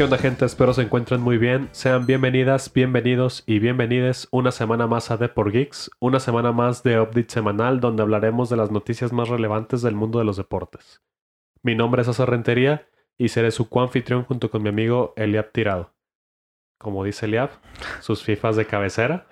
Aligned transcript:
¿Qué 0.00 0.04
onda 0.04 0.16
gente? 0.16 0.46
Espero 0.46 0.72
se 0.72 0.80
encuentren 0.80 1.20
muy 1.20 1.36
bien. 1.36 1.68
Sean 1.72 2.06
bienvenidas, 2.06 2.72
bienvenidos 2.72 3.44
y 3.44 3.58
bienvenides 3.58 4.28
una 4.30 4.50
semana 4.50 4.86
más 4.86 5.10
a 5.10 5.18
The 5.18 5.28
por 5.28 5.52
Geeks, 5.52 5.90
una 6.00 6.20
semana 6.20 6.52
más 6.52 6.82
de 6.82 6.98
update 6.98 7.28
semanal 7.28 7.80
donde 7.80 8.02
hablaremos 8.02 8.48
de 8.48 8.56
las 8.56 8.70
noticias 8.70 9.12
más 9.12 9.28
relevantes 9.28 9.82
del 9.82 9.94
mundo 9.94 10.18
de 10.18 10.24
los 10.24 10.38
deportes. 10.38 11.02
Mi 11.62 11.74
nombre 11.74 12.00
es 12.00 12.08
Asa 12.08 12.24
Rentería 12.24 12.88
y 13.18 13.28
seré 13.28 13.50
su 13.50 13.68
coanfitrión 13.68 14.24
junto 14.24 14.50
con 14.50 14.62
mi 14.62 14.70
amigo 14.70 15.12
Eliab 15.16 15.52
Tirado. 15.52 15.92
Como 16.78 17.04
dice 17.04 17.26
Eliab, 17.26 17.50
sus 18.00 18.22
fifas 18.22 18.56
de 18.56 18.64
cabecera. 18.64 19.28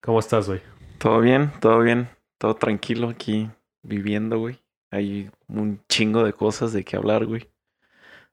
¿Cómo 0.00 0.20
estás, 0.20 0.46
güey? 0.46 0.60
Todo 0.98 1.18
bien, 1.18 1.50
todo 1.60 1.80
bien, 1.80 2.08
todo 2.38 2.54
tranquilo 2.54 3.08
aquí 3.08 3.50
viviendo, 3.82 4.38
güey. 4.38 4.60
Hay 4.92 5.28
un 5.48 5.80
chingo 5.88 6.22
de 6.22 6.34
cosas 6.34 6.72
de 6.72 6.84
qué 6.84 6.94
hablar, 6.94 7.26
güey. 7.26 7.51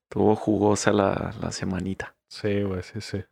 Tuvo 0.09 0.35
jugosa 0.35 0.91
la, 0.91 1.33
la 1.41 1.51
semanita. 1.51 2.15
Sí, 2.27 2.63
güey, 2.63 2.83
sí, 2.83 2.99
sí. 3.01 3.23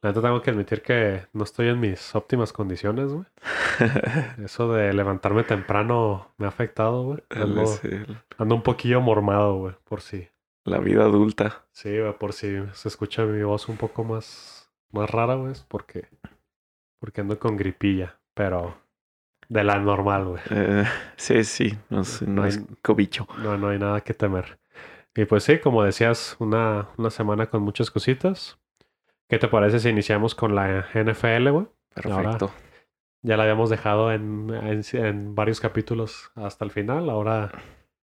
La 0.00 0.10
neta 0.10 0.22
tengo 0.22 0.40
que 0.42 0.50
admitir 0.50 0.82
que 0.82 1.26
no 1.32 1.44
estoy 1.44 1.68
en 1.68 1.78
mis 1.78 2.14
óptimas 2.16 2.52
condiciones, 2.52 3.12
güey. 3.12 3.24
Eso 4.44 4.72
de 4.72 4.92
levantarme 4.92 5.44
temprano 5.44 6.32
me 6.38 6.46
ha 6.46 6.48
afectado, 6.48 7.04
güey. 7.04 7.22
Ando, 7.30 7.64
ando 8.38 8.54
un 8.54 8.62
poquillo 8.62 9.00
mormado, 9.00 9.56
güey, 9.58 9.74
por 9.84 10.00
si. 10.00 10.28
la 10.64 10.78
vida 10.78 11.04
adulta. 11.04 11.64
Sí, 11.72 11.98
güey, 11.98 12.16
por 12.18 12.32
si 12.32 12.48
se 12.72 12.88
escucha 12.88 13.24
mi 13.24 13.42
voz 13.44 13.68
un 13.68 13.76
poco 13.76 14.02
más, 14.04 14.70
más 14.90 15.08
rara, 15.10 15.34
güey, 15.36 15.54
porque, 15.68 16.08
porque 16.98 17.20
ando 17.20 17.38
con 17.38 17.56
gripilla, 17.56 18.18
pero 18.34 18.76
de 19.48 19.62
la 19.64 19.78
normal, 19.78 20.24
güey. 20.26 20.42
Eh, 20.50 20.84
sí, 21.16 21.44
sí, 21.44 21.78
no, 21.90 22.00
es- 22.00 22.22
no 22.22 22.44
es 22.46 22.60
cobicho. 22.82 23.26
No, 23.38 23.56
no 23.56 23.68
hay 23.68 23.78
nada 23.78 24.00
que 24.00 24.14
temer. 24.14 24.58
Y 25.14 25.24
pues 25.26 25.44
sí, 25.44 25.58
como 25.58 25.82
decías, 25.82 26.36
una, 26.38 26.88
una 26.96 27.10
semana 27.10 27.50
con 27.50 27.62
muchas 27.62 27.90
cositas. 27.90 28.58
¿Qué 29.28 29.38
te 29.38 29.48
parece 29.48 29.80
si 29.80 29.88
iniciamos 29.88 30.34
con 30.34 30.54
la 30.54 30.86
NFL, 30.94 31.50
güey? 31.50 31.66
Perfecto. 31.94 32.50
Ya 33.22 33.36
la 33.36 33.44
habíamos 33.44 33.70
dejado 33.70 34.12
en, 34.12 34.50
en, 34.50 34.82
en 34.92 35.34
varios 35.34 35.60
capítulos 35.60 36.32
hasta 36.34 36.64
el 36.64 36.70
final. 36.70 37.08
Ahora, 37.08 37.52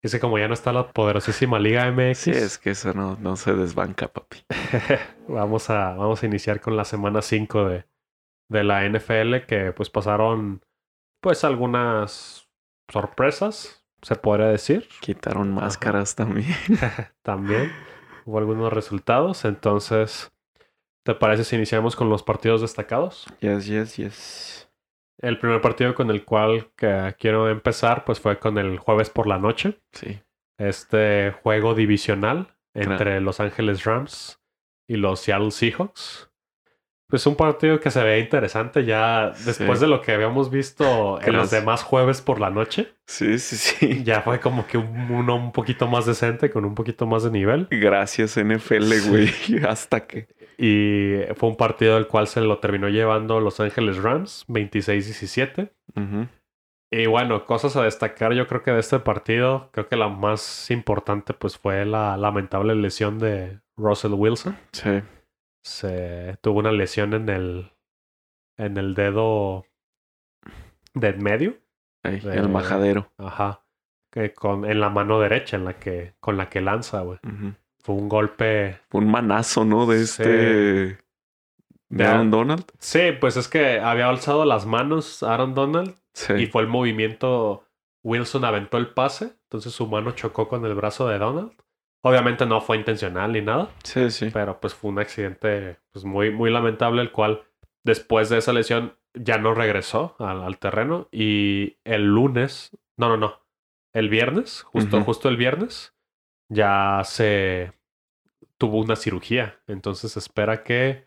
dice 0.02 0.20
como 0.20 0.40
ya 0.40 0.48
no 0.48 0.54
está 0.54 0.72
la 0.72 0.92
poderosísima 0.92 1.60
Liga 1.60 1.92
MX, 1.92 2.18
Sí, 2.18 2.32
es 2.32 2.58
que 2.58 2.72
eso 2.72 2.94
no, 2.94 3.18
no 3.20 3.36
se 3.36 3.54
desbanca, 3.54 4.08
papi. 4.08 4.46
vamos, 5.28 5.70
a, 5.70 5.96
vamos 5.96 6.24
a 6.24 6.26
iniciar 6.26 6.62
con 6.62 6.78
la 6.78 6.86
semana 6.86 7.22
5 7.22 7.66
de, 7.66 7.86
de 8.50 8.64
la 8.64 8.88
NFL, 8.88 9.46
que 9.48 9.74
pues 9.74 9.90
pasaron 9.90 10.62
pues 11.22 11.44
algunas 11.44 12.50
sorpresas, 12.90 13.79
se 14.02 14.16
podría 14.16 14.48
decir. 14.48 14.88
Quitaron 15.02 15.54
máscaras 15.54 16.16
también. 16.16 16.56
También 17.24 17.72
hubo 18.26 18.38
algunos 18.40 18.72
resultados. 18.74 19.46
Entonces, 19.46 20.32
¿te 21.06 21.14
parece 21.16 21.44
si 21.44 21.56
iniciamos 21.56 21.96
con 21.96 22.10
los 22.10 22.24
partidos 22.24 22.62
destacados? 22.62 23.26
Yes, 23.42 23.66
yes, 23.68 23.98
yes. 23.98 24.70
El 25.22 25.38
primer 25.40 25.60
partido 25.62 25.94
con 25.96 26.10
el 26.12 26.24
cual 26.24 26.72
que 26.78 27.14
quiero 27.20 27.50
empezar, 27.50 28.06
pues 28.06 28.20
fue 28.20 28.40
con 28.40 28.58
el 28.58 28.78
jueves 28.78 29.10
por 29.10 29.28
la 29.28 29.38
noche. 29.38 29.80
Sí. 29.92 30.20
Este 30.58 31.32
juego 31.44 31.74
divisional 31.76 32.56
Claro. 32.74 32.92
entre 32.92 33.20
Los 33.20 33.40
Ángeles 33.40 33.84
Rams 33.84 34.40
y 34.88 34.96
los 34.96 35.20
Seattle 35.22 35.52
Seahawks. 35.52 36.29
Pues 37.10 37.26
un 37.26 37.36
partido 37.36 37.80
que 37.80 37.90
se 37.90 38.04
veía 38.04 38.20
interesante 38.20 38.86
ya 38.86 39.32
después 39.46 39.80
Sí. 39.80 39.86
de 39.86 39.88
lo 39.90 40.02
que 40.02 40.12
habíamos 40.12 40.52
visto 40.52 41.20
en 41.22 41.34
los 41.34 41.42
los- 41.44 41.52
demás 41.52 41.82
jueves 41.84 42.22
por 42.22 42.40
la 42.40 42.52
noche. 42.52 42.94
Sí, 43.08 43.40
sí, 43.40 43.56
sí. 43.58 44.04
Ya 44.04 44.22
fue 44.22 44.40
como 44.40 44.68
que 44.68 44.78
un- 44.78 45.10
uno 45.12 45.36
un 45.36 45.52
poquito 45.52 45.88
más 45.88 46.06
decente, 46.06 46.52
con 46.52 46.66
un 46.66 46.76
poquito 46.76 47.08
más 47.08 47.24
de 47.24 47.32
nivel. 47.32 47.68
Gracias, 47.72 48.38
NFL, 48.38 48.84
Sí. 49.00 49.10
güey. 49.10 49.30
Hasta 49.68 50.06
que. 50.06 50.28
Y 50.60 51.16
fue 51.36 51.50
un 51.50 51.56
partido 51.56 51.96
del 51.96 52.06
cual 52.08 52.28
se 52.28 52.42
lo 52.42 52.60
terminó 52.60 52.90
llevando 52.90 53.40
Los 53.40 53.60
Ángeles 53.60 53.98
Rams, 53.98 54.46
26-17. 54.48 55.72
Ujú. 55.96 56.28
Y 56.92 57.06
bueno, 57.08 57.46
cosas 57.46 57.76
a 57.76 57.84
destacar 57.84 58.34
yo 58.34 58.46
creo 58.48 58.62
que 58.64 58.72
de 58.72 58.80
este 58.80 59.00
partido, 59.00 59.70
creo 59.72 59.88
que 59.88 59.96
la 59.96 60.10
más 60.10 60.70
importante 60.72 61.34
pues 61.34 61.58
fue 61.58 61.86
la 61.86 62.18
lamentable 62.18 62.76
lesión 62.76 63.20
de 63.20 63.60
Russell 63.78 64.14
Wilson. 64.14 64.58
Sí. 64.74 65.02
Se 65.64 66.38
tuvo 66.42 66.60
una 66.60 66.72
lesión 66.72 67.14
en 67.14 67.30
el, 67.30 67.72
en 68.58 68.78
el 68.78 68.94
dedo 68.96 69.66
de 70.94 71.10
en 71.10 71.24
medio. 71.24 71.58
Ey, 72.04 72.20
De- 72.20 72.36
El 72.38 72.50
majadero. 72.50 73.12
Ajá. 73.18 73.64
Que 74.12 74.34
con, 74.34 74.66
en 74.66 74.80
la 74.80 74.90
mano 74.90 75.20
derecha, 75.20 75.58
en 75.58 75.66
la 75.66 75.74
que, 75.80 76.16
con 76.20 76.38
la 76.38 76.50
que 76.50 76.62
lanza, 76.62 77.02
güey. 77.02 77.20
Fue 77.82 77.96
un 77.96 78.10
golpe 78.10 78.80
Fue 78.90 79.02
un 79.02 79.12
manazo, 79.12 79.66
¿no? 79.66 79.86
De 79.86 80.06
Sí. 80.06 80.22
este. 80.24 80.98
De. 81.90 82.06
Aaron 82.06 82.30
Donald. 82.32 82.66
Sí, 82.80 83.12
pues 83.20 83.36
es 83.38 83.48
que 83.48 83.80
había 83.80 84.08
alzado 84.10 84.46
las 84.46 84.66
manos 84.66 85.24
Aaron 85.24 85.54
Donald 85.56 85.96
Sí. 86.14 86.34
y 86.34 86.46
fue 86.48 86.62
el 86.64 86.68
movimiento. 86.68 87.66
Wilson 88.04 88.46
aventó 88.46 88.78
el 88.78 88.94
pase, 88.94 89.34
entonces 89.44 89.74
su 89.74 89.86
mano 89.88 90.12
chocó 90.12 90.48
con 90.48 90.66
el 90.66 90.74
brazo 90.74 91.08
de 91.10 91.18
Donald. 91.20 91.52
Obviamente 92.02 92.46
no 92.46 92.62
fue 92.62 92.78
intencional 92.78 93.32
ni 93.34 93.42
nada, 93.42 93.70
Sí, 93.84 94.10
sí. 94.10 94.30
pero 94.32 94.60
pues 94.62 94.74
fue 94.74 94.92
un 94.92 95.00
accidente 95.00 95.78
pues 95.92 96.06
muy, 96.06 96.32
muy 96.32 96.50
lamentable, 96.50 97.02
el 97.02 97.12
cual 97.12 97.44
después 97.84 98.30
de 98.30 98.38
esa 98.38 98.54
lesión 98.54 98.96
ya 99.14 99.38
no 99.38 99.54
regresó 99.54 100.16
al, 100.20 100.42
al 100.44 100.58
terreno 100.60 101.10
y 101.12 101.78
el 101.84 102.06
lunes, 102.06 102.72
no, 102.96 103.10
no, 103.10 103.18
no, 103.18 103.40
el 103.94 104.08
viernes, 104.08 104.62
justo, 104.64 105.02
justo 105.04 105.28
el 105.30 105.36
viernes, 105.36 105.94
ya 106.48 107.02
se 107.04 107.74
tuvo 108.58 108.80
una 108.80 108.96
cirugía, 108.96 109.60
entonces 109.68 110.16
espera 110.16 110.64
que 110.64 111.06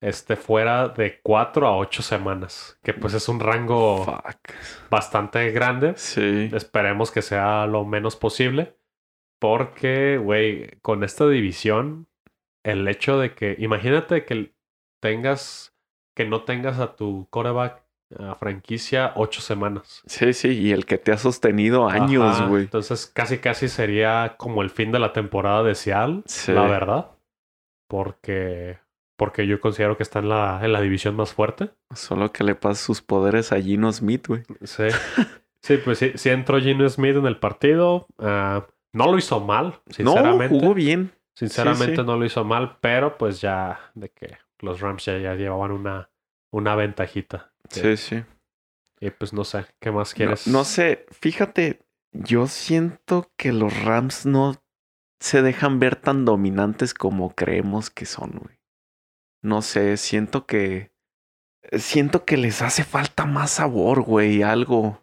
esté 0.00 0.36
fuera 0.36 0.88
de 0.88 1.20
cuatro 1.22 1.66
a 1.66 1.76
ocho 1.76 2.02
semanas, 2.02 2.78
que 2.82 2.92
pues 2.92 3.14
es 3.14 3.28
un 3.28 3.40
rango 3.40 4.04
Fuck. 4.04 4.52
bastante 4.90 5.50
grande. 5.50 5.94
Sí. 5.96 6.50
Esperemos 6.52 7.10
que 7.10 7.22
sea 7.22 7.66
lo 7.66 7.84
menos 7.86 8.14
posible. 8.16 8.76
Porque, 9.40 10.18
güey, 10.18 10.78
con 10.80 11.04
esta 11.04 11.26
división, 11.28 12.06
el 12.64 12.88
hecho 12.88 13.18
de 13.18 13.34
que, 13.34 13.56
imagínate 13.58 14.24
que 14.24 14.54
tengas, 15.02 15.74
que 16.16 16.24
no 16.24 16.42
tengas 16.44 16.78
a 16.78 16.96
tu 16.96 17.26
coreback 17.30 17.82
a 18.18 18.34
franquicia 18.36 19.12
ocho 19.16 19.40
semanas. 19.40 20.02
Sí, 20.06 20.32
sí. 20.34 20.48
Y 20.50 20.72
el 20.72 20.86
que 20.86 20.98
te 20.98 21.10
ha 21.12 21.18
sostenido 21.18 21.88
años, 21.88 22.46
güey. 22.48 22.62
Entonces, 22.64 23.06
casi, 23.06 23.38
casi 23.38 23.68
sería 23.68 24.36
como 24.38 24.62
el 24.62 24.70
fin 24.70 24.92
de 24.92 24.98
la 25.00 25.12
temporada 25.12 25.62
de 25.62 25.74
Seattle, 25.74 26.22
Sí. 26.26 26.52
la 26.52 26.62
verdad. 26.66 27.10
Porque, 27.88 28.78
porque 29.16 29.46
yo 29.46 29.60
considero 29.60 29.96
que 29.96 30.02
está 30.04 30.20
en 30.20 30.28
la, 30.28 30.60
en 30.62 30.72
la 30.72 30.80
división 30.80 31.16
más 31.16 31.32
fuerte. 31.32 31.70
Solo 31.94 32.32
que 32.32 32.44
le 32.44 32.54
pasa 32.54 32.82
sus 32.84 33.02
poderes 33.02 33.52
a 33.52 33.60
Gino 33.60 33.92
Smith, 33.92 34.26
güey. 34.28 34.42
Sí. 34.62 34.84
Sí, 35.62 35.78
pues 35.78 35.98
sí, 35.98 36.12
sí 36.14 36.28
entró 36.30 36.60
Gino 36.60 36.88
Smith 36.88 37.16
en 37.16 37.26
el 37.26 37.38
partido. 37.38 38.06
ah, 38.18 38.66
no 38.94 39.10
lo 39.12 39.18
hizo 39.18 39.40
mal, 39.40 39.80
No, 39.84 39.92
sinceramente. 39.94 40.48
jugó 40.58 40.72
bien. 40.74 41.12
Sinceramente 41.36 41.96
Sí, 41.96 41.96
sí. 41.96 42.06
no 42.06 42.16
lo 42.16 42.24
hizo 42.24 42.44
mal, 42.44 42.78
pero 42.80 43.18
pues 43.18 43.40
ya 43.40 43.90
de 43.94 44.08
que 44.10 44.38
los 44.60 44.80
Rams 44.80 45.04
ya, 45.04 45.18
ya 45.18 45.34
llevaban 45.34 45.72
una, 45.72 46.10
una 46.52 46.74
ventajita. 46.76 47.52
Sí, 47.68 47.96
sí. 47.96 48.24
Y 49.00 49.10
pues 49.10 49.32
no 49.32 49.44
sé, 49.44 49.66
¿qué 49.80 49.90
más 49.90 50.12
No, 50.12 50.16
quieres? 50.16 50.46
no 50.46 50.64
sé, 50.64 51.06
fíjate, 51.10 51.80
yo 52.12 52.46
siento 52.46 53.32
que 53.36 53.52
los 53.52 53.84
Rams 53.84 54.24
no 54.26 54.54
se 55.20 55.42
dejan 55.42 55.80
ver 55.80 55.96
tan 55.96 56.24
dominantes 56.24 56.94
como 56.94 57.34
creemos 57.34 57.90
que 57.90 58.06
son, 58.06 58.30
güey. 58.42 58.60
No 59.42 59.60
sé, 59.60 59.96
siento 59.96 60.46
que 60.46 60.92
siento 61.72 62.24
que 62.24 62.36
les 62.36 62.62
hace 62.62 62.84
falta 62.84 63.26
más 63.26 63.50
sabor, 63.50 64.02
güey, 64.02 64.42
algo 64.42 65.02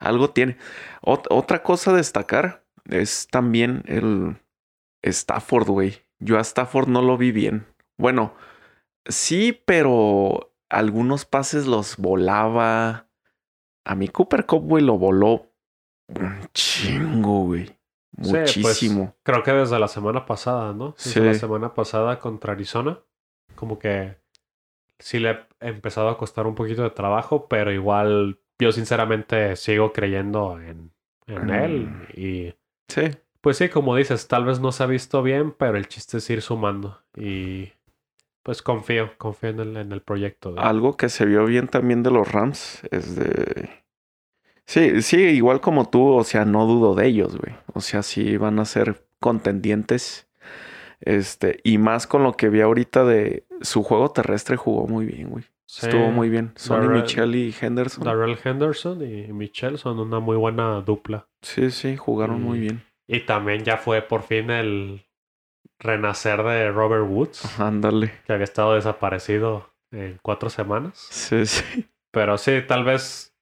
algo 0.00 0.30
tiene. 0.30 0.56
Ot- 1.02 1.26
otra 1.30 1.62
cosa 1.62 1.90
a 1.92 1.94
destacar 1.94 2.64
es 2.88 3.28
también 3.28 3.82
el 3.86 4.36
Stafford, 5.02 5.68
güey. 5.68 5.94
Yo 6.18 6.38
a 6.38 6.40
Stafford 6.42 6.88
no 6.88 7.02
lo 7.02 7.16
vi 7.16 7.32
bien. 7.32 7.66
Bueno, 7.96 8.34
sí, 9.06 9.60
pero 9.64 10.52
algunos 10.68 11.24
pases 11.24 11.66
los 11.66 11.96
volaba. 11.96 13.06
A 13.84 13.94
mi 13.94 14.08
Cooper 14.08 14.44
Cup, 14.46 14.64
güey, 14.64 14.84
lo 14.84 14.98
voló 14.98 15.50
un 16.08 16.40
chingo, 16.52 17.44
güey. 17.44 17.66
Sí, 17.66 18.30
pues, 18.32 18.56
Muchísimo. 18.56 19.14
creo 19.22 19.42
que 19.42 19.52
desde 19.52 19.78
la 19.78 19.88
semana 19.88 20.26
pasada, 20.26 20.72
¿no? 20.72 20.94
Desde 20.98 21.10
Sí. 21.10 21.20
la 21.20 21.34
semana 21.34 21.74
pasada 21.74 22.18
contra 22.18 22.52
Arizona. 22.54 22.98
Como 23.54 23.78
que 23.78 24.16
sí 24.98 25.18
le 25.20 25.30
ha 25.30 25.48
empezado 25.60 26.08
a 26.08 26.18
costar 26.18 26.46
un 26.46 26.54
poquito 26.54 26.82
de 26.82 26.90
trabajo, 26.90 27.46
pero 27.48 27.72
igual 27.72 28.40
yo 28.58 28.72
sinceramente 28.72 29.54
sigo 29.56 29.92
creyendo 29.92 30.60
en, 30.60 30.92
en 31.26 31.46
Mm. 31.46 31.50
él. 31.50 31.88
Y 32.14 32.54
Sí. 32.88 33.02
pues 33.40 33.56
sí, 33.58 33.68
como 33.68 33.94
dices, 33.96 34.26
tal 34.28 34.44
vez 34.44 34.60
no 34.60 34.72
se 34.72 34.82
ha 34.82 34.86
visto 34.86 35.22
bien, 35.22 35.52
pero 35.56 35.76
el 35.76 35.86
chiste 35.88 36.18
es 36.18 36.28
ir 36.30 36.42
sumando. 36.42 37.00
Y 37.16 37.72
pues 38.42 38.62
confío, 38.62 39.10
confío 39.18 39.50
en 39.50 39.60
el, 39.60 39.76
en 39.76 39.92
el 39.92 40.00
proyecto. 40.02 40.52
de- 40.52 40.60
Algo 40.60 40.96
que 40.96 41.08
se 41.08 41.24
vio 41.26 41.44
bien 41.46 41.68
también 41.68 42.02
de 42.02 42.10
los 42.10 42.30
Rams 42.32 42.82
es 42.90 43.14
de. 43.14 43.68
Sí, 44.66 45.00
sí, 45.02 45.16
igual 45.20 45.60
como 45.60 45.88
tú, 45.88 46.08
o 46.14 46.24
sea, 46.24 46.44
no 46.44 46.66
dudo 46.66 46.94
de 46.94 47.06
ellos, 47.06 47.36
güey. 47.38 47.54
O 47.72 47.80
sea, 47.80 48.02
sí 48.02 48.36
van 48.36 48.58
a 48.58 48.64
ser 48.64 49.02
contendientes. 49.20 50.26
Este, 51.00 51.60
y 51.62 51.78
más 51.78 52.06
con 52.06 52.22
lo 52.24 52.32
que 52.32 52.48
vi 52.48 52.60
ahorita 52.60 53.04
de 53.04 53.46
su 53.60 53.82
juego 53.84 54.10
terrestre 54.10 54.56
jugó 54.56 54.86
muy 54.88 55.06
bien, 55.06 55.30
güey. 55.30 55.44
Sí, 55.64 55.86
Estuvo 55.86 56.10
muy 56.10 56.28
bien. 56.28 56.52
Sonny 56.56 56.86
Darrell- 56.88 57.02
Michel 57.02 57.34
y 57.36 57.54
Henderson. 57.60 58.04
Darrell 58.04 58.38
Henderson 58.42 59.02
y 59.02 59.32
Michelle 59.32 59.78
son 59.78 60.00
una 60.00 60.18
muy 60.18 60.36
buena 60.36 60.80
dupla. 60.80 61.27
Sí, 61.42 61.70
sí, 61.70 61.96
jugaron 61.96 62.38
Y- 62.38 62.40
muy 62.40 62.58
bien. 62.60 62.84
Y 63.06 63.20
también 63.20 63.64
ya 63.64 63.78
fue 63.78 64.02
por 64.02 64.22
fin 64.22 64.50
el 64.50 65.06
renacer 65.78 66.42
de 66.42 66.70
Robert 66.70 67.06
Woods, 67.08 67.58
Ándale. 67.60 68.12
que 68.26 68.32
había 68.32 68.44
estado 68.44 68.74
desaparecido 68.74 69.70
en 69.92 70.18
cuatro 70.22 70.50
semanas. 70.50 70.98
Sí, 71.10 71.46
sí. 71.46 71.62
Pero 72.12 72.36
sí, 72.38 72.60
tal 72.66 72.84
vez 72.84 73.34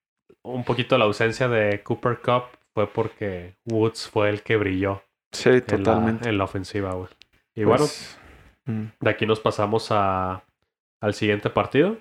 un 0.42 0.64
poquito 0.64 0.96
la 0.98 1.04
ausencia 1.06 1.48
de 1.48 1.82
Cooper 1.82 2.18
Cup 2.20 2.44
fue 2.74 2.86
porque 2.86 3.56
Woods 3.64 4.08
fue 4.08 4.28
el 4.28 4.42
que 4.42 4.56
brilló 4.56 5.02
Sí, 5.32 5.48
en 5.48 5.54
la, 5.56 5.60
totalmente. 5.66 6.28
en 6.28 6.38
la 6.38 6.44
ofensiva, 6.44 6.92
güey. 6.94 7.08
Y 7.54 7.64
bueno, 7.64 7.78
Pues, 7.78 8.18
mm, 8.66 8.84
de 9.00 9.10
aquí 9.10 9.26
nos 9.26 9.40
pasamos 9.40 9.88
a, 9.90 10.44
al 11.00 11.14
siguiente 11.14 11.50
partido, 11.50 11.96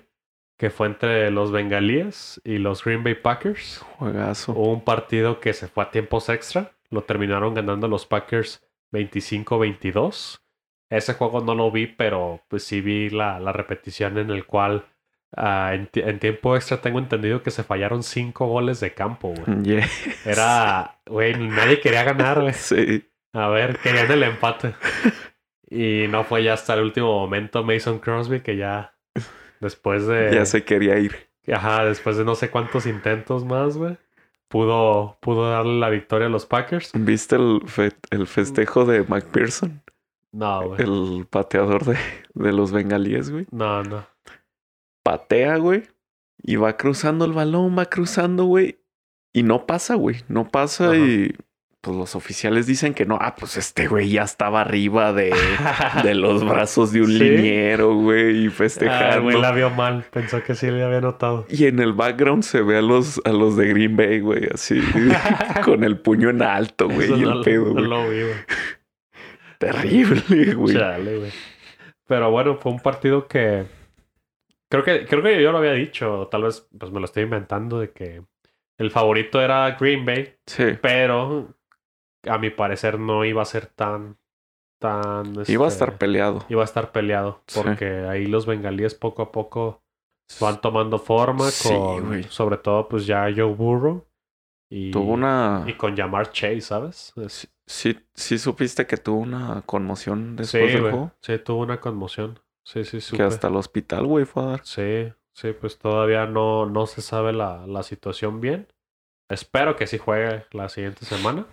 que 0.56 0.70
fue 0.70 0.86
entre 0.86 1.30
los 1.30 1.52
Bengalíes 1.52 2.40
y 2.44 2.58
los 2.58 2.82
Green 2.84 3.04
Bay 3.04 3.14
Packers. 3.14 3.84
juegazo. 3.98 4.52
Hubo 4.52 4.72
un 4.72 4.84
partido 4.84 5.38
que 5.40 5.52
se 5.52 5.68
fue 5.68 5.84
a 5.84 5.90
tiempos 5.90 6.28
extra. 6.28 6.72
Lo 6.90 7.02
terminaron 7.02 7.52
ganando 7.54 7.88
los 7.88 8.06
Packers 8.06 8.62
25-22. 8.92 10.40
Ese 10.90 11.14
juego 11.14 11.40
no 11.40 11.54
lo 11.54 11.70
vi, 11.70 11.86
pero 11.86 12.42
pues 12.48 12.64
sí 12.64 12.80
vi 12.80 13.10
la, 13.10 13.40
la 13.40 13.52
repetición 13.52 14.18
en 14.18 14.30
el 14.30 14.46
cual 14.46 14.84
ah, 15.36 15.72
en, 15.74 15.88
ti- 15.88 16.00
en 16.00 16.18
tiempo 16.20 16.54
extra 16.54 16.80
tengo 16.80 16.98
entendido 17.00 17.42
que 17.42 17.50
se 17.50 17.64
fallaron 17.64 18.02
cinco 18.02 18.46
goles 18.46 18.78
de 18.80 18.94
campo, 18.94 19.34
güey. 19.34 19.84
Era, 20.24 21.00
güey, 21.06 21.34
nadie 21.36 21.80
quería 21.80 22.04
ganar, 22.04 22.40
güey. 22.40 22.54
Sí. 22.54 23.04
A 23.32 23.48
ver, 23.48 23.78
querían 23.78 24.10
el 24.10 24.22
empate. 24.22 24.74
Y 25.68 26.06
no 26.08 26.22
fue 26.22 26.44
ya 26.44 26.52
hasta 26.52 26.74
el 26.74 26.82
último 26.84 27.18
momento 27.18 27.64
Mason 27.64 27.98
Crosby 27.98 28.38
que 28.40 28.56
ya 28.56 28.94
después 29.60 30.06
de... 30.06 30.30
Ya 30.34 30.44
se 30.46 30.64
quería 30.64 30.98
ir. 30.98 31.14
Ajá, 31.52 31.84
después 31.84 32.16
de 32.16 32.24
no 32.24 32.34
sé 32.34 32.50
cuántos 32.50 32.86
intentos 32.86 33.44
más, 33.44 33.76
güey. 33.76 33.96
Pudo, 34.48 35.16
pudo 35.20 35.50
darle 35.50 35.78
la 35.78 35.90
victoria 35.90 36.26
a 36.26 36.30
los 36.30 36.46
Packers. 36.46 36.92
¿Viste 36.94 37.36
el, 37.36 37.62
fe- 37.66 37.96
el 38.10 38.26
festejo 38.26 38.84
de 38.84 39.02
McPherson? 39.02 39.82
No, 40.32 40.68
güey. 40.68 40.82
El 40.82 41.26
pateador 41.28 41.84
de, 41.84 41.96
de 42.34 42.52
los 42.52 42.70
bengalíes, 42.72 43.30
güey. 43.30 43.46
No, 43.50 43.82
no. 43.82 44.06
Patea, 45.02 45.56
güey. 45.56 45.84
Y 46.42 46.56
va 46.56 46.76
cruzando 46.76 47.24
el 47.24 47.32
balón, 47.32 47.76
va 47.78 47.86
cruzando, 47.86 48.44
güey. 48.44 48.78
Y 49.32 49.42
no 49.42 49.66
pasa, 49.66 49.94
güey. 49.94 50.16
No 50.28 50.48
pasa 50.48 50.86
Ajá. 50.86 50.96
y 50.96 51.34
pues 51.86 51.96
los 51.96 52.16
oficiales 52.16 52.66
dicen 52.66 52.94
que 52.94 53.04
no. 53.06 53.16
Ah, 53.20 53.36
pues 53.38 53.56
este 53.56 53.86
güey 53.86 54.10
ya 54.10 54.22
estaba 54.24 54.60
arriba 54.60 55.12
de, 55.12 55.32
de 56.02 56.14
los 56.16 56.44
brazos 56.44 56.92
de 56.92 57.00
un 57.02 57.06
¿Sí? 57.06 57.18
liniero, 57.20 57.94
güey. 57.94 58.44
Y 58.44 58.46
Ah, 58.48 58.50
festejando. 58.50 59.22
güey, 59.22 59.40
la 59.40 59.52
vio 59.52 59.70
mal. 59.70 60.04
Pensó 60.10 60.42
que 60.42 60.56
sí 60.56 60.68
le 60.70 60.82
había 60.82 61.00
notado. 61.00 61.46
Y 61.48 61.66
en 61.66 61.78
el 61.78 61.92
background 61.92 62.42
se 62.42 62.60
ve 62.62 62.78
a 62.78 62.82
los, 62.82 63.20
a 63.24 63.30
los 63.30 63.56
de 63.56 63.68
Green 63.68 63.96
Bay, 63.96 64.18
güey, 64.20 64.48
así, 64.52 64.80
con 65.64 65.84
el 65.84 65.98
puño 65.98 66.28
en 66.30 66.42
alto, 66.42 66.88
güey, 66.88 67.08
y 67.20 67.22
el 67.22 67.40
pedo, 67.42 67.72
no 67.72 67.80
lo 67.82 68.08
vi, 68.10 68.22
güey. 68.22 68.34
Terrible, 69.58 70.54
güey. 70.54 70.74
Chale, 70.76 71.18
güey. 71.18 71.30
Pero 72.06 72.30
bueno, 72.30 72.56
fue 72.56 72.72
un 72.72 72.80
partido 72.80 73.26
que. 73.26 73.64
Creo 74.68 74.82
que, 74.84 75.06
creo 75.06 75.22
que 75.22 75.42
yo 75.42 75.52
lo 75.52 75.58
había 75.58 75.72
dicho. 75.72 76.28
Tal 76.30 76.42
vez 76.42 76.66
pues 76.78 76.90
me 76.92 76.98
lo 77.00 77.06
estoy 77.06 77.22
inventando 77.22 77.78
de 77.78 77.90
que 77.92 78.22
el 78.78 78.90
favorito 78.90 79.40
era 79.40 79.76
Green 79.80 80.04
Bay. 80.04 80.34
Sí. 80.46 80.64
Pero 80.82 81.55
a 82.28 82.38
mi 82.38 82.50
parecer 82.50 82.98
no 82.98 83.24
iba 83.24 83.42
a 83.42 83.46
ser 83.46 83.66
tan. 83.66 84.18
tan 84.78 85.32
Iba 85.48 85.64
a 85.66 85.68
este, 85.68 85.84
estar 85.84 85.98
peleado. 85.98 86.44
iba 86.48 86.62
a 86.62 86.64
estar 86.64 86.92
peleado. 86.92 87.42
Sí. 87.46 87.60
Porque 87.62 87.86
ahí 88.08 88.26
los 88.26 88.46
bengalíes 88.46 88.94
poco 88.94 89.22
a 89.22 89.32
poco 89.32 89.82
van 90.40 90.60
tomando 90.60 90.98
forma. 90.98 91.50
Sí, 91.50 91.68
con, 91.70 92.06
güey. 92.06 92.22
sobre 92.24 92.56
todo, 92.58 92.88
pues 92.88 93.06
ya 93.06 93.24
Joe 93.34 93.54
Burrow. 93.54 94.04
Y, 94.68 94.90
Tuvo 94.90 95.12
una... 95.12 95.62
y 95.66 95.74
con 95.74 95.96
Jamar 95.96 96.30
Chase, 96.32 96.60
¿sabes? 96.60 97.12
Es- 97.16 97.48
Sí, 97.68 97.98
sí 98.14 98.38
supiste 98.38 98.86
que 98.86 98.96
tuvo 98.96 99.18
una 99.18 99.62
conmoción 99.66 100.36
sí, 100.38 100.42
después 100.58 100.72
del 100.72 100.80
güey. 100.82 100.92
juego. 100.92 101.12
Sí, 101.20 101.36
tuvo 101.38 101.62
una 101.62 101.80
conmoción. 101.80 102.38
Sí, 102.64 102.84
sí, 102.84 102.98
Que 102.98 103.00
supe. 103.00 103.22
hasta 103.24 103.48
el 103.48 103.56
hospital, 103.56 104.06
güey, 104.06 104.24
fue 104.24 104.42
a 104.44 104.46
dar. 104.46 104.60
Sí, 104.64 105.12
sí, 105.34 105.52
pues 105.52 105.76
todavía 105.76 106.26
no, 106.26 106.66
no 106.66 106.86
se 106.86 107.02
sabe 107.02 107.32
la, 107.32 107.66
la 107.66 107.82
situación 107.82 108.40
bien. 108.40 108.68
Espero 109.28 109.74
que 109.74 109.88
sí 109.88 109.98
juegue 109.98 110.44
la 110.52 110.68
siguiente 110.68 111.04
semana. 111.06 111.46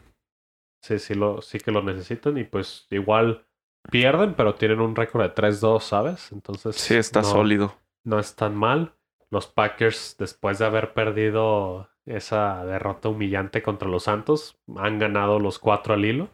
Sí, 0.83 0.99
sí, 0.99 1.13
lo, 1.15 1.41
sí 1.41 1.59
que 1.59 1.71
lo 1.71 1.81
necesitan 1.81 2.37
y 2.37 2.43
pues 2.43 2.87
igual 2.89 3.45
pierden, 3.89 4.33
pero 4.35 4.55
tienen 4.55 4.81
un 4.81 4.95
récord 4.95 5.23
de 5.23 5.29
3-2, 5.29 5.85
¿sabes? 5.85 6.31
Entonces 6.33 6.75
Sí, 6.75 6.95
está 6.95 7.21
no, 7.21 7.29
sólido. 7.29 7.75
no 8.03 8.19
es 8.19 8.35
tan 8.35 8.55
mal. 8.55 8.93
Los 9.31 9.47
Packers, 9.47 10.17
después 10.19 10.59
de 10.59 10.65
haber 10.65 10.93
perdido 10.93 11.89
esa 12.05 12.65
derrota 12.65 13.09
humillante 13.09 13.63
contra 13.63 13.87
los 13.89 14.03
Santos, 14.03 14.59
han 14.75 14.99
ganado 14.99 15.39
los 15.39 15.57
cuatro 15.57 15.93
al 15.93 16.03
hilo. 16.05 16.29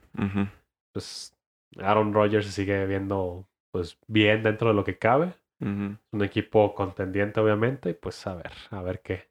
Pues 0.93 1.37
Aaron 1.77 2.13
Rodgers 2.13 2.47
se 2.47 2.51
sigue 2.51 2.85
viendo 2.87 3.47
pues 3.71 3.99
bien 4.07 4.41
dentro 4.41 4.69
de 4.69 4.73
lo 4.73 4.83
que 4.83 4.97
cabe 4.97 5.35
Ujú. 5.61 5.95
un 6.11 6.23
equipo 6.23 6.73
contendiente, 6.73 7.39
obviamente, 7.39 7.91
y 7.91 7.93
pues 7.93 8.25
a 8.25 8.33
ver, 8.33 8.51
a 8.71 8.81
ver 8.81 9.01
qué, 9.01 9.29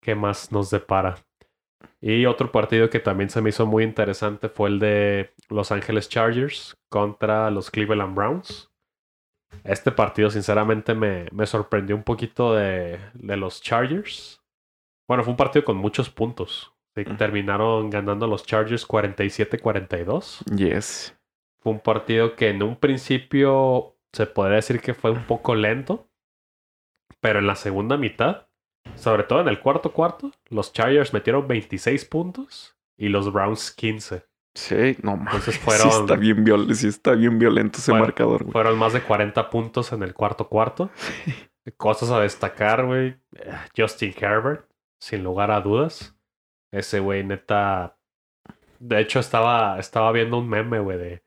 qué 0.00 0.14
más 0.14 0.52
nos 0.52 0.70
depara. 0.70 1.16
Y 2.00 2.26
otro 2.26 2.50
partido 2.50 2.88
que 2.90 3.00
también 3.00 3.30
se 3.30 3.40
me 3.42 3.50
hizo 3.50 3.66
muy 3.66 3.84
interesante 3.84 4.48
fue 4.48 4.68
el 4.70 4.78
de 4.78 5.34
Los 5.48 5.70
Ángeles 5.72 6.08
Chargers 6.08 6.76
contra 6.88 7.50
los 7.50 7.70
Cleveland 7.70 8.14
Browns. 8.14 8.70
Este 9.64 9.90
partido, 9.92 10.30
sinceramente, 10.30 10.94
me, 10.94 11.26
me 11.32 11.46
sorprendió 11.46 11.96
un 11.96 12.04
poquito 12.04 12.54
de, 12.54 12.98
de 13.14 13.36
los 13.36 13.60
Chargers. 13.60 14.42
Bueno, 15.08 15.24
fue 15.24 15.32
un 15.32 15.36
partido 15.36 15.64
con 15.64 15.76
muchos 15.76 16.08
puntos. 16.08 16.72
Sí. 16.94 17.04
Terminaron 17.18 17.90
ganando 17.90 18.26
los 18.26 18.44
Chargers 18.44 18.86
47-42 18.86 20.44
Yes. 20.56 21.16
fue 21.60 21.72
un 21.72 21.80
partido 21.80 22.34
que 22.34 22.48
en 22.48 22.62
un 22.62 22.76
principio 22.76 23.96
se 24.12 24.26
podría 24.26 24.56
decir 24.56 24.80
que 24.80 24.94
fue 24.94 25.10
un 25.12 25.24
poco 25.24 25.54
lento, 25.54 26.08
pero 27.20 27.38
en 27.38 27.46
la 27.46 27.54
segunda 27.54 27.96
mitad, 27.96 28.48
sobre 28.96 29.24
todo 29.24 29.40
en 29.40 29.48
el 29.48 29.60
cuarto 29.60 29.92
cuarto, 29.92 30.32
los 30.48 30.72
Chargers 30.72 31.12
metieron 31.12 31.46
26 31.48 32.04
puntos 32.06 32.76
y 32.98 33.08
los 33.08 33.32
Browns 33.32 33.70
15. 33.70 34.24
Sí, 34.54 34.96
no 35.02 35.16
mames. 35.16 35.48
Entonces 35.48 35.54
Sí 35.60 35.60
fueron, 35.60 35.88
está 35.88 36.16
bien, 36.16 36.44
viol 36.44 36.74
sí 36.74 36.88
está 36.88 37.12
bien 37.12 37.38
violento 37.38 37.78
ese 37.78 37.92
marcador, 37.92 38.42
güey. 38.44 38.52
fueron 38.52 38.78
más 38.78 38.92
de 38.92 39.02
40 39.02 39.48
puntos 39.50 39.92
en 39.92 40.02
el 40.02 40.14
cuarto 40.14 40.48
cuarto. 40.48 40.90
Cosas 41.76 42.10
a 42.10 42.20
destacar, 42.20 42.84
güey. 42.86 43.16
Justin 43.76 44.14
Herbert, 44.18 44.68
sin 45.00 45.22
lugar 45.22 45.50
a 45.50 45.60
dudas. 45.60 46.16
Ese 46.72 47.00
güey, 47.00 47.22
neta. 47.22 47.96
De 48.78 49.00
hecho, 49.00 49.20
estaba, 49.20 49.78
estaba 49.78 50.10
viendo 50.10 50.38
un 50.38 50.48
meme, 50.48 50.80
güey, 50.80 50.98
de 50.98 51.22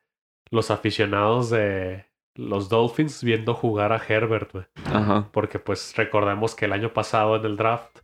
los 0.50 0.72
aficionados 0.72 1.50
de 1.50 2.06
los 2.36 2.70
Dolphins 2.70 3.24
viendo 3.24 3.54
jugar 3.54 3.92
a 3.94 4.02
Herbert, 4.06 4.52
güey. 4.54 4.66
Ajá. 4.86 5.30
Porque, 5.32 5.60
pues, 5.60 5.94
recordemos 5.96 6.56
que 6.56 6.66
el 6.66 6.74
año 6.74 6.94
pasado 6.94 7.36
en 7.36 7.46
el 7.46 7.58
draft 7.58 8.00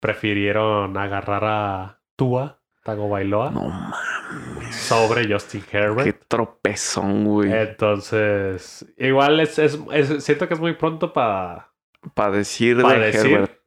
prefirieron 0.00 0.96
agarrar 0.96 1.44
a 1.44 2.00
Tua, 2.16 2.60
Tagovailoa, 2.84 3.50
No 3.50 3.68
mames. 3.68 4.76
sobre 4.76 5.30
Justin 5.32 5.64
Herbert. 5.70 6.04
Qué 6.04 6.12
tropezón, 6.12 7.24
güey. 7.24 7.52
Entonces, 7.52 8.86
igual 8.98 9.40
es, 9.40 9.58
es, 9.58 9.78
es- 9.92 10.24
siento 10.24 10.46
que 10.48 10.54
es 10.54 10.60
muy 10.60 10.74
pronto 10.74 11.12
para, 11.12 11.72
Para 12.14 12.30
decir 12.36 12.76
de 12.76 12.98
decir, 12.98 13.32
Herbert. 13.32 13.60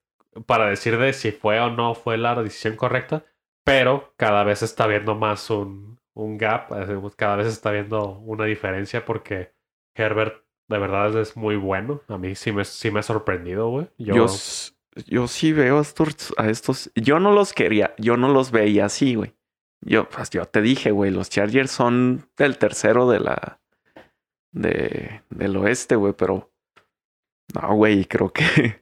para 0.45 0.69
decir 0.69 0.97
de 0.97 1.13
si 1.13 1.31
fue 1.31 1.59
o 1.59 1.69
no 1.71 1.95
fue 1.95 2.17
la 2.17 2.35
decisión 2.41 2.75
correcta, 2.75 3.23
pero 3.65 4.13
cada 4.15 4.43
vez 4.43 4.61
está 4.63 4.87
viendo 4.87 5.15
más 5.15 5.49
un, 5.49 5.99
un 6.13 6.37
gap, 6.37 6.71
eh, 6.73 6.99
cada 7.17 7.35
vez 7.37 7.47
está 7.47 7.71
viendo 7.71 8.11
una 8.19 8.45
diferencia 8.45 9.03
porque 9.03 9.51
Herbert 9.99 10.43
de 10.67 10.77
verdad 10.77 11.19
es 11.19 11.35
muy 11.35 11.55
bueno. 11.55 12.01
A 12.07 12.17
mí 12.17 12.35
sí 12.35 12.51
me, 12.51 12.63
sí 12.63 12.91
me 12.91 12.99
ha 12.99 13.03
sorprendido, 13.03 13.69
güey. 13.69 13.87
Yo, 13.97 14.27
Yo, 15.07 15.27
sí 15.27 15.51
veo 15.51 15.79
a 15.79 15.81
estos, 15.81 16.33
a 16.37 16.49
estos. 16.49 16.91
Yo 16.95 17.19
no 17.19 17.31
los 17.31 17.53
quería, 17.53 17.93
yo 17.97 18.17
no 18.17 18.29
los 18.29 18.51
veía 18.51 18.85
así, 18.85 19.15
güey. 19.15 19.33
Yo, 19.81 20.09
pues 20.09 20.29
yo 20.29 20.45
te 20.45 20.61
dije, 20.61 20.91
güey, 20.91 21.11
los 21.11 21.29
Chargers 21.29 21.71
son 21.71 22.29
el 22.37 22.57
tercero 22.57 23.09
de 23.09 23.19
la. 23.19 23.59
de, 24.51 25.21
del 25.29 25.57
oeste, 25.57 25.95
güey, 25.95 26.13
pero. 26.13 26.51
No, 27.59 27.73
güey, 27.75 28.05
creo 28.05 28.31
que 28.31 28.79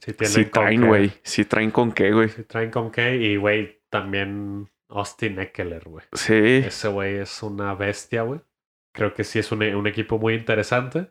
sí 0.00 0.14
sí 0.24 0.44
traen, 0.46 0.86
güey. 0.86 1.12
Sí 1.22 1.44
traen 1.44 1.70
con 1.70 1.92
qué, 1.92 2.12
güey. 2.12 2.28
Sí 2.28 2.44
traen 2.44 2.70
con 2.70 2.90
qué. 2.90 3.16
Y, 3.16 3.36
güey, 3.36 3.80
también 3.90 4.70
Austin 4.88 5.38
Eckler, 5.38 5.84
güey. 5.84 6.04
Sí. 6.12 6.62
Ese 6.66 6.88
güey 6.88 7.16
es 7.16 7.42
una 7.42 7.74
bestia, 7.74 8.22
güey. 8.22 8.40
Creo 8.94 9.12
que 9.12 9.24
sí 9.24 9.38
es 9.40 9.52
un, 9.52 9.62
un 9.62 9.86
equipo 9.86 10.18
muy 10.18 10.34
interesante. 10.34 11.10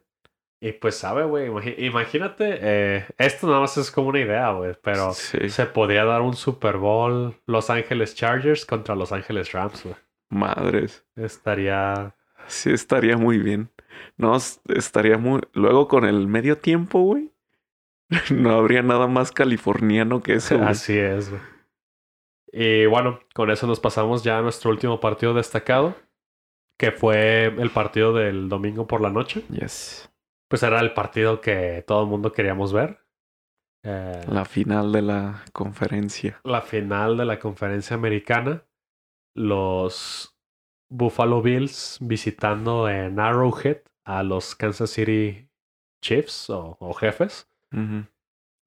Y 0.59 0.71
pues, 0.71 0.95
sabe, 0.95 1.25
güey, 1.25 1.47
imagínate, 1.77 2.57
eh, 2.61 3.05
esto 3.17 3.47
nada 3.47 3.59
más 3.59 3.77
es 3.77 3.91
como 3.91 4.07
una 4.07 4.21
idea, 4.21 4.51
güey, 4.53 4.73
pero 4.81 5.11
Sí. 5.13 5.49
se 5.49 5.65
podría 5.65 6.05
dar 6.05 6.21
un 6.21 6.35
Super 6.35 6.77
Bowl 6.77 7.35
Los 7.45 7.69
Ángeles 7.69 8.15
Chargers 8.15 8.65
contra 8.65 8.95
Los 8.95 9.11
Ángeles 9.11 9.51
Rams, 9.51 9.83
güey. 9.83 9.95
Madres. 10.29 11.05
Estaría, 11.17 12.15
Sí, 12.47 12.71
estaría 12.71 13.17
muy 13.17 13.37
bien. 13.39 13.69
No, 14.17 14.35
estaría 14.69 15.17
muy. 15.17 15.41
Luego 15.53 15.87
con 15.89 16.05
el 16.05 16.27
medio 16.27 16.57
tiempo, 16.57 17.01
güey. 17.01 17.29
No 18.31 18.51
habría 18.51 18.81
nada 18.83 19.07
más 19.07 19.31
californiano 19.33 20.21
que 20.23 20.35
eso. 20.35 20.61
Así 20.63 20.97
es, 20.97 21.29
güey. 21.29 21.41
Y 22.53 22.85
bueno, 22.85 23.19
con 23.33 23.49
eso 23.51 23.67
nos 23.67 23.79
pasamos 23.79 24.23
ya 24.23 24.37
a 24.37 24.41
nuestro 24.41 24.69
último 24.71 24.99
partido 24.99 25.33
destacado, 25.33 25.95
que 26.83 26.91
fue 26.91 27.45
el 27.45 27.69
partido 27.69 28.13
del 28.13 28.49
domingo 28.49 28.87
por 28.87 28.99
la 28.99 29.09
noche. 29.09 29.45
Yes. 29.49 30.11
Pues 30.49 30.63
era 30.63 30.81
el 30.81 30.93
partido 30.93 31.39
que 31.39 31.81
todo 31.87 32.03
el 32.03 32.09
mundo 32.09 32.33
queríamos 32.33 32.73
ver. 32.73 32.99
Eh, 33.83 34.21
la 34.27 34.43
final 34.43 34.91
de 34.91 35.01
la 35.01 35.45
conferencia. 35.53 36.41
La 36.43 36.61
final 36.61 37.15
de 37.15 37.23
la 37.23 37.39
conferencia 37.39 37.95
americana. 37.95 38.65
Los 39.33 40.35
Buffalo 40.89 41.41
Bills 41.41 41.99
visitando 42.01 42.89
en 42.89 43.17
Arrowhead 43.17 43.83
a 44.03 44.21
los 44.21 44.53
Kansas 44.53 44.89
City 44.89 45.47
Chiefs 46.01 46.49
o, 46.49 46.93
jefes. 46.99 47.49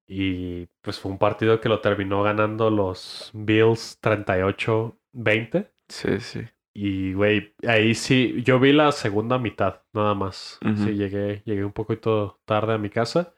Y 0.09 0.67
pues 0.81 0.99
fue 0.99 1.13
un 1.13 1.19
partido 1.19 1.61
que 1.61 1.69
lo 1.69 1.83
terminó 1.83 2.23
ganando 2.23 2.71
los 2.71 3.31
Bills 3.35 4.01
38-20. 4.01 5.71
Sí, 5.89 6.21
sí. 6.21 6.47
Y, 6.79 7.15
güey, 7.15 7.55
ahí 7.67 7.95
sí, 7.95 8.43
yo 8.45 8.61
vi 8.61 8.73
la 8.73 8.93
segunda 8.93 9.39
mitad, 9.39 9.83
nada 9.93 10.15
más. 10.15 10.59
Sí, 10.61 10.95
llegué, 10.95 11.43
llegué 11.47 11.65
un 11.65 11.73
poquito 11.73 12.41
tarde 12.45 12.75
a 12.75 12.79
mi 12.79 12.91
casa. 12.91 13.33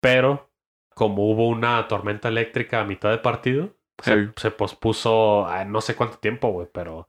Pero 0.00 0.50
como 0.94 1.30
hubo 1.30 1.48
una 1.48 1.88
tormenta 1.88 2.28
eléctrica 2.28 2.80
a 2.80 2.84
mitad 2.84 3.10
de 3.10 3.18
partido, 3.18 3.74
se, 4.00 4.30
se, 4.36 4.50
pospuso 4.52 5.48
no 5.66 5.80
sé 5.80 5.96
cuánto 5.96 6.18
tiempo, 6.18 6.52
güey, 6.52 6.68
pero 6.72 7.08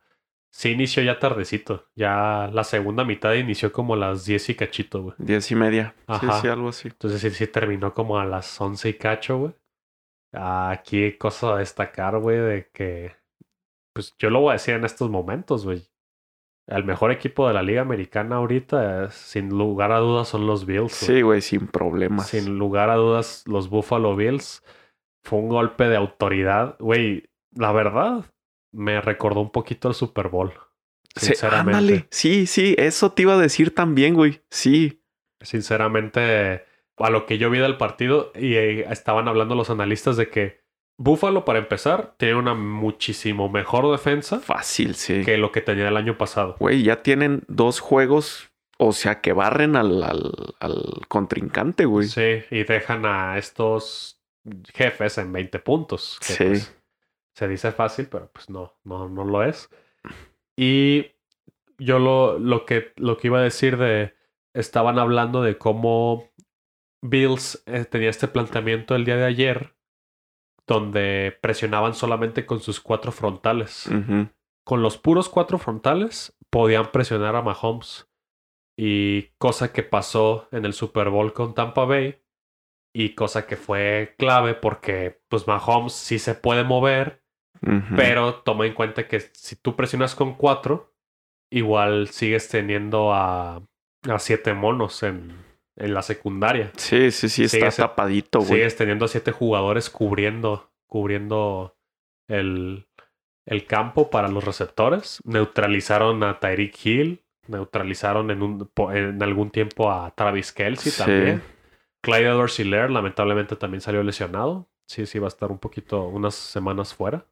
Sí, 0.57 0.71
inició 0.71 1.03
ya 1.03 1.19
tardecito. 1.19 1.85
Ya 1.95 2.49
la 2.51 2.63
segunda 2.63 3.05
mitad 3.05 3.33
inició 3.33 3.71
como 3.71 3.93
a 3.93 3.97
las 3.97 4.25
10 4.25 4.49
y 4.49 4.55
cachito, 4.55 5.03
güey. 5.03 5.15
10 5.19 5.51
y 5.51 5.55
media. 5.55 5.95
Sí, 6.19 6.27
sí, 6.41 6.47
algo 6.47 6.69
así. 6.69 6.87
Entonces 6.87 7.21
sí, 7.21 7.29
sí 7.29 7.45
terminó 7.45 7.93
como 7.93 8.17
a 8.17 8.25
las 8.25 8.59
11 8.59 8.89
y 8.89 8.93
cacho, 8.95 9.37
güey. 9.37 9.53
Aquí 10.31 11.15
cosa 11.19 11.53
a 11.53 11.57
destacar, 11.59 12.17
güey, 12.17 12.39
de 12.39 12.69
que... 12.73 13.16
Pues 13.97 14.13
yo 14.19 14.29
lo 14.29 14.41
voy 14.41 14.51
a 14.51 14.53
decir 14.53 14.75
en 14.75 14.85
estos 14.85 15.09
momentos, 15.09 15.65
güey. 15.65 15.89
El 16.67 16.83
mejor 16.83 17.11
equipo 17.11 17.47
de 17.47 17.55
la 17.55 17.63
Liga 17.63 17.81
Americana 17.81 18.35
ahorita, 18.35 19.09
sin 19.09 19.49
lugar 19.49 19.91
a 19.91 19.97
dudas, 19.97 20.27
son 20.27 20.45
los 20.45 20.67
Bills. 20.67 20.91
Sí, 20.91 21.23
güey, 21.23 21.41
sin 21.41 21.65
problemas. 21.65 22.27
Sin 22.27 22.59
lugar 22.59 22.91
a 22.91 22.95
dudas, 22.95 23.43
los 23.47 23.71
Buffalo 23.71 24.15
Bills. 24.15 24.63
Fue 25.23 25.39
un 25.39 25.49
golpe 25.49 25.85
de 25.85 25.95
autoridad. 25.95 26.75
Güey, 26.77 27.31
la 27.55 27.71
verdad, 27.71 28.25
me 28.71 29.01
recordó 29.01 29.41
un 29.41 29.49
poquito 29.49 29.87
el 29.87 29.95
Super 29.95 30.27
Bowl. 30.27 30.53
Sinceramente. 31.15 32.05
Sí, 32.11 32.45
sí, 32.45 32.75
eso 32.77 33.13
te 33.13 33.23
iba 33.23 33.33
a 33.33 33.39
decir 33.39 33.73
también, 33.73 34.13
güey. 34.13 34.43
Sí. 34.51 35.01
Sinceramente, 35.41 36.65
a 36.97 37.09
lo 37.09 37.25
que 37.25 37.39
yo 37.39 37.49
vi 37.49 37.57
del 37.57 37.77
partido, 37.77 38.31
y 38.35 38.57
eh, 38.57 38.85
estaban 38.91 39.27
hablando 39.27 39.55
los 39.55 39.71
analistas 39.71 40.17
de 40.17 40.29
que 40.29 40.66
Buffalo, 40.97 41.45
para 41.45 41.59
empezar, 41.59 42.15
tiene 42.17 42.35
una 42.35 42.55
muchísimo 42.55 43.49
mejor 43.49 43.91
defensa. 43.91 44.39
Fácil, 44.39 44.95
sí. 44.95 45.23
Que 45.23 45.37
lo 45.37 45.51
que 45.51 45.61
tenía 45.61 45.87
el 45.87 45.97
año 45.97 46.17
pasado. 46.17 46.55
Güey, 46.59 46.83
ya 46.83 47.03
tienen 47.03 47.43
dos 47.47 47.79
juegos, 47.79 48.49
o 48.77 48.91
sea, 48.91 49.21
que 49.21 49.33
barren 49.33 49.75
al, 49.75 50.03
al, 50.59 50.83
contrincante, 51.07 51.85
güey. 51.85 52.07
Sí, 52.07 52.43
y 52.49 52.63
dejan 52.63 53.05
a 53.05 53.37
estos 53.37 54.19
jefes 54.73 55.17
en 55.19 55.31
20 55.31 55.59
puntos. 55.59 56.17
sí. 56.21 56.45
Pues, 56.45 56.73
se 57.37 57.47
dice 57.47 57.71
fácil, 57.71 58.07
pero 58.07 58.31
pues 58.33 58.49
no, 58.49 58.73
no, 58.83 59.07
no 59.09 59.23
lo 59.23 59.43
es. 59.43 59.69
Y 60.55 61.11
yo 61.77 61.99
lo, 61.99 62.39
lo, 62.39 62.65
que, 62.65 62.93
lo 62.95 63.17
que 63.17 63.27
iba 63.27 63.37
a 63.37 63.43
decir 63.43 63.77
de, 63.77 64.15
estaban 64.55 64.97
hablando 64.97 65.43
de 65.43 65.55
cómo 65.55 66.31
Bills 67.03 67.61
eh, 67.67 67.85
tenía 67.85 68.09
este 68.09 68.27
planteamiento 68.27 68.95
el 68.95 69.05
día 69.05 69.17
de 69.17 69.25
ayer, 69.25 69.75
donde 70.67 71.37
presionaban 71.41 71.93
solamente 71.93 72.45
con 72.45 72.59
sus 72.59 72.79
cuatro 72.79 73.11
frontales. 73.11 73.89
Con 74.63 74.81
los 74.81 74.97
puros 74.97 75.29
cuatro 75.29 75.57
frontales 75.57 76.37
podían 76.49 76.91
presionar 76.91 77.35
a 77.35 77.41
Mahomes. 77.41 78.09
Y 78.77 79.29
cosa 79.39 79.73
que 79.73 79.81
pasó 79.81 80.47
en 80.51 80.65
el 80.65 80.73
Super 80.73 81.09
Bowl 81.09 81.33
con 81.33 81.55
Tampa 81.55 81.85
Bay. 81.85 82.21
Y 82.93 83.15
cosa 83.15 83.47
que 83.47 83.55
fue 83.55 84.15
clave 84.17 84.53
porque 84.53 85.21
pues 85.29 85.47
Mahomes 85.47 85.93
sí 85.93 86.19
se 86.19 86.35
puede 86.35 86.63
mover 86.63 87.23
pero 87.95 88.35
toma 88.35 88.65
en 88.65 88.73
cuenta 88.73 89.07
que 89.07 89.19
si 89.19 89.55
tú 89.55 89.75
presionas 89.75 90.15
con 90.15 90.35
cuatro, 90.35 90.93
igual 91.51 92.07
sigues 92.09 92.49
teniendo 92.49 93.13
a, 93.13 93.63
a 94.03 94.19
siete 94.19 94.53
monos 94.53 95.03
en, 95.03 95.46
en 95.77 95.93
la 95.93 96.01
secundaria. 96.01 96.71
Sí, 96.75 97.11
sí, 97.11 97.29
sí, 97.29 97.43
está 97.43 97.69
tapadito, 97.69 98.39
güey. 98.39 98.49
Sigues 98.49 98.75
teniendo 98.75 99.05
a 99.05 99.07
siete 99.07 99.31
jugadores 99.31 99.89
cubriendo, 99.89 100.71
cubriendo 100.87 101.77
el, 102.27 102.87
el 103.45 103.65
campo 103.65 104.09
para 104.09 104.27
los 104.27 104.43
receptores. 104.43 105.21
Neutralizaron 105.23 106.23
a 106.23 106.39
Tyreek 106.39 106.85
Hill. 106.85 107.23
Neutralizaron 107.47 108.29
en, 108.31 108.41
un, 108.41 108.69
en 108.93 109.23
algún 109.23 109.51
tiempo 109.51 109.89
a 109.89 110.13
Travis 110.15 110.51
Kelsey 110.51 110.91
también. 110.91 111.41
Clyde 112.01 112.27
edwards 112.27 112.59
lamentablemente 112.59 113.55
también 113.55 113.81
salió 113.81 114.03
lesionado. 114.03 114.67
Sí, 114.87 115.05
sí, 115.05 115.19
va 115.19 115.27
a 115.27 115.29
estar 115.29 115.51
un 115.51 115.59
poquito, 115.59 116.07
unas 116.07 116.35
semanas 116.35 116.93
fuera. 116.93 117.25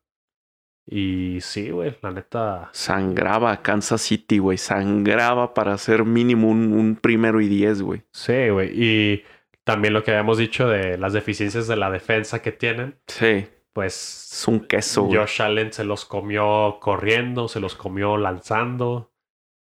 Y 0.87 1.39
sí, 1.41 1.71
güey, 1.71 1.95
la 2.01 2.11
neta. 2.11 2.69
Sangraba 2.71 3.61
Kansas 3.61 4.01
City, 4.01 4.37
güey. 4.37 4.57
Sangraba 4.57 5.53
para 5.53 5.73
hacer 5.73 6.05
mínimo 6.05 6.49
un, 6.49 6.97
primero 7.01 7.41
y 7.41 7.47
diez, 7.47 7.81
güey. 7.81 8.03
Sí, 8.11 8.49
güey. 8.49 8.71
Y 8.73 9.23
también 9.63 9.93
lo 9.93 10.03
que 10.03 10.11
habíamos 10.11 10.37
dicho 10.37 10.67
de 10.67 10.97
las 10.97 11.13
deficiencias 11.13 11.67
de 11.67 11.75
la 11.75 11.89
defensa 11.89 12.41
que 12.41 12.51
tienen. 12.51 12.99
Sí. 13.07 13.47
Pues. 13.73 14.31
Es 14.31 14.47
un 14.47 14.59
queso, 14.61 15.03
güey. 15.03 15.17
Josh 15.17 15.41
Allen 15.41 15.73
se 15.73 15.83
los 15.83 16.05
comió 16.05 16.77
corriendo, 16.79 17.47
se 17.47 17.59
los 17.59 17.75
comió 17.75 18.17
lanzando. 18.17 19.11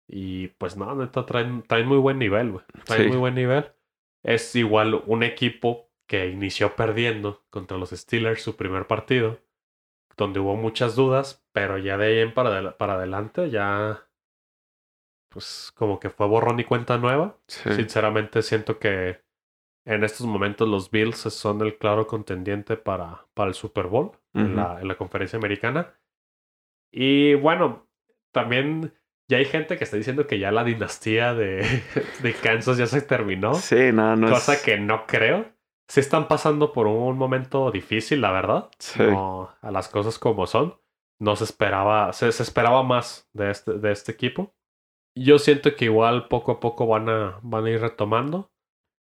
Y 0.07 0.47
pues 0.47 0.77
no, 0.77 0.95
neta, 0.95 1.25
traen, 1.25 1.63
traen 1.63 1.85
muy 1.85 1.97
buen 1.97 2.17
nivel, 2.17 2.51
güey. 2.51 2.65
Traen 2.85 3.09
muy 3.09 3.17
buen 3.17 3.35
nivel. 3.35 3.71
Es 4.23 4.55
igual 4.55 5.03
un 5.05 5.23
equipo 5.23 5.91
que 6.07 6.27
inició 6.29 6.75
perdiendo 6.75 7.43
contra 7.49 7.77
los 7.77 7.91
Steelers 7.91 8.41
su 8.41 8.55
primer 8.55 8.87
partido 8.87 9.39
donde 10.19 10.39
hubo 10.41 10.55
muchas 10.55 10.95
dudas, 10.95 11.43
pero 11.53 11.77
ya 11.77 11.97
de 11.97 12.05
ahí 12.05 12.19
en 12.19 12.33
para, 12.33 12.77
para 12.77 12.95
adelante 12.95 13.49
ya 13.49 14.05
pues 15.29 15.71
como 15.75 15.99
que 15.99 16.09
fue 16.09 16.27
borrón 16.27 16.59
y 16.59 16.65
cuenta 16.65 16.97
nueva. 16.97 17.37
Sinceramente 17.47 18.41
siento 18.41 18.79
que 18.79 19.21
en 19.85 20.03
estos 20.03 20.27
momentos 20.27 20.67
los 20.67 20.91
Bills 20.91 21.17
son 21.17 21.61
el 21.61 21.77
claro 21.77 22.07
contendiente 22.07 22.75
para, 22.77 23.27
para 23.33 23.49
el 23.49 23.53
Super 23.53 23.87
Bowl 23.87 24.11
en, 24.33 24.55
la, 24.55 24.79
en 24.81 24.87
la 24.87 24.97
conferencia 24.97 25.37
americana. 25.37 25.93
Y 26.91 27.35
bueno, 27.35 27.87
también 28.31 28.93
ya 29.29 29.37
hay 29.37 29.45
gente 29.45 29.77
que 29.77 29.83
está 29.83 29.97
diciendo 29.97 30.27
que 30.27 30.39
ya 30.39 30.51
la 30.51 30.63
dinastía 30.63 31.33
de, 31.33 31.63
de 32.23 32.33
Kansas 32.33 32.77
ya 32.77 32.87
se 32.87 33.01
terminó. 33.01 33.53
Sí, 33.53 33.91
no, 33.93 34.15
no 34.15 34.29
Cosa 34.29 34.61
que 34.61 34.79
no 34.79 35.05
creo 35.05 35.45
sí 35.89 35.99
están 35.99 36.27
pasando 36.27 36.71
por 36.71 36.87
un 36.87 37.17
momento 37.17 37.71
difícil, 37.71 38.21
la 38.21 38.31
verdad. 38.31 38.69
Sí. 38.77 39.03
a 39.03 39.71
las 39.71 39.89
cosas 39.89 40.17
como 40.19 40.47
son. 40.47 40.79
No 41.19 41.35
se 41.35 41.43
esperaba, 41.43 42.13
se, 42.13 42.29
esperaba 42.29 42.83
más 42.83 43.27
de 43.33 43.51
este, 43.51 43.73
de 43.73 43.91
este 43.91 44.13
equipo. 44.13 44.53
Yo 45.17 45.37
siento 45.37 45.75
que 45.75 45.85
igual 45.85 46.29
poco 46.29 46.53
a 46.53 46.59
poco 46.61 46.87
van 46.87 47.09
a, 47.09 47.39
van 47.41 47.65
a 47.65 47.69
ir 47.71 47.81
retomando. 47.81 48.51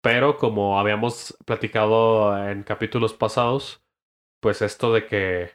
Pero 0.02 0.36
como 0.36 0.78
habíamos 0.78 1.36
platicado 1.46 2.46
en 2.46 2.62
capítulos 2.62 3.14
pasados, 3.14 3.82
pues 4.40 4.62
esto 4.62 4.92
de 4.92 5.06
que 5.06 5.50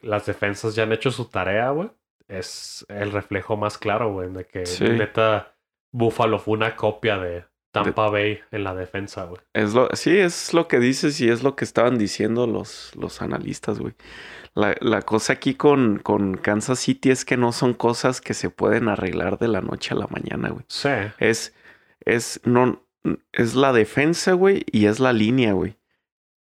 las 0.00 0.24
defensas 0.24 0.74
ya 0.74 0.84
han 0.84 0.92
hecho 0.92 1.10
su 1.10 1.26
tarea, 1.26 1.68
güey, 1.70 1.90
es 2.28 2.86
el 2.88 3.12
reflejo 3.12 3.58
más 3.58 3.76
claro, 3.76 4.12
güey, 4.12 4.30
de 4.32 4.46
que 4.46 4.64
neta 4.80 5.54
Buffalo 5.92 6.38
fue 6.38 6.54
una 6.54 6.76
copia 6.76 7.18
de, 7.18 7.44
Tampa 7.72 8.10
Bay 8.10 8.40
en 8.50 8.64
la 8.64 8.74
defensa, 8.74 9.24
güey. 9.24 9.40
Es 9.54 9.74
lo, 9.74 9.88
sí, 9.94 10.16
es 10.16 10.52
lo 10.52 10.66
que 10.68 10.80
dices 10.80 11.20
y 11.20 11.28
es 11.28 11.42
lo 11.42 11.54
que 11.56 11.64
estaban 11.64 11.98
diciendo 11.98 12.46
los, 12.46 12.92
los 12.96 13.22
analistas, 13.22 13.78
güey. 13.78 13.94
La, 14.54 14.74
la, 14.80 15.02
cosa 15.02 15.34
aquí 15.34 15.54
con, 15.54 15.98
con 15.98 16.36
Kansas 16.36 16.80
City 16.80 17.10
es 17.10 17.24
que 17.24 17.36
no 17.36 17.52
son 17.52 17.74
cosas 17.74 18.20
que 18.20 18.34
se 18.34 18.50
pueden 18.50 18.88
arreglar 18.88 19.38
de 19.38 19.48
la 19.48 19.60
noche 19.60 19.94
a 19.94 19.98
la 19.98 20.08
mañana, 20.08 20.48
güey. 20.48 20.64
Sí. 20.66 20.88
Es, 21.18 21.54
es, 22.04 22.40
no, 22.44 22.84
es 23.32 23.54
la 23.54 23.72
defensa, 23.72 24.32
güey, 24.32 24.64
y 24.70 24.86
es 24.86 24.98
la 24.98 25.12
línea, 25.12 25.52
güey. 25.52 25.76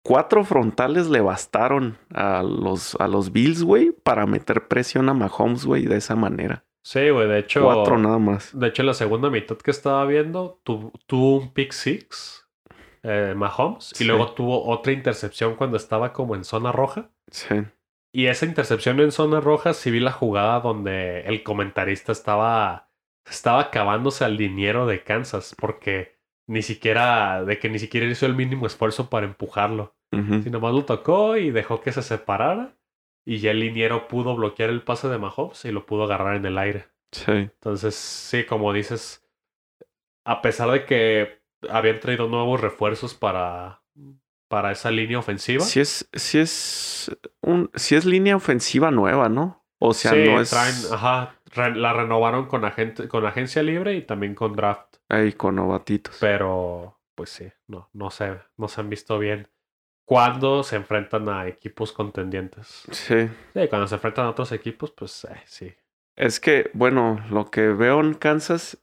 Cuatro 0.02 0.45
frontales 0.45 1.09
le 1.09 1.21
bastaron 1.21 1.99
a 2.14 2.45
los, 2.45 2.95
a 3.00 3.09
los 3.09 3.33
Bills, 3.33 3.64
güey, 3.64 3.90
para 3.90 4.25
meter 4.26 4.68
presión 4.68 5.09
a 5.09 5.14
Mahomes, 5.14 5.64
güey, 5.64 5.87
de 5.87 5.97
esa 5.97 6.14
manera. 6.14 6.65
Sí, 6.87 7.11
güey, 7.11 7.26
de 7.26 7.40
hecho. 7.40 7.64
Cuatro 7.64 7.99
nada 7.99 8.21
más. 8.21 8.57
De 8.57 8.69
hecho, 8.69 8.85
la 8.85 8.95
segunda 8.95 9.28
mitad 9.28 9.57
que 9.57 9.73
estaba 9.73 10.05
viendo, 10.05 10.61
tuvo 10.62 11.37
un 11.37 11.52
pick 11.52 11.73
six, 11.73 12.49
eh, 13.02 13.35
Mahomes, 13.37 14.00
y 14.00 14.05
luego 14.05 14.31
tuvo 14.35 14.69
otra 14.69 14.93
intercepción 14.93 15.57
cuando 15.57 15.78
estaba 15.78 16.12
como 16.12 16.37
en 16.37 16.45
zona 16.45 16.71
roja. 16.71 17.11
Sí. 17.28 17.57
Y 18.12 18.26
esa 18.26 18.47
intercepción 18.47 19.00
en 19.00 19.11
zona 19.11 19.40
roja, 19.40 19.75
sí 19.75 19.90
vi 19.90 19.99
la 19.99 20.12
jugada 20.12 20.61
donde 20.61 21.23
el 21.23 21.43
comentarista 21.43 22.12
estaba 22.12 22.88
estaba 23.28 23.62
acabándose 23.62 24.25
al 24.25 24.37
dinero 24.37 24.87
de 24.87 25.02
Kansas 25.02 25.57
porque 25.59 26.21
ni 26.47 26.62
siquiera, 26.62 27.45
de 27.45 27.59
que 27.59 27.69
ni 27.69 27.81
siquiera 27.81 28.07
hizo 28.07 28.26
el 28.26 28.37
mínimo 28.37 28.64
esfuerzo 28.64 29.11
para 29.11 29.26
empujarlo. 29.26 29.97
Ujú. 30.12 30.40
Si 30.43 30.50
nomás 30.50 30.73
lo 30.73 30.85
tocó 30.85 31.37
y 31.37 31.50
dejó 31.50 31.81
que 31.81 31.90
se 31.90 32.02
separara. 32.02 32.76
Y 33.26 33.40
ya 33.40 33.50
el 33.50 33.61
liniero 33.61 34.06
pudo 34.09 34.35
bloquear 34.37 34.71
el 34.71 34.83
pase 34.83 35.09
de 35.09 35.18
Mahomes 35.18 35.64
y 35.64 35.73
lo 35.73 35.85
pudo 35.85 36.04
agarrar 36.04 36.37
en 36.37 36.47
el 36.47 36.56
aire. 36.59 36.87
Sí. 37.12 37.33
Entonces, 37.33 37.95
sí, 37.97 38.45
como 38.45 38.73
dices, 38.73 39.23
a 40.25 40.42
pesar 40.42 40.71
de 40.71 40.85
que 40.85 41.40
habían 41.68 42.00
traído 42.00 42.28
nuevos 42.28 42.61
refuerzos 42.61 43.14
para, 43.14 43.83
para 44.49 44.73
esa 44.73 44.90
línea 44.90 45.18
ofensiva. 45.18 45.64
Sí 45.64 45.80
es, 45.80 46.09
sí 46.12 46.38
es 46.38 47.16
un, 47.40 47.71
sí 47.75 47.97
es 47.97 48.04
línea 48.04 48.37
ofensiva 48.37 48.90
nueva, 48.90 49.28
¿no? 49.28 49.64
O 49.78 49.92
sea, 49.92 50.12
sí, 50.12 50.25
no 50.25 50.40
es 50.40 50.52
traen- 50.52 50.92
ajá, 50.95 51.35
re- 51.54 51.75
la 51.76 51.92
renovaron 51.92 52.47
con, 52.47 52.64
agente, 52.64 53.09
con 53.09 53.26
agencia 53.26 53.62
libre 53.62 53.95
y 53.95 54.02
también 54.02 54.35
con 54.35 54.54
draft. 54.54 54.97
ahí 55.09 55.33
con 55.33 55.56
novatitos. 55.56 56.16
Pero, 56.21 56.99
pues 57.14 57.30
sí, 57.30 57.49
no, 57.66 57.90
no 57.92 58.11
sé, 58.11 58.38
no 58.56 58.68
se 58.68 58.80
han 58.80 58.88
visto 58.88 59.18
bien 59.18 59.49
cuando 60.07 60.63
se 60.63 60.77
enfrentan 60.77 61.29
a 61.29 61.47
equipos 61.49 61.93
contendientes. 61.93 62.85
Sí. 62.93 63.29
Sí, 63.53 63.69
cuando 63.69 63.87
se 63.89 63.97
enfrentan 63.97 64.27
a 64.27 64.31
otros 64.31 64.53
equipos, 64.53 64.93
pues 64.93 65.25
eh, 65.25 65.43
sí. 65.45 65.75
Es 66.17 66.41
que, 66.41 66.71
bueno, 66.73 67.23
lo 67.31 67.51
que 67.51 67.69
veo 67.69 68.01
en 68.01 68.15
Kansas 68.15 68.79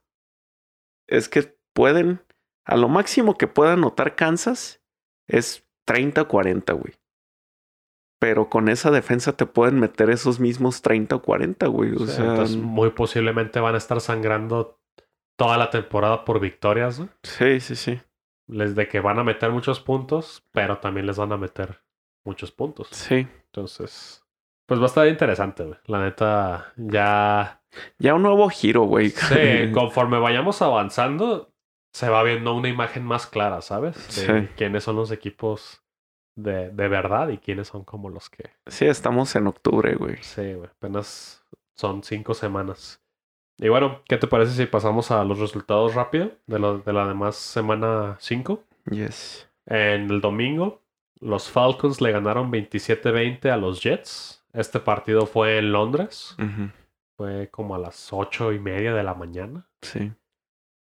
es 1.08 1.30
que 1.30 1.58
pueden, 1.74 2.22
a 2.66 2.78
lo 2.78 2.90
máximo 2.90 3.38
que 3.38 3.48
pueda 3.48 3.74
anotar 3.74 4.16
Kansas 4.16 4.82
es 5.28 5.66
30 5.86 6.24
o 6.24 6.28
40, 6.28 6.74
güey. 6.74 6.94
Pero 8.20 8.50
con 8.50 8.70
esa 8.70 8.92
defensa 8.92 9.36
te 9.36 9.46
pueden 9.46 9.80
meter 9.80 10.10
esos 10.10 10.40
mismos 10.40 10.82
30 10.82 11.16
o 11.16 11.22
40, 11.22 11.68
güey. 11.68 11.94
O 11.96 12.00
Sí, 12.00 12.08
sea, 12.08 12.26
entonces 12.32 12.58
muy 12.58 12.92
posiblemente 12.92 13.60
van 13.60 13.76
a 13.76 13.80
estar 13.80 14.00
sangrando 14.00 14.80
toda 15.38 15.58
la 15.58 15.70
temporada 15.70 16.24
por 16.26 16.40
victorias, 16.40 17.00
¿no? 17.00 17.10
sí, 17.24 17.60
sí, 17.60 17.76
sí. 17.76 18.00
Les 18.54 18.76
de 18.76 18.88
que 18.88 19.00
van 19.00 19.18
a 19.20 19.24
meter 19.24 19.52
muchos 19.52 19.80
puntos, 19.80 20.46
pero 20.52 20.78
también 20.78 21.06
les 21.08 21.18
van 21.18 21.32
a 21.32 21.38
meter 21.38 21.82
muchos 22.26 22.52
puntos. 22.52 22.88
Sí. 22.92 23.28
Entonces, 23.46 24.24
pues 24.68 24.80
va 24.80 24.84
a 24.84 24.88
estar 24.88 25.08
interesante, 25.08 25.64
güey. 25.64 25.78
La 25.86 26.04
neta, 26.04 26.74
ya. 26.78 27.62
Ya 27.98 28.14
un 28.14 28.22
nuevo 28.22 28.48
giro, 28.50 28.84
güey. 28.84 29.10
Sí, 29.10 29.72
conforme 29.74 30.20
vayamos 30.20 30.62
avanzando, 30.62 31.52
se 31.94 32.10
va 32.10 32.22
viendo 32.24 32.54
una 32.54 32.70
imagen 32.70 33.04
más 33.04 33.26
clara, 33.28 33.62
¿sabes? 33.62 33.96
De 34.16 34.44
Sí. 34.44 34.50
quiénes 34.56 34.84
son 34.84 34.96
los 34.96 35.12
equipos 35.12 35.84
de, 36.36 36.70
de 36.70 36.88
verdad 36.88 37.30
y 37.30 37.40
quiénes 37.40 37.68
son 37.70 37.84
como 37.84 38.10
los 38.10 38.30
que. 38.30 38.52
Sí, 38.68 38.86
estamos 38.86 39.36
en 39.36 39.48
octubre, 39.48 39.96
güey. 39.96 40.18
Sí, 40.22 40.54
güey. 40.54 40.70
Apenas 40.70 41.44
son 41.76 42.04
cinco 42.04 42.34
semanas. 42.36 43.03
Y 43.60 43.70
bueno, 43.70 44.02
¿qué 44.08 44.18
te 44.18 44.28
parece 44.28 44.54
si 44.54 44.66
pasamos 44.66 45.12
a 45.12 45.24
los 45.24 45.40
resultados 45.40 45.94
rápido 45.96 46.32
de, 46.48 46.60
lo- 46.60 46.80
de 46.80 46.94
la 46.94 47.08
demás 47.08 47.36
semana 47.36 48.18
5? 48.20 48.64
Yes. 48.92 49.48
En 49.66 50.10
el 50.10 50.22
domingo, 50.22 50.82
los 51.22 51.50
Falcons 51.50 52.02
le 52.02 52.12
ganaron 52.12 52.52
27-20 52.52 53.50
a 53.52 53.58
los 53.58 53.82
Jets. 53.82 54.44
Este 54.54 54.80
partido 54.80 55.26
fue 55.26 55.58
en 55.60 55.72
Londres. 55.72 56.36
Fue 57.16 57.50
como 57.50 57.76
a 57.76 57.80
las 57.80 58.12
ocho 58.12 58.52
y 58.52 58.60
media 58.60 58.94
de 58.94 59.04
la 59.04 59.14
mañana. 59.14 59.68
Sí. 59.82 60.12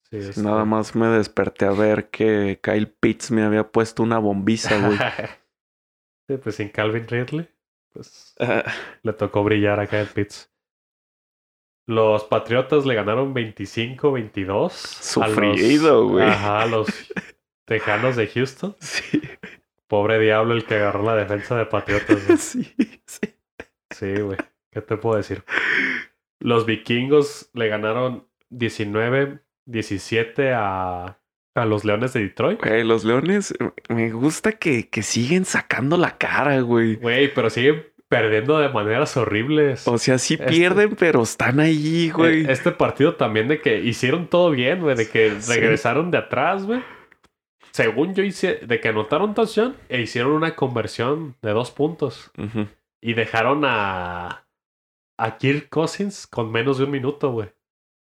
Sí, 0.10 0.22
Sí, 0.22 0.30
este- 0.30 0.42
Nada 0.42 0.66
más 0.66 0.96
me 0.96 1.08
desperté 1.08 1.66
a 1.66 1.72
ver 1.72 2.10
que 2.10 2.60
Kyle 2.62 2.88
Pitts 2.88 3.32
me 3.32 3.44
había 3.44 3.72
puesto 3.72 4.04
una 4.04 4.18
bombiza, 4.20 4.78
güey. 4.86 4.98
sí, 6.28 6.38
pues 6.38 6.56
sin 6.56 6.70
Calvin 6.70 7.08
Ridley, 7.08 7.50
pues 7.94 8.36
Ah, 8.40 8.64
le 9.04 9.14
tocó 9.14 9.44
brillar 9.44 9.80
a 9.80 9.88
Kyle 9.88 10.08
Pitts. 10.08 10.52
Los 11.88 12.24
Patriotas 12.24 12.86
le 12.86 12.96
ganaron 12.96 13.34
25-22. 13.34 14.50
a 14.50 14.54
los- 14.58 14.74
Sufrido, 14.74 16.08
güey. 16.08 16.26
Ajá, 16.28 16.64
a 16.64 16.66
los 16.66 16.88
Tejanos 17.66 18.16
de 18.16 18.28
Houston. 18.28 18.76
sí, 18.80 19.22
Pobre 19.88 20.18
diablo 20.20 20.54
el 20.56 20.66
que 20.66 20.76
agarró 20.76 21.04
la 21.04 21.16
defensa 21.16 21.56
de 21.58 21.66
Patriotas. 21.68 22.26
güey. 22.26 22.38
sí, 22.40 22.74
sí. 23.06 23.20
Sí, 23.92 24.14
güey. 24.22 24.38
¿Qué 24.72 24.82
te 24.82 24.98
puedo 24.98 25.16
decir? 25.18 25.44
Los 26.40 26.66
vikingos 26.66 27.50
le 27.54 27.68
ganaron 27.70 28.28
19-17 28.52 30.54
a, 30.56 31.20
a 31.56 31.66
los 31.66 31.86
Leones 31.86 32.14
de 32.14 32.22
Detroit. 32.22 32.60
Güey, 32.62 32.84
los 32.84 33.04
leones, 33.06 33.54
me 33.90 34.12
gusta 34.12 34.52
que, 34.54 34.90
que 34.90 35.02
siguen 35.04 35.46
sacando 35.46 35.98
la 35.98 36.18
cara, 36.18 36.60
güey. 36.62 36.96
Güey, 36.96 37.34
pero 37.34 37.50
siguen 37.50 37.86
perdiendo 38.10 38.60
de 38.60 38.70
maneras 38.70 39.16
horribles. 39.18 39.88
O 39.88 39.98
sea, 39.98 40.18
sí 40.18 40.36
Este- 40.36 40.46
pierden, 40.48 40.96
pero 40.96 41.24
están 41.24 41.60
ahí, 41.60 42.10
güey. 42.12 42.46
Eh, 42.46 42.52
Este 42.52 42.72
partido 42.72 43.16
también 43.16 43.48
de 43.48 43.62
que 43.62 43.80
hicieron 43.80 44.28
todo 44.28 44.52
bien, 44.52 44.82
güey, 44.82 44.96
de 44.96 45.10
que 45.10 45.42
Sí. 45.42 45.52
regresaron 45.54 46.12
de 46.12 46.20
atrás, 46.20 46.66
güey. 46.66 46.82
Según 47.72 48.14
yo 48.16 48.24
hice, 48.24 48.60
de 48.66 48.80
que 48.80 48.88
anotaron 48.90 49.34
touchdown 49.34 49.76
e 49.90 50.02
hicieron 50.02 50.32
una 50.32 50.56
conversión 50.56 51.36
de 51.42 51.52
dos 51.52 51.72
puntos. 51.72 52.32
Y 53.02 53.14
dejaron 53.14 53.64
a, 53.66 54.46
a 55.18 55.38
Kirk 55.38 55.68
Cousins 55.70 56.26
con 56.26 56.52
menos 56.52 56.78
de 56.78 56.86
un 56.86 56.92
minuto, 56.92 57.32
güey. 57.32 57.50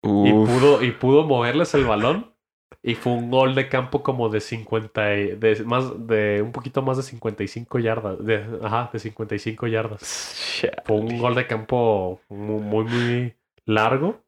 Y 0.03 0.31
pudo, 0.31 0.83
y 0.83 0.91
pudo 0.91 1.23
moverles 1.23 1.73
el 1.73 1.85
balón. 1.85 2.30
Y 2.83 2.95
fue 2.95 3.13
un 3.13 3.29
gol 3.29 3.53
de 3.53 3.69
campo 3.69 4.01
como 4.01 4.29
de 4.29 4.39
50, 4.41 5.15
y- 5.15 5.35
de 5.35 5.63
más, 5.65 6.07
de 6.07 6.41
un 6.41 6.51
poquito 6.51 6.81
más 6.81 6.97
de 6.97 7.03
55 7.03 7.79
yardas. 7.79 8.23
De, 8.25 8.43
ajá, 8.63 8.89
de 8.91 8.99
55 8.99 9.67
yardas. 9.67 10.01
shit. 10.35 10.71
Fue 10.85 10.97
un 10.97 11.17
gol 11.19 11.35
de 11.35 11.45
campo 11.47 12.21
muy, 12.29 12.61
muy, 12.61 12.83
muy 12.85 13.35
largo. 13.65 14.21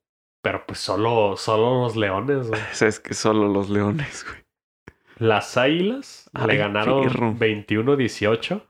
Pero 0.43 0.65
pues 0.67 0.79
solo, 0.79 1.37
solo 1.37 1.83
los 1.83 1.95
leones, 1.95 2.49
güey. 2.49 2.61
Es 2.81 2.99
que 2.99 3.13
solo 3.13 3.47
los 3.47 3.69
leones, 3.69 4.25
güey. 4.27 4.43
Las 5.17 5.55
águilas 5.57 6.29
le 6.45 6.57
ganaron 6.57 7.03
perro. 7.03 7.33
21-18 7.33 8.61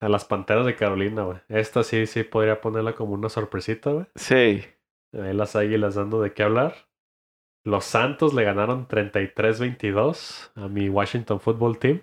a 0.00 0.08
las 0.08 0.24
panteras 0.24 0.64
de 0.64 0.76
Carolina, 0.76 1.24
güey. 1.24 1.38
Esta 1.48 1.82
sí, 1.82 2.06
sí 2.06 2.22
podría 2.22 2.60
ponerla 2.62 2.94
como 2.94 3.12
una 3.12 3.28
sorpresita, 3.28 3.90
güey. 3.90 4.06
Sí. 4.14 4.64
Ahí 5.12 5.34
las 5.34 5.56
águilas 5.56 5.96
dando 5.96 6.22
de 6.22 6.32
qué 6.32 6.42
hablar. 6.42 6.74
Los 7.64 7.84
Santos 7.84 8.32
le 8.34 8.44
ganaron 8.44 8.86
33-22 8.88 10.50
a 10.56 10.68
mi 10.68 10.88
Washington 10.88 11.40
Football 11.40 11.78
Team. 11.78 12.00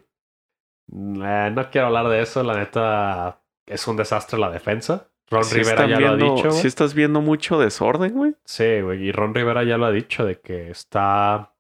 Eh, 0.92 1.52
no 1.54 1.70
quiero 1.72 1.88
hablar 1.88 2.08
de 2.10 2.22
eso, 2.22 2.44
la 2.44 2.56
neta 2.56 3.42
es 3.66 3.88
un 3.88 3.98
desastre 3.98 4.40
la 4.40 4.50
defensa. 4.50 5.10
Ron 5.30 5.44
Sí 5.44 5.58
Rivera 5.58 5.88
ya 5.88 6.00
lo 6.00 6.08
ha 6.10 6.16
dicho. 6.16 6.50
güey. 6.50 6.52
Sí 6.62 6.68
estás 6.68 6.94
viendo 6.94 7.20
mucho 7.22 7.60
desorden, 7.60 8.14
güey. 8.14 8.36
Sí, 8.46 8.82
güey. 8.82 9.04
Y 9.04 9.12
Ron 9.12 9.34
Rivera 9.36 9.64
ya 9.64 9.78
lo 9.78 9.86
ha 9.86 9.92
dicho 9.92 10.26
de 10.26 10.40
que 10.40 10.70
está. 10.70 11.54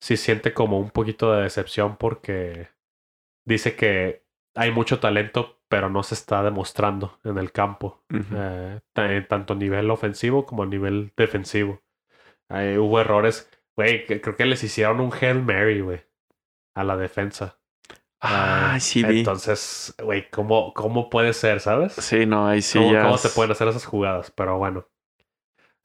Sí 0.00 0.16
siente 0.16 0.54
como 0.54 0.78
un 0.78 0.90
poquito 0.90 1.32
de 1.32 1.42
decepción 1.42 1.96
porque 1.96 2.68
dice 3.44 3.74
que 3.74 4.22
hay 4.54 4.70
mucho 4.70 5.00
talento, 5.00 5.58
pero 5.68 5.90
no 5.90 6.02
se 6.04 6.14
está 6.14 6.42
demostrando 6.42 7.18
en 7.24 7.36
el 7.38 7.50
campo. 7.52 8.00
Ujú. 8.12 8.24
eh, 8.34 8.80
ta- 8.92 9.12
en 9.12 9.26
tanto 9.26 9.54
a 9.54 9.56
nivel 9.56 9.90
ofensivo 9.90 10.46
como 10.46 10.62
a 10.62 10.66
nivel 10.66 11.12
defensivo. 11.16 11.80
Ahí 12.50 12.76
hubo 12.76 13.00
errores. 13.00 13.48
Güey, 13.76 14.04
creo 14.04 14.36
que 14.36 14.44
les 14.44 14.62
hicieron 14.62 15.00
un 15.00 15.10
Hail 15.18 15.42
Mary, 15.42 15.80
güey. 15.80 16.02
A 16.74 16.84
la 16.84 16.96
defensa. 16.96 17.56
Ah, 18.20 18.72
Ah, 18.74 18.80
sí 18.80 19.02
vi. 19.02 19.20
Entonces, 19.20 19.94
güey, 20.02 20.28
¿cómo, 20.30 20.74
¿cómo 20.74 21.08
puede 21.08 21.32
ser, 21.32 21.60
sabes? 21.60 21.94
Sí, 21.94 22.26
no, 22.26 22.46
ahí 22.46 22.60
sí 22.60 22.78
¿Cómo, 22.78 22.92
ya. 22.92 23.02
cómo 23.04 23.16
te 23.18 23.28
pueden 23.30 23.52
hacer 23.52 23.68
esas 23.68 23.86
jugadas? 23.86 24.30
Pero 24.30 24.58
bueno. 24.58 24.86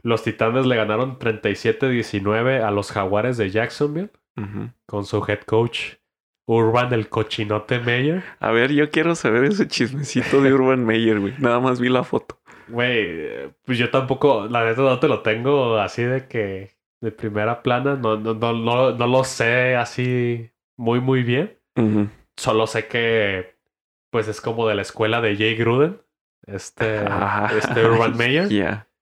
Los 0.03 0.23
Titanes 0.23 0.65
le 0.65 0.75
ganaron 0.75 1.17
37-19 1.17 2.61
a 2.61 2.71
los 2.71 2.91
Jaguares 2.91 3.37
de 3.37 3.49
Jacksonville 3.49 4.11
con 4.85 5.05
su 5.05 5.25
head 5.27 5.39
coach 5.45 5.93
Urban 6.47 6.93
el 6.93 7.09
Cochinote 7.09 7.79
Meyer. 7.79 8.23
A 8.39 8.51
ver, 8.51 8.71
yo 8.71 8.91
quiero 8.91 9.15
saber 9.15 9.45
ese 9.45 9.67
chismecito 9.67 10.41
de 10.41 10.53
Urban 10.53 10.85
Meyer, 10.85 11.19
güey. 11.19 11.33
Nada 11.39 11.59
más 11.59 11.79
vi 11.79 11.89
la 11.89 12.03
foto. 12.03 12.39
Güey, 12.67 13.51
pues 13.63 13.77
yo 13.77 13.91
tampoco, 13.91 14.47
la 14.47 14.65
neta 14.65 14.81
no 14.81 14.99
te 14.99 15.07
lo 15.07 15.21
tengo 15.21 15.77
así 15.77 16.03
de 16.03 16.27
que 16.27 16.75
de 17.01 17.11
primera 17.11 17.61
plana, 17.61 17.95
no, 17.95 18.17
no, 18.17 18.33
no, 18.33 18.53
no, 18.53 18.91
no 18.91 19.07
lo 19.07 19.23
sé 19.23 19.75
así 19.75 20.49
muy, 20.77 20.99
muy 20.99 21.23
bien. 21.23 21.59
Solo 22.37 22.67
sé 22.67 22.87
que 22.87 23.55
pues 24.09 24.27
es 24.27 24.39
como 24.41 24.67
de 24.67 24.75
la 24.75 24.81
escuela 24.81 25.19
de 25.21 25.35
Jay 25.35 25.55
Gruden, 25.55 26.01
este, 26.47 26.99
Ah, 27.07 27.51
este 27.57 27.85
Urban 27.85 28.15
Meyer. 28.17 28.47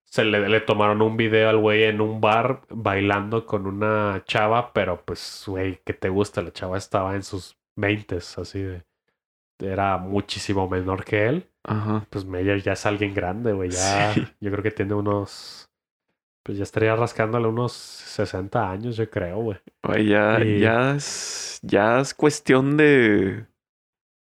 Se 0.06 0.23
le, 0.26 0.47
le 0.49 0.60
tomaron 0.62 1.02
un 1.02 1.17
video 1.17 1.49
al 1.49 1.58
güey 1.58 1.84
en 1.84 2.02
un 2.02 2.19
bar 2.21 2.62
bailando 2.69 3.45
con 3.45 3.65
una 3.65 4.23
chava, 4.26 4.73
pero 4.73 5.04
pues, 5.06 5.43
güey, 5.47 5.80
¿qué 5.86 5.93
te 5.93 6.10
gusta? 6.10 6.41
La 6.41 6.52
chava 6.52 6.78
estaba 6.78 7.15
en 7.15 7.23
sus 7.23 7.58
veintes, 7.76 8.38
así 8.38 8.62
de... 8.62 8.84
Era 9.60 9.97
muchísimo 9.97 10.67
menor 10.67 11.06
que 11.06 11.26
él. 11.28 11.49
Ajá. 11.63 12.06
Pues 12.10 12.26
Meyer 12.26 12.62
ya 12.62 12.73
es 12.73 12.86
alguien 12.86 13.13
grande, 13.13 13.54
güey. 13.54 13.69
Ya, 13.69 14.13
Sí. 14.13 14.26
yo 14.41 14.52
creo 14.52 14.63
que 14.63 14.71
tiene 14.71 14.93
unos... 14.93 15.69
Pues 16.45 16.58
ya 16.58 16.63
estaría 16.63 16.93
rascándole 16.95 17.47
unos 17.47 17.71
60 17.71 18.69
años, 18.69 18.97
yo 18.97 19.10
creo, 19.10 19.38
güey. 19.38 19.58
Güey, 19.82 20.08
ya, 20.08 20.39
Y- 20.43 20.60
ya 20.60 20.95
es, 20.95 21.60
ya 21.62 22.02
es 22.02 22.13
cuestión 22.13 22.76
de, 22.76 23.45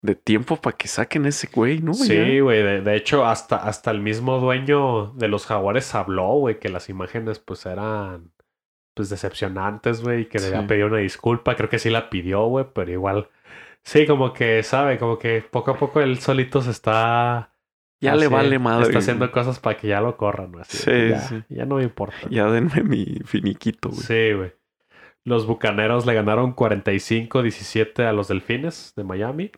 de 0.02 0.15
tiempo 0.15 0.58
para 0.58 0.75
que 0.75 0.89
saquen 0.89 1.25
ese 1.25 1.47
güey, 1.54 1.80
¿no? 1.80 1.93
Sí, 1.93 2.41
güey. 2.41 2.62
De, 2.62 2.82
de 2.82 2.95
hecho, 2.97 3.25
hasta, 3.25 3.56
hasta 3.56 3.91
el 3.91 4.02
mismo 4.02 4.38
dueño 4.39 5.13
de 5.13 5.30
los 5.30 5.45
jaguares 5.45 5.95
habló, 5.95 6.34
güey, 6.39 6.60
que 6.60 6.67
las 6.67 6.89
imágenes 6.89 7.39
pues 7.39 7.65
eran 7.65 8.32
pues 8.95 9.10
decepcionantes, 9.10 10.02
güey, 10.02 10.23
y 10.23 10.25
que 10.25 10.39
Sí. 10.39 10.47
debía 10.47 10.67
pedir 10.67 10.84
una 10.84 10.97
disculpa. 10.97 11.56
Creo 11.56 11.69
que 11.69 11.80
sí 11.80 11.89
la 11.89 12.10
pidió, 12.10 12.47
güey, 12.47 12.65
pero 12.73 12.91
igual. 12.91 13.30
Sí, 13.84 14.06
como 14.06 14.34
que 14.34 14.62
sabe, 14.63 14.98
como 14.98 15.18
que 15.18 15.42
poco 15.42 15.72
a 15.72 15.78
poco 15.78 16.02
él 16.02 16.20
solito 16.20 16.62
se 16.62 16.72
está. 16.72 17.54
Ya 18.02 18.15
le 18.15 18.28
vale 18.28 18.60
madre. 18.60 18.88
Está 18.88 19.00
haciendo 19.00 19.30
cosas 19.32 19.60
para 19.60 19.78
que 19.78 19.88
ya 19.88 20.00
lo 20.00 20.15
corran, 20.15 20.54
así 20.60 20.78
de 20.78 20.84
Sí, 20.84 21.10
ya, 21.10 21.20
sí. 21.20 21.44
ya 21.50 21.65
no 21.65 21.76
me 21.76 21.84
importa. 21.84 22.15
Ya 22.30 22.46
denme 22.50 22.84
mi 22.84 23.06
finiquito, 23.26 23.89
güey. 23.89 24.02
Sí, 24.02 24.34
güey. 24.34 24.54
Los 25.26 25.46
Bucaneros 25.46 26.06
le 26.06 26.13
ganaron 26.13 26.56
45-17 26.56 28.06
a 28.06 28.13
los 28.13 28.30
Delfines 28.30 28.94
de 28.96 29.04
Miami. 29.04 29.52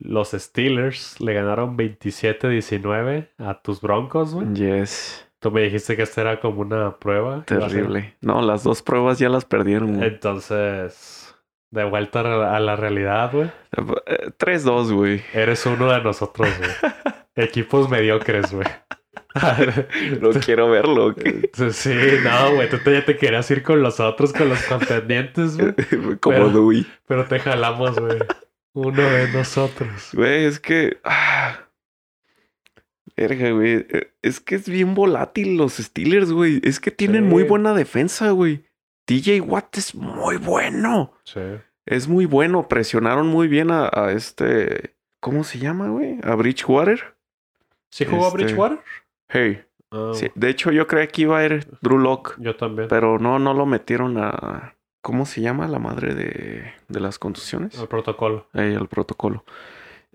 Los 0.00 0.32
Steelers 0.32 1.20
le 1.20 1.34
ganaron 1.34 1.78
27-19 1.78 3.28
a 3.38 3.62
tus 3.62 3.80
Broncos, 3.80 4.34
güey. 4.34 4.52
Yes. 4.54 5.28
Tú 5.38 5.52
me 5.52 5.62
dijiste 5.62 5.94
que 5.96 6.02
esta 6.02 6.22
era 6.22 6.40
como 6.40 6.62
una 6.62 6.98
prueba. 6.98 7.44
Terrible. 7.44 8.16
No, 8.20 8.42
las 8.42 8.64
dos 8.64 8.82
pruebas 8.82 9.18
ya 9.18 9.28
las 9.28 9.44
perdieron, 9.44 9.96
güey. 9.96 10.08
Entonces, 10.08 11.23
de 11.74 11.84
vuelta 11.84 12.20
a 12.20 12.60
la- 12.60 12.76
realidad, 12.76 13.30
güey. 13.32 13.50
Eh, 14.06 14.30
3-2, 14.38 14.92
güey. 14.92 15.22
Eres 15.32 15.66
uno 15.66 15.90
de 15.92 16.00
nosotros, 16.02 16.48
güey. 16.58 16.70
Equipos 17.36 17.90
mediocres, 17.90 18.52
güey. 18.52 18.66
No 20.20 20.30
quiero 20.30 20.70
verlo. 20.70 21.12
¿qué? 21.14 21.50
sí, 21.72 21.92
no, 22.22 22.54
güey. 22.54 22.68
Tú 22.70 22.78
te- 22.78 22.92
ya 22.92 23.04
te 23.04 23.16
querías 23.16 23.50
ir 23.50 23.62
con 23.64 23.82
los 23.82 23.98
otros, 23.98 24.32
con 24.32 24.48
los 24.48 24.62
contendientes, 24.62 25.56
güey. 25.58 25.74
Como 26.20 26.36
Pero- 26.36 26.50
Dewey. 26.50 26.86
Pero 27.06 27.24
te 27.26 27.40
jalamos, 27.40 27.98
güey. 27.98 28.18
Uno 28.74 29.02
de 29.02 29.28
nosotros. 29.32 30.10
Güey, 30.12 30.44
es 30.44 30.60
que. 30.60 30.98
Ah, 31.04 31.58
verga, 33.16 33.50
güey. 33.50 33.86
Eh, 33.88 34.12
Es 34.22 34.38
que 34.40 34.54
es 34.54 34.68
bien 34.68 34.94
volátil 34.94 35.56
los 35.56 35.74
Steelers, 35.74 36.30
güey. 36.32 36.60
Es 36.62 36.78
que 36.78 36.90
tienen 36.92 37.24
Sí. 37.24 37.30
muy 37.30 37.42
buena 37.42 37.74
defensa, 37.74 38.30
güey. 38.30 38.64
TJ 39.06 39.40
Watt 39.40 39.76
es 39.78 39.94
muy 39.94 40.36
bueno. 40.36 41.12
Sí. 41.24 41.40
Es 41.86 42.08
muy 42.08 42.26
bueno. 42.26 42.68
Presionaron 42.68 43.26
muy 43.28 43.48
bien 43.48 43.70
a, 43.70 43.90
a 43.92 44.12
este. 44.12 44.94
¿Cómo 45.20 45.44
se 45.44 45.58
llama, 45.58 45.88
güey? 45.88 46.18
A 46.22 46.34
Bridgewater. 46.34 47.14
¿Sí 47.90 48.04
jugó 48.04 48.28
Este- 48.28 48.44
Bridgewater? 48.44 48.80
Hey. 49.28 49.62
Ah, 49.90 50.10
Sí, 50.14 50.28
De 50.34 50.48
hecho, 50.50 50.72
yo 50.72 50.86
creía 50.86 51.06
que 51.08 51.22
iba 51.22 51.38
a 51.38 51.44
ir 51.44 51.66
Drew 51.80 51.98
Lock. 51.98 52.36
Yo 52.38 52.56
también. 52.56 52.88
Pero 52.88 53.18
no, 53.18 53.38
no 53.38 53.54
lo 53.54 53.66
metieron 53.66 54.16
a. 54.18 54.74
¿Cómo 55.02 55.26
se 55.26 55.42
llama 55.42 55.68
la 55.68 55.78
madre 55.78 56.14
de, 56.14 56.72
de 56.88 57.00
las 57.00 57.18
contusiones? 57.18 57.78
El 57.78 57.88
protocolo. 57.88 58.48
Ahí, 58.54 58.74
al 58.74 58.88
protocolo. 58.88 59.44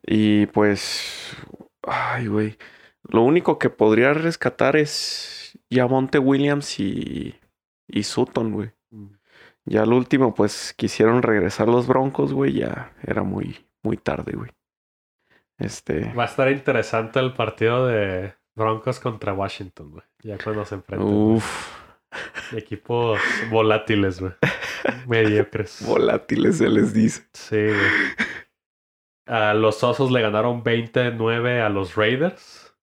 Y 0.03 0.47
pues. 0.47 1.35
Ay, 1.83 2.27
güey. 2.27 2.57
Lo 3.03 3.21
único 3.21 3.59
que 3.59 3.69
podría 3.69 4.13
rescatar 4.13 4.75
es 4.75 5.57
Yamonte 5.69 6.17
Williams 6.19 6.79
y. 6.79 7.35
Y 7.87 8.03
Sutton, 8.03 8.51
güey. 8.51 8.71
Ya 9.69 9.83
al 9.83 9.93
último, 9.93 10.33
pues 10.33 10.73
quisieron 10.75 11.21
regresar 11.21 11.67
los 11.67 11.85
Broncos, 11.85 12.33
güey. 12.33 12.53
Ya 12.53 12.91
era 13.03 13.21
muy, 13.21 13.67
muy 13.83 13.97
tarde, 13.97 14.31
güey. 14.35 14.49
Este. 15.59 16.11
Va 16.13 16.23
a 16.23 16.25
estar 16.25 16.51
interesante 16.51 17.19
el 17.19 17.33
partido 17.33 17.85
de 17.85 18.33
Broncos 18.55 18.99
contra 18.99 19.31
Washington, 19.31 19.91
güey. 19.91 20.03
Ya 20.23 20.39
cuando 20.43 20.65
se 20.65 20.73
enfrenten. 20.73 21.07
Uf. 21.07 21.77
Equipos 22.51 23.19
volátiles, 23.51 24.19
güey. 24.19 24.33
Mediocres. 25.07 25.83
Volátiles 25.87 26.57
se 26.57 26.67
les 26.67 26.91
dice. 26.91 27.27
Sí, 27.33 27.57
güey. 27.57 28.27
A 29.27 29.53
los 29.53 29.83
Osos 29.83 30.09
le 30.09 30.21
ganaron 30.21 30.63
29 30.63 31.61
a 31.61 31.69
los 31.69 31.95
Raiders. 31.95 32.75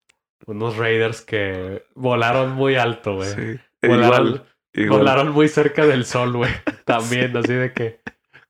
Unos 0.46 0.76
Raiders 0.76 1.22
que 1.22 1.84
volaron 1.96 2.52
muy 2.52 2.76
alto, 2.76 3.16
güey. 3.16 3.28
Sí. 3.28 3.60
Volaron, 3.82 4.26
Igual. 4.28 4.55
Igual. 4.76 5.00
volaron 5.00 5.32
muy 5.32 5.48
cerca 5.48 5.86
del 5.86 6.04
sol, 6.04 6.36
güey. 6.36 6.50
También, 6.84 7.36
así 7.36 7.52
de 7.52 7.72
que 7.72 8.00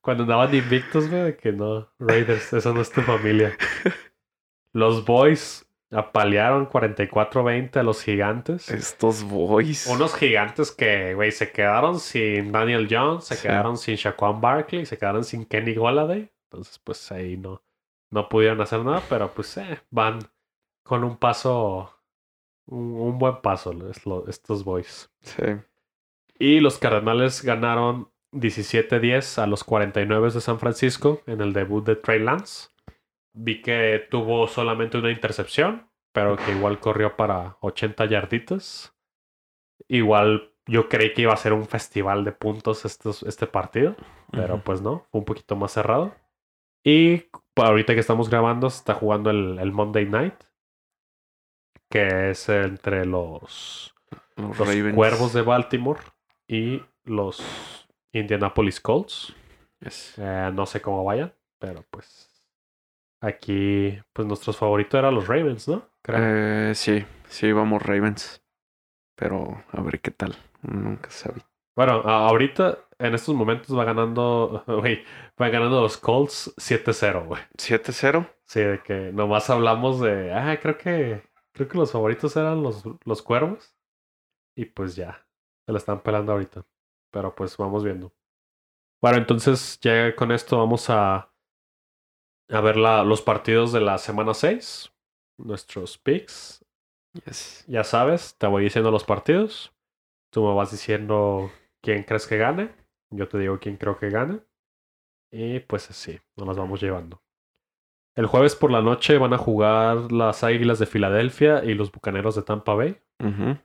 cuando 0.00 0.22
andaban 0.24 0.54
invictos, 0.54 1.08
güey, 1.10 1.22
de 1.22 1.36
que 1.36 1.52
no, 1.52 1.88
Raiders, 1.98 2.52
esa 2.52 2.72
no 2.72 2.80
es 2.80 2.90
tu 2.90 3.00
familia. 3.02 3.56
Los 4.72 5.04
Boys 5.04 5.66
apalearon 5.90 6.68
44-20 6.68 7.76
a 7.76 7.82
los 7.82 8.02
gigantes. 8.02 8.68
Estos 8.70 9.22
boys. 9.22 9.86
Unos 9.86 10.14
gigantes 10.14 10.72
que, 10.72 11.14
güey, 11.14 11.30
se 11.32 11.50
quedaron 11.52 12.00
sin 12.00 12.52
Daniel 12.52 12.88
Jones, 12.90 13.24
se 13.24 13.36
Sí. 13.36 13.42
quedaron 13.42 13.78
sin 13.78 13.94
Shaquan 13.96 14.40
Barkley, 14.40 14.84
se 14.84 14.98
quedaron 14.98 15.24
sin 15.24 15.44
Kenny 15.46 15.74
Golladay. 15.74 16.30
Entonces, 16.50 16.78
pues 16.80 17.10
ahí 17.12 17.36
no, 17.36 17.62
no 18.10 18.28
pudieron 18.28 18.60
hacer 18.60 18.80
nada, 18.80 19.02
pero 19.08 19.32
pues 19.32 19.56
eh, 19.58 19.80
van 19.90 20.18
con 20.82 21.04
un 21.04 21.16
paso, 21.16 21.92
un, 22.66 23.00
un 23.00 23.18
buen 23.18 23.40
paso 23.40 23.72
los- 23.72 24.04
los- 24.06 24.28
estos 24.28 24.64
boys. 24.64 25.08
Sí. 25.22 25.42
Y 26.38 26.60
los 26.60 26.78
Cardenales 26.78 27.42
ganaron 27.42 28.10
17-10 28.32 29.42
a 29.42 29.46
los 29.46 29.64
49 29.64 30.30
de 30.30 30.40
San 30.40 30.58
Francisco 30.58 31.22
en 31.26 31.40
el 31.40 31.52
debut 31.52 31.84
de 31.84 31.96
Trey 31.96 32.18
Lance. 32.18 32.68
Vi 33.32 33.62
que 33.62 34.06
tuvo 34.10 34.46
solamente 34.46 34.98
una 34.98 35.10
intercepción, 35.10 35.88
pero 36.12 36.36
que 36.36 36.52
igual 36.52 36.78
corrió 36.78 37.16
para 37.16 37.56
80 37.60 38.04
yarditas. 38.06 38.94
Igual 39.88 40.52
yo 40.66 40.88
creí 40.88 41.12
que 41.14 41.22
iba 41.22 41.32
a 41.32 41.38
ser 41.38 41.52
un 41.52 41.66
festival 41.66 42.24
de 42.24 42.32
puntos 42.32 42.84
estos, 42.84 43.22
este 43.22 43.46
partido, 43.46 43.96
pero 44.30 44.60
pues 44.62 44.82
no, 44.82 45.06
fue 45.10 45.20
un 45.20 45.24
poquito 45.24 45.56
más 45.56 45.72
cerrado. 45.72 46.14
Y 46.84 47.24
ahorita 47.56 47.94
que 47.94 48.00
estamos 48.00 48.28
grabando, 48.28 48.68
se 48.70 48.78
está 48.78 48.94
jugando 48.94 49.30
el, 49.30 49.58
el 49.58 49.72
Monday 49.72 50.06
Night, 50.06 50.34
que 51.90 52.30
es 52.30 52.48
entre 52.48 53.06
los 53.06 53.94
Los. 54.36 54.72
Cuervos 54.94 55.32
de 55.32 55.42
Baltimore 55.42 56.00
y 56.48 56.82
los 57.04 57.86
Indianapolis 58.12 58.80
Colts. 58.80 59.34
Yes. 59.80 60.14
Eh, 60.18 60.50
no 60.54 60.66
sé 60.66 60.80
cómo 60.80 61.04
vayan, 61.04 61.32
pero 61.58 61.84
pues 61.90 62.30
aquí 63.20 63.98
pues 64.12 64.26
nuestros 64.26 64.56
favoritos 64.56 64.98
eran 64.98 65.14
los 65.14 65.28
Ravens, 65.28 65.68
¿no? 65.68 65.88
Creo. 66.02 66.70
Eh, 66.70 66.74
sí, 66.74 67.04
sí, 67.28 67.52
vamos 67.52 67.82
Ravens. 67.82 68.42
Pero 69.16 69.64
a 69.72 69.80
ver 69.80 70.00
qué 70.00 70.10
tal. 70.10 70.36
Nunca 70.62 71.10
sabe. 71.10 71.42
Bueno, 71.74 72.00
ahorita 72.02 72.78
en 72.98 73.14
estos 73.14 73.34
momentos 73.34 73.76
va 73.76 73.84
ganando, 73.84 74.64
güey, 74.66 75.04
va 75.40 75.48
ganando 75.48 75.82
los 75.82 75.96
Colts 75.98 76.54
7-0, 76.56 77.26
güey. 77.26 77.42
7-0. 77.56 78.28
Sí, 78.44 78.60
de 78.60 78.82
que 78.82 79.12
nomás 79.12 79.50
hablamos 79.50 80.00
de, 80.00 80.32
ah, 80.32 80.58
creo 80.60 80.78
que 80.78 81.22
creo 81.52 81.68
que 81.68 81.78
los 81.78 81.92
favoritos 81.92 82.36
eran 82.36 82.62
los, 82.62 82.84
los 83.04 83.22
Cuervos 83.22 83.74
y 84.54 84.66
pues 84.66 84.94
ya, 84.94 85.25
se 85.66 85.72
la 85.72 85.78
están 85.78 86.00
pelando 86.02 86.32
ahorita. 86.32 86.64
Pero 87.10 87.34
pues 87.34 87.56
vamos 87.56 87.84
viendo. 87.84 88.12
Bueno, 89.02 89.18
entonces 89.18 89.78
ya 89.80 90.14
con 90.16 90.32
esto 90.32 90.58
vamos 90.58 90.88
a 90.90 91.32
a 92.48 92.60
ver 92.60 92.76
la- 92.76 93.02
los 93.02 93.22
partidos 93.22 93.72
de 93.72 93.80
la 93.80 93.98
semana 93.98 94.32
6, 94.32 94.92
nuestros 95.36 95.98
picks. 95.98 96.64
Yes. 97.24 97.64
Ya 97.66 97.82
sabes, 97.82 98.36
te 98.38 98.46
voy 98.46 98.62
diciendo 98.62 98.90
los 98.92 99.02
partidos. 99.04 99.74
Tú 100.30 100.44
me 100.46 100.54
vas 100.54 100.70
diciendo 100.70 101.50
quién 101.82 102.04
crees 102.04 102.26
que 102.26 102.36
gane. 102.38 102.70
Yo 103.10 103.26
te 103.28 103.38
digo 103.38 103.58
quién 103.58 103.76
creo 103.76 103.98
que 103.98 104.10
gane. 104.10 104.40
Y 105.32 105.58
pues 105.60 105.90
así, 105.90 106.20
nos 106.36 106.46
las 106.46 106.56
vamos 106.56 106.80
llevando. 106.80 107.20
El 108.14 108.26
jueves 108.26 108.54
por 108.54 108.70
la 108.70 108.80
noche 108.80 109.18
van 109.18 109.32
a 109.34 109.38
jugar 109.38 110.12
las 110.12 110.44
Águilas 110.44 110.78
de 110.78 110.86
Filadelfia 110.86 111.64
y 111.64 111.74
los 111.74 111.90
Bucaneros 111.90 112.36
de 112.36 112.42
Tampa 112.42 112.74
Bay. 112.74 113.00
Ujú. 113.18 113.58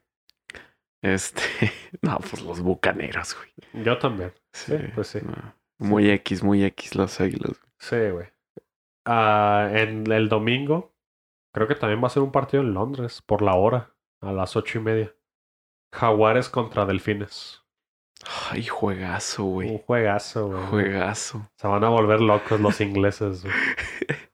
Este. 1.01 1.41
No, 2.01 2.17
pues 2.17 2.41
los 2.41 2.61
bucaneros, 2.61 3.35
güey. 3.35 3.83
Yo 3.85 3.97
también. 3.99 4.33
Sí, 4.53 4.75
pues 4.95 5.07
sí. 5.07 5.19
no. 5.23 5.33
Muy 5.79 6.09
X, 6.09 6.43
muy 6.43 6.63
X 6.65 6.95
las 6.95 7.19
águilas. 7.21 7.59
güey. 7.59 7.71
Sí, 7.79 8.09
güey. 8.11 8.27
Ah, 9.05 9.69
en 9.73 10.11
el 10.11 10.29
domingo, 10.29 10.93
creo 11.53 11.67
que 11.67 11.75
también 11.75 12.01
va 12.03 12.07
a 12.07 12.11
ser 12.11 12.23
un 12.23 12.31
partido 12.31 12.63
en 12.63 12.73
Londres 12.73 13.21
por 13.21 13.41
la 13.41 13.53
hora, 13.55 13.93
a 14.21 14.31
las 14.31 14.55
ocho 14.55 14.79
y 14.79 14.81
media. 14.81 15.15
Jaguares 15.93 16.49
contra 16.49 16.85
Delfines. 16.85 17.63
Ay, 18.51 18.63
juegazo, 18.65 19.43
Un 19.45 19.53
güey. 19.53 19.83
juegazo, 19.85 20.47
güey. 20.47 20.65
Juegazo. 20.67 21.49
Se 21.57 21.67
van 21.67 21.83
a 21.83 21.89
volver 21.89 22.21
locos 22.21 22.59
los 22.61 22.79
ingleses, 22.81 23.43
güey. 23.43 23.53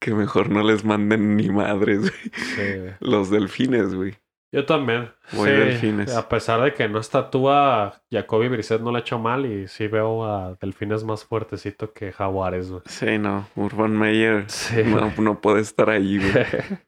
Que 0.00 0.12
mejor 0.14 0.48
no 0.50 0.64
les 0.64 0.84
manden 0.84 1.36
ni 1.36 1.48
madres, 1.50 2.00
güey. 2.00 2.32
Sí, 2.34 2.78
güey. 2.80 2.94
Los 2.98 3.30
delfines, 3.30 3.94
güey. 3.94 4.16
Yo 4.52 4.66
también. 4.66 5.10
Voy 5.32 5.48
Sí, 5.48 5.56
Delfines. 5.56 6.14
A 6.14 6.28
pesar 6.28 6.60
de 6.60 6.74
que 6.74 6.86
no 6.86 6.98
está 7.00 7.30
Tua, 7.30 8.02
Jacoby 8.10 8.48
Brissett 8.48 8.82
no 8.82 8.90
le 8.92 8.98
ha 8.98 9.00
hecho 9.00 9.18
mal 9.18 9.46
y 9.46 9.66
sí 9.66 9.86
veo 9.86 10.24
a 10.26 10.54
Delfines 10.60 11.04
más 11.04 11.24
fuertecito 11.24 11.92
que 11.94 12.12
Jaguares, 12.12 12.70
güey. 12.70 12.82
Sí, 12.84 13.18
no. 13.18 13.48
Urban 13.56 13.96
Meyer 13.96 14.44
Sí. 14.50 14.82
no, 14.84 15.10
no 15.16 15.40
puede 15.40 15.62
estar 15.62 15.88
ahí, 15.90 16.18
güey. 16.18 16.32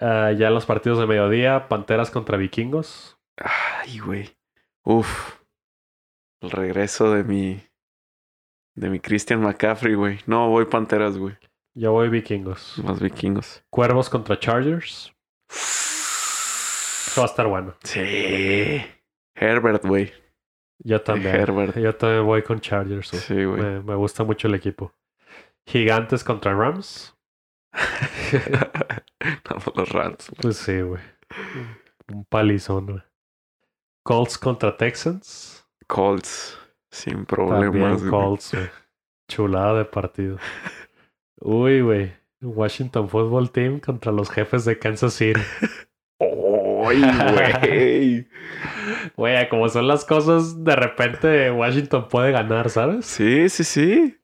Ah, 0.00 0.32
ya 0.32 0.48
en 0.48 0.54
los 0.54 0.64
partidos 0.64 0.98
de 0.98 1.06
mediodía, 1.06 1.68
Panteras 1.68 2.10
contra 2.10 2.38
Vikingos. 2.38 3.18
Ay, 3.36 3.98
güey. 3.98 4.30
Uf. 4.84 5.38
El 6.40 6.50
regreso 6.50 7.12
de 7.12 7.24
mi. 7.24 7.60
De 8.74 8.88
mi 8.88 9.00
Christian 9.00 9.42
McCaffrey, 9.42 9.92
güey. 9.94 10.20
No, 10.24 10.48
voy 10.48 10.64
Panteras, 10.64 11.18
güey. 11.18 11.36
Yo 11.74 11.92
voy 11.92 12.08
Vikingos. 12.08 12.78
Los 12.78 13.00
vikingos. 13.02 13.62
Cuervos 13.68 14.08
contra 14.08 14.38
Chargers. 14.38 15.12
Eso 17.12 17.20
va 17.20 17.26
a 17.26 17.30
estar 17.30 17.46
bueno. 17.46 17.74
Sí. 17.84 18.82
Herbert, 19.34 19.84
güey. 19.84 20.10
Yo 20.78 21.02
también. 21.02 21.36
Herbert. 21.36 21.76
Yo 21.76 21.94
también 21.94 22.24
voy 22.24 22.42
con 22.42 22.58
Chargers. 22.58 23.08
Sí, 23.08 23.44
güey. 23.44 23.60
Me, 23.62 23.82
me 23.82 23.94
gusta 23.96 24.24
mucho 24.24 24.48
el 24.48 24.54
equipo. 24.54 24.94
Gigantes 25.66 26.24
contra 26.24 26.54
Rams. 26.54 27.14
Vamos 29.44 29.72
los 29.76 29.88
Rams. 29.90 30.32
Pues 30.40 30.56
sí, 30.56 30.80
güey. 30.80 31.02
Un 32.08 32.24
palizón, 32.24 32.86
güey. 32.86 33.02
Colts 34.04 34.38
contra 34.38 34.74
Texans. 34.74 35.66
Colts. 35.86 36.58
Sin 36.90 37.26
También 37.26 37.26
problemas. 37.26 38.00
güey. 38.00 38.10
Colts, 38.10 38.54
güey. 38.54 38.70
Chulada 39.28 39.78
de 39.78 39.84
partido. 39.84 40.38
Uy, 41.40 41.82
güey. 41.82 42.12
Washington 42.40 43.08
Football 43.08 43.50
Team 43.52 43.80
contra 43.80 44.12
los 44.12 44.30
jefes 44.30 44.64
de 44.64 44.78
Kansas 44.78 45.12
City. 45.12 45.40
¡Ay, 46.88 47.02
güey! 47.32 48.28
Güey, 49.16 49.48
como 49.48 49.68
son 49.68 49.86
las 49.88 50.04
cosas, 50.04 50.64
de 50.64 50.74
repente 50.76 51.50
Washington 51.50 52.08
puede 52.08 52.32
ganar, 52.32 52.70
¿sabes? 52.70 53.06
Sí, 53.06 53.48
sí, 53.48 53.64
sí. 53.64 54.18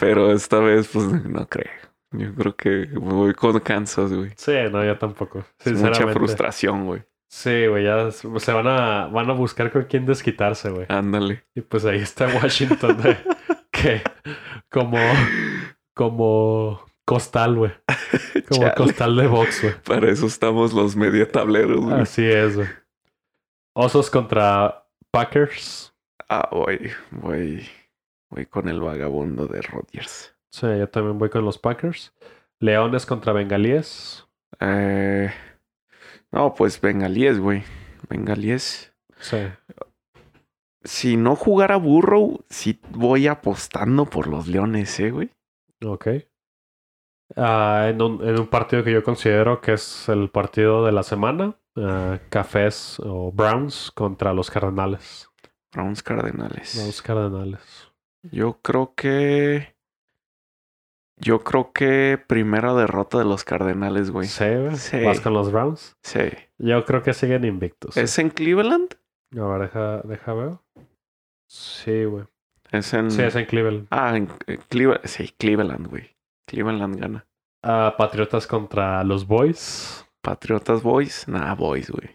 Pero 0.00 0.32
esta 0.32 0.58
vez, 0.58 0.88
pues 0.88 1.06
no 1.06 1.46
creo. 1.48 1.70
Yo 2.12 2.34
creo 2.34 2.56
que 2.56 2.88
me 2.92 3.12
voy 3.12 3.34
con 3.34 3.58
Kansas, 3.60 4.12
güey. 4.12 4.30
Sí, 4.36 4.52
no, 4.70 4.84
yo 4.84 4.96
tampoco. 4.98 5.40
Es 5.58 5.72
mucha 5.72 5.76
Sinceramente. 5.76 6.12
frustración, 6.18 6.86
güey. 6.86 7.02
Sí, 7.28 7.66
güey, 7.66 7.84
ya 7.84 8.10
se 8.12 8.52
van 8.52 8.68
a, 8.68 9.06
van 9.08 9.28
a 9.28 9.32
buscar 9.32 9.72
con 9.72 9.84
quién 9.84 10.06
desquitarse, 10.06 10.70
güey. 10.70 10.86
Ándale. 10.88 11.44
Y 11.54 11.62
pues 11.62 11.84
ahí 11.84 11.98
está 11.98 12.28
Washington, 12.28 12.96
güey. 13.02 13.16
que 13.72 14.02
como, 14.70 14.98
como 15.92 16.84
costal, 17.04 17.56
güey. 17.56 17.72
Como 18.48 18.72
costal 18.74 19.16
de 19.16 19.26
box, 19.26 19.62
güey. 19.62 19.74
Para 19.84 20.10
eso 20.10 20.26
estamos 20.26 20.72
los 20.72 20.96
media 20.96 21.30
tableros, 21.30 21.80
güey. 21.80 22.00
Así 22.00 22.24
es, 22.24 22.56
güey. 22.56 22.68
Osos 23.74 24.10
contra 24.10 24.86
Packers. 25.10 25.94
Ah, 26.28 26.48
voy, 26.52 26.90
voy, 27.10 27.66
voy 28.30 28.46
con 28.46 28.68
el 28.68 28.80
vagabundo 28.80 29.46
de 29.46 29.62
Rodgers. 29.62 30.34
Sí, 30.50 30.66
yo 30.66 30.88
también 30.88 31.18
voy 31.18 31.30
con 31.30 31.44
los 31.44 31.58
Packers. 31.58 32.12
Leones 32.60 33.06
contra 33.06 33.32
Bengalíes. 33.32 34.26
Eh, 34.60 35.32
no, 36.30 36.54
pues 36.54 36.80
bengalíes, 36.80 37.38
güey. 37.38 37.64
Bengalíes. 38.08 38.92
Sí. 39.18 39.38
Si 40.84 41.16
no 41.16 41.34
jugara 41.36 41.76
Burrow, 41.76 42.44
sí 42.48 42.80
voy 42.90 43.26
apostando 43.26 44.04
por 44.06 44.26
los 44.26 44.46
Leones, 44.46 44.98
¿eh, 45.00 45.10
güey? 45.10 45.30
Ok. 45.84 46.08
Ah, 47.36 47.86
en, 47.88 48.00
un, 48.02 48.26
en 48.26 48.38
un 48.38 48.46
partido 48.46 48.84
que 48.84 48.92
yo 48.92 49.02
considero 49.02 49.60
que 49.60 49.72
es 49.74 50.08
el 50.08 50.28
partido 50.30 50.84
de 50.84 50.92
la 50.92 51.02
semana. 51.02 51.56
ah, 51.76 52.18
Cafés 52.28 53.00
o 53.00 53.32
Browns 53.32 53.90
contra 53.94 54.32
los 54.32 54.50
Cardenales. 54.50 55.28
Browns 55.72 56.02
Cardenales. 56.02 56.76
Los 56.86 57.02
Cardenales. 57.02 57.92
Yo 58.30 58.60
creo 58.62 58.94
que. 58.94 59.74
Yo 61.16 61.44
creo 61.44 61.72
que 61.72 62.20
primera 62.26 62.74
derrota 62.74 63.18
de 63.18 63.24
los 63.24 63.44
Cardenales, 63.44 64.10
güey. 64.10 64.26
Sí. 64.26 64.44
Sí. 64.76 65.00
¿Vas 65.04 65.20
con 65.20 65.32
los 65.32 65.50
Browns? 65.52 65.96
Sí. 66.02 66.30
Yo 66.58 66.84
creo 66.84 67.02
que 67.02 67.14
siguen 67.14 67.44
invictos. 67.44 67.96
¿Es 67.96 68.18
en 68.18 68.30
Cleveland? 68.30 68.94
A 69.36 69.44
ver, 69.44 69.62
deja, 69.62 70.00
deja 70.02 70.34
ver. 70.34 70.50
Sí, 71.46 72.04
güey. 72.04 72.24
Es 72.70 72.92
en. 72.94 73.10
Sí, 73.10 73.22
es 73.22 73.36
en 73.36 73.46
Cleveland. 73.46 73.86
Ah, 73.90 74.16
en 74.16 74.28
eh, 74.46 74.58
Cleveland. 74.68 75.04
Sí, 75.06 75.32
Cleveland, 75.38 75.88
güey. 75.88 76.13
Cleveland 76.46 76.98
gana. 77.00 77.26
Ah, 77.62 77.94
Patriotas 77.96 78.46
contra 78.46 79.02
los 79.04 79.26
Boys. 79.26 80.06
Patriotas 80.20 80.82
Boys. 80.82 81.26
Nah, 81.28 81.54
Boys, 81.54 81.90
güey. 81.90 82.10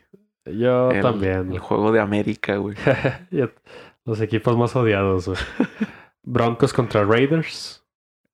Yo 0.58 0.92
El- 0.92 1.02
también. 1.02 1.52
El 1.52 1.60
juego 1.60 1.92
de 1.92 2.00
América, 2.00 2.58
güey. 2.58 2.76
Los 4.06 4.22
equipos 4.22 4.58
más 4.58 4.76
odiados, 4.76 5.28
güey. 5.28 5.38
Broncos 6.24 6.74
contra 6.74 7.04
Raiders. 7.06 7.86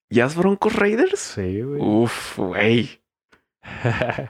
¿Ya 0.10 0.26
es 0.26 0.36
Broncos 0.36 0.76
Raiders? 0.76 1.20
Sí, 1.20 1.62
güey. 1.62 1.82
Uf, 1.82 2.38
güey. 2.38 3.02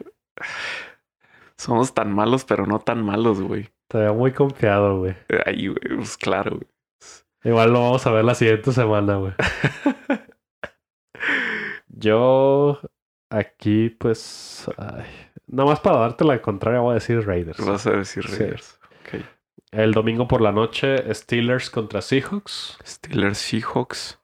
Somos 1.57 1.93
tan 1.93 2.13
malos, 2.13 2.45
pero 2.45 2.65
no 2.65 2.79
tan 2.79 3.03
malos, 3.03 3.41
güey. 3.41 3.69
Te 3.87 3.97
veo 3.99 4.13
muy 4.15 4.31
confiado, 4.31 4.99
güey. 4.99 5.15
Ay, 5.45 5.67
güey, 5.67 5.97
pues 5.97 6.17
claro, 6.17 6.51
güey. 6.57 6.67
Igual 7.43 7.73
lo 7.73 7.81
vamos 7.81 8.05
a 8.07 8.11
ver 8.11 8.25
la 8.25 8.33
siguiente 8.35 8.71
semana, 8.71 9.17
güey. 9.17 9.33
Yo 12.05 12.79
aquí, 13.31 13.89
pues, 13.89 14.69
ay, 14.77 15.05
nada 15.47 15.69
más 15.69 15.79
para 15.79 15.97
darte 15.97 16.23
la 16.23 16.39
contraria, 16.41 16.79
voy 16.81 16.91
a 16.91 16.93
decir 16.95 17.25
Raiders. 17.25 17.65
Vas 17.65 17.87
a 17.87 17.91
decir 17.91 18.27
Sí. 18.27 18.37
Raiders. 18.37 18.79
El 19.71 19.91
domingo 19.91 20.27
por 20.27 20.39
la 20.41 20.51
noche, 20.53 21.11
Steelers 21.13 21.69
contra 21.69 22.01
Seahawks. 22.01 22.77
Steelers, 22.85 23.37
Seahawks. 23.39 24.19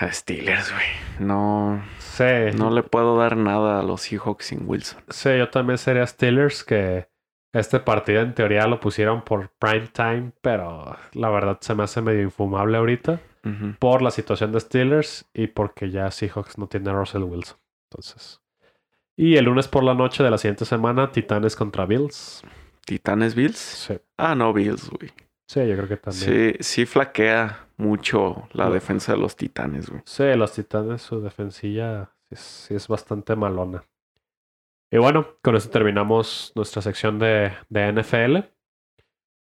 A 0.00 0.12
Steelers, 0.12 0.72
güey. 0.72 0.86
No, 1.26 1.82
Sí, 1.98 2.24
no 2.56 2.70
le 2.70 2.82
puedo 2.82 3.18
dar 3.18 3.36
nada 3.36 3.80
a 3.80 3.82
los 3.82 4.02
Seahawks 4.02 4.46
sin 4.46 4.62
Wilson. 4.68 5.02
sí, 5.08 5.36
yo 5.36 5.50
también 5.50 5.76
sería 5.78 6.06
Steelers 6.06 6.64
que 6.64 7.08
este 7.52 7.80
partido 7.80 8.22
en 8.22 8.34
teoría 8.34 8.66
lo 8.68 8.78
pusieron 8.78 9.22
por 9.22 9.50
prime 9.58 9.88
time, 9.88 10.32
pero 10.40 10.96
la 11.12 11.28
verdad 11.30 11.58
se 11.60 11.74
me 11.74 11.82
hace 11.82 12.00
medio 12.00 12.22
infumable 12.22 12.76
ahorita 12.78 13.20
Por 13.78 14.02
la 14.02 14.10
situación 14.10 14.52
de 14.52 14.60
Steelers 14.60 15.28
y 15.32 15.46
porque 15.46 15.90
ya 15.90 16.10
Seahawks 16.10 16.58
no 16.58 16.68
tiene 16.68 16.90
a 16.90 16.92
Russell 16.92 17.22
Wilson. 17.22 17.58
Entonces. 17.90 18.40
Y 19.16 19.36
el 19.36 19.46
lunes 19.46 19.66
por 19.68 19.82
la 19.82 19.94
noche 19.94 20.22
de 20.22 20.30
la 20.30 20.38
siguiente 20.38 20.64
semana, 20.64 21.10
Titanes 21.10 21.56
contra 21.56 21.86
Bills. 21.86 22.42
¿Titanes 22.86 23.34
Bills? 23.34 23.58
Sí, 23.58 23.98
Ah, 24.16 24.34
no, 24.34 24.52
Bills, 24.52 24.90
güey. 24.90 25.10
sí 25.46 25.60
yo 25.66 25.74
creo 25.76 25.88
que 25.88 25.96
también. 25.96 26.54
Sí, 26.58 26.62
sí 26.62 26.86
flaquea 26.86 27.66
mucho 27.76 28.48
la 28.52 28.68
defensa 28.70 29.12
de 29.12 29.18
los 29.18 29.36
Titanes, 29.36 29.88
güey. 29.90 30.02
Sí, 30.04 30.24
los 30.34 30.52
Titanes, 30.52 31.02
su 31.02 31.20
defensilla 31.20 32.10
sí 32.28 32.34
es, 32.34 32.70
es 32.70 32.88
bastante 32.88 33.36
malona. 33.36 33.84
Y 34.90 34.98
bueno, 34.98 35.26
con 35.42 35.54
eso 35.56 35.70
terminamos 35.70 36.52
nuestra 36.56 36.82
sección 36.82 37.18
de, 37.18 37.52
de 37.68 37.92
NFL. 37.92 38.38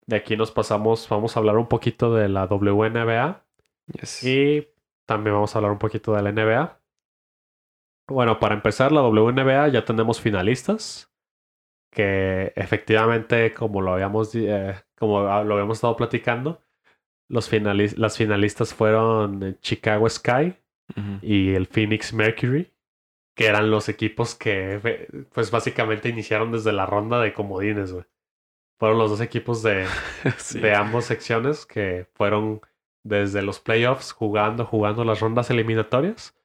De 0.06 0.16
aquí 0.16 0.36
nos 0.38 0.52
pasamos, 0.52 1.08
vamos 1.10 1.36
a 1.36 1.40
hablar 1.40 1.58
un 1.58 1.68
poquito 1.68 2.14
de 2.14 2.30
la 2.30 2.46
WNBA 2.46 3.44
Yes. 3.88 4.24
y 4.24 4.68
también 5.06 5.34
vamos 5.36 5.54
a 5.56 5.60
hablar 5.60 5.72
un 5.72 5.80
poquito 5.80 6.14
de 6.14 6.22
la 6.22 6.32
NBA. 6.32 6.80
Bueno, 8.08 8.40
para 8.40 8.56
empezar, 8.56 8.92
la 8.92 9.02
WNBA 9.02 9.70
ya 9.70 9.86
tenemos 9.86 10.20
finalistas 10.22 11.12
que 11.92 12.54
efectivamente, 12.56 13.54
como 13.54 13.82
lo 13.82 13.94
habíamos, 13.94 14.34
eh, 14.36 14.76
como 14.98 15.22
lo 15.22 15.54
habíamos 15.54 15.78
estado 15.78 15.96
platicando, 15.98 16.62
los 17.30 17.52
finalis- 17.52 17.96
las 17.98 18.18
finalistas 18.18 18.74
fueron 18.74 19.44
eh, 19.44 19.56
Chicago 19.62 20.10
Sky, 20.10 20.56
y 21.22 21.54
el 21.54 21.68
Phoenix 21.68 22.12
Mercury, 22.14 22.70
que 23.34 23.46
eran 23.48 23.72
los 23.72 23.88
equipos 23.88 24.36
que 24.36 24.78
ve- 24.78 25.08
pues 25.34 25.50
básicamente 25.50 26.10
iniciaron 26.10 26.52
desde 26.52 26.74
la 26.74 26.86
ronda 26.86 27.22
de 27.22 27.34
comodines, 27.34 27.94
güey. 27.94 28.04
Fueron 28.78 28.98
los 28.98 29.10
dos 29.12 29.22
equipos 29.22 29.64
de, 29.64 29.86
Sí. 30.38 30.60
de 30.60 30.76
ambas 30.76 31.06
secciones 31.06 31.66
que 31.66 32.08
fueron 32.14 32.60
desde 33.04 33.42
los 33.42 33.60
playoffs 33.60 34.12
jugando, 34.12 34.66
jugando 34.66 35.04
las 35.04 35.20
rondas 35.20 35.50
eliminatorias. 35.50 36.36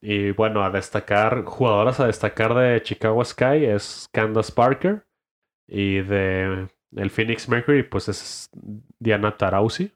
Y 0.00 0.30
bueno, 0.32 0.64
a 0.64 0.70
destacar, 0.70 1.44
jugadoras 1.44 2.00
a 2.00 2.06
destacar 2.06 2.54
de 2.54 2.82
Chicago 2.82 3.24
Sky 3.24 3.66
es 3.66 4.08
Candace 4.12 4.52
Parker 4.52 5.06
y 5.68 6.00
de 6.00 6.68
el 6.96 7.10
Phoenix 7.10 7.48
Mercury 7.48 7.82
pues 7.82 8.08
es 8.08 8.50
Diana 8.98 9.36
Taurasi. 9.36 9.92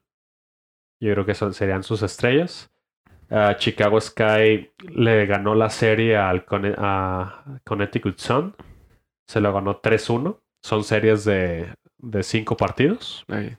Yo 1.01 1.13
creo 1.13 1.27
que 1.27 1.35
son, 1.35 1.55
serían 1.55 1.83
sus 1.83 2.03
estrellas. 2.03 2.71
Chicago 3.57 4.01
Sky 4.01 4.71
le 4.79 5.27
ganó 5.27 5.55
la 5.55 5.71
serie 5.71 6.17
al 6.17 6.45
a 6.79 7.61
Connecticut 7.65 8.19
Sun. 8.19 8.55
Se 9.27 9.41
lo 9.41 9.53
ganó 9.53 9.81
3-1. 9.81 10.39
Son 10.63 10.85
series 10.85 11.25
de, 11.25 11.75
de 11.99 12.23
cinco 12.23 12.57
partidos. 12.57 13.25
Ay, 13.29 13.57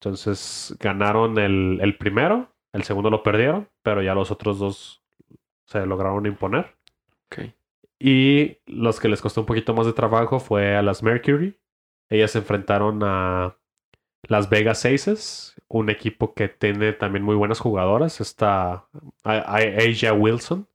Entonces 0.00 0.76
ganaron 0.78 1.38
el, 1.38 1.78
el 1.82 1.96
primero, 1.96 2.52
el 2.72 2.82
segundo 2.84 3.10
lo 3.10 3.22
perdieron, 3.22 3.68
pero 3.82 4.02
ya 4.02 4.14
los 4.14 4.30
otros 4.30 4.58
dos 4.58 5.02
se 5.66 5.84
lograron 5.86 6.26
imponer. 6.26 6.76
ok. 7.28 7.52
Y 7.98 8.58
los 8.66 9.00
que 9.00 9.08
les 9.08 9.22
costó 9.22 9.40
un 9.40 9.46
poquito 9.46 9.72
más 9.74 9.86
de 9.86 9.94
trabajo 9.94 10.38
fue 10.38 10.76
a 10.76 10.82
las 10.82 11.02
Mercury. 11.02 11.58
Ellas 12.10 12.32
se 12.32 12.38
enfrentaron 12.38 13.00
a 13.02 13.56
las 14.28 14.50
Vegas 14.50 14.84
Aces, 14.84 15.56
un 15.68 15.88
equipo 15.88 16.34
que 16.34 16.48
tiene 16.48 16.92
también 16.92 17.24
muy 17.24 17.34
buenas 17.34 17.58
jugadoras. 17.58 18.20
Está 18.20 18.86
Asia 19.24 20.12
Wilson, 20.12 20.68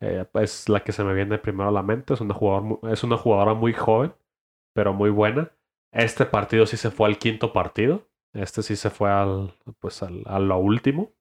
eh, 0.00 0.26
es 0.34 0.68
la 0.68 0.80
que 0.84 0.92
se 0.92 1.04
me 1.04 1.14
viene 1.14 1.38
primero 1.38 1.70
a 1.70 1.72
la 1.72 1.82
mente. 1.82 2.12
Es 2.14 2.20
una, 2.20 2.34
jugador, 2.34 2.62
mu- 2.62 2.80
es 2.88 3.02
una 3.02 3.16
jugadora 3.16 3.54
muy 3.54 3.72
joven, 3.72 4.12
pero 4.74 4.92
muy 4.92 5.10
buena. 5.10 5.50
Este 5.90 6.26
partido 6.26 6.66
sí 6.66 6.76
se 6.76 6.90
fue 6.90 7.08
al 7.08 7.18
quinto 7.18 7.52
partido. 7.52 8.06
Este 8.34 8.62
sí 8.62 8.76
se 8.76 8.90
fue 8.90 9.10
al, 9.10 9.54
pues 9.80 10.02
al, 10.02 10.22
a 10.26 10.38
lo 10.40 10.58
último. 10.58 11.12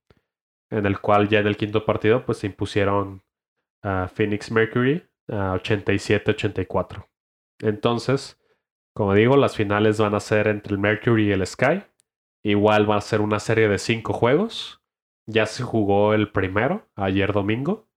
En 0.69 0.86
el 0.86 1.00
cual 1.02 1.28
ya 1.30 1.39
en 1.39 1.47
el 1.47 1.58
quinto 1.58 1.86
partido 1.86 2.26
pues 2.26 2.39
se 2.39 2.47
impusieron 2.47 3.24
a 3.84 4.08
Phoenix 4.08 4.52
Mercury 4.52 5.04
a 5.30 5.54
87-84. 5.56 7.08
Entonces, 7.62 8.39
Como 8.95 9.13
digo, 9.13 9.38
las 9.38 9.56
finales 9.56 10.00
van 10.00 10.15
a 10.15 10.19
ser 10.19 10.47
entre 10.47 10.74
el 10.74 10.80
Mercury 10.80 11.30
y 11.30 11.32
el 11.32 11.45
Sky. 11.47 11.84
Igual 12.43 12.89
va 12.89 12.97
a 12.97 13.02
ser 13.02 13.21
una 13.21 13.39
serie 13.39 13.67
de 13.69 13.78
cinco 13.80 14.13
juegos. 14.13 14.82
Ya 15.28 15.45
se 15.45 15.63
jugó 15.63 16.13
el 16.13 16.32
primero, 16.32 16.89
ayer 16.95 17.32
domingo, 17.34 17.88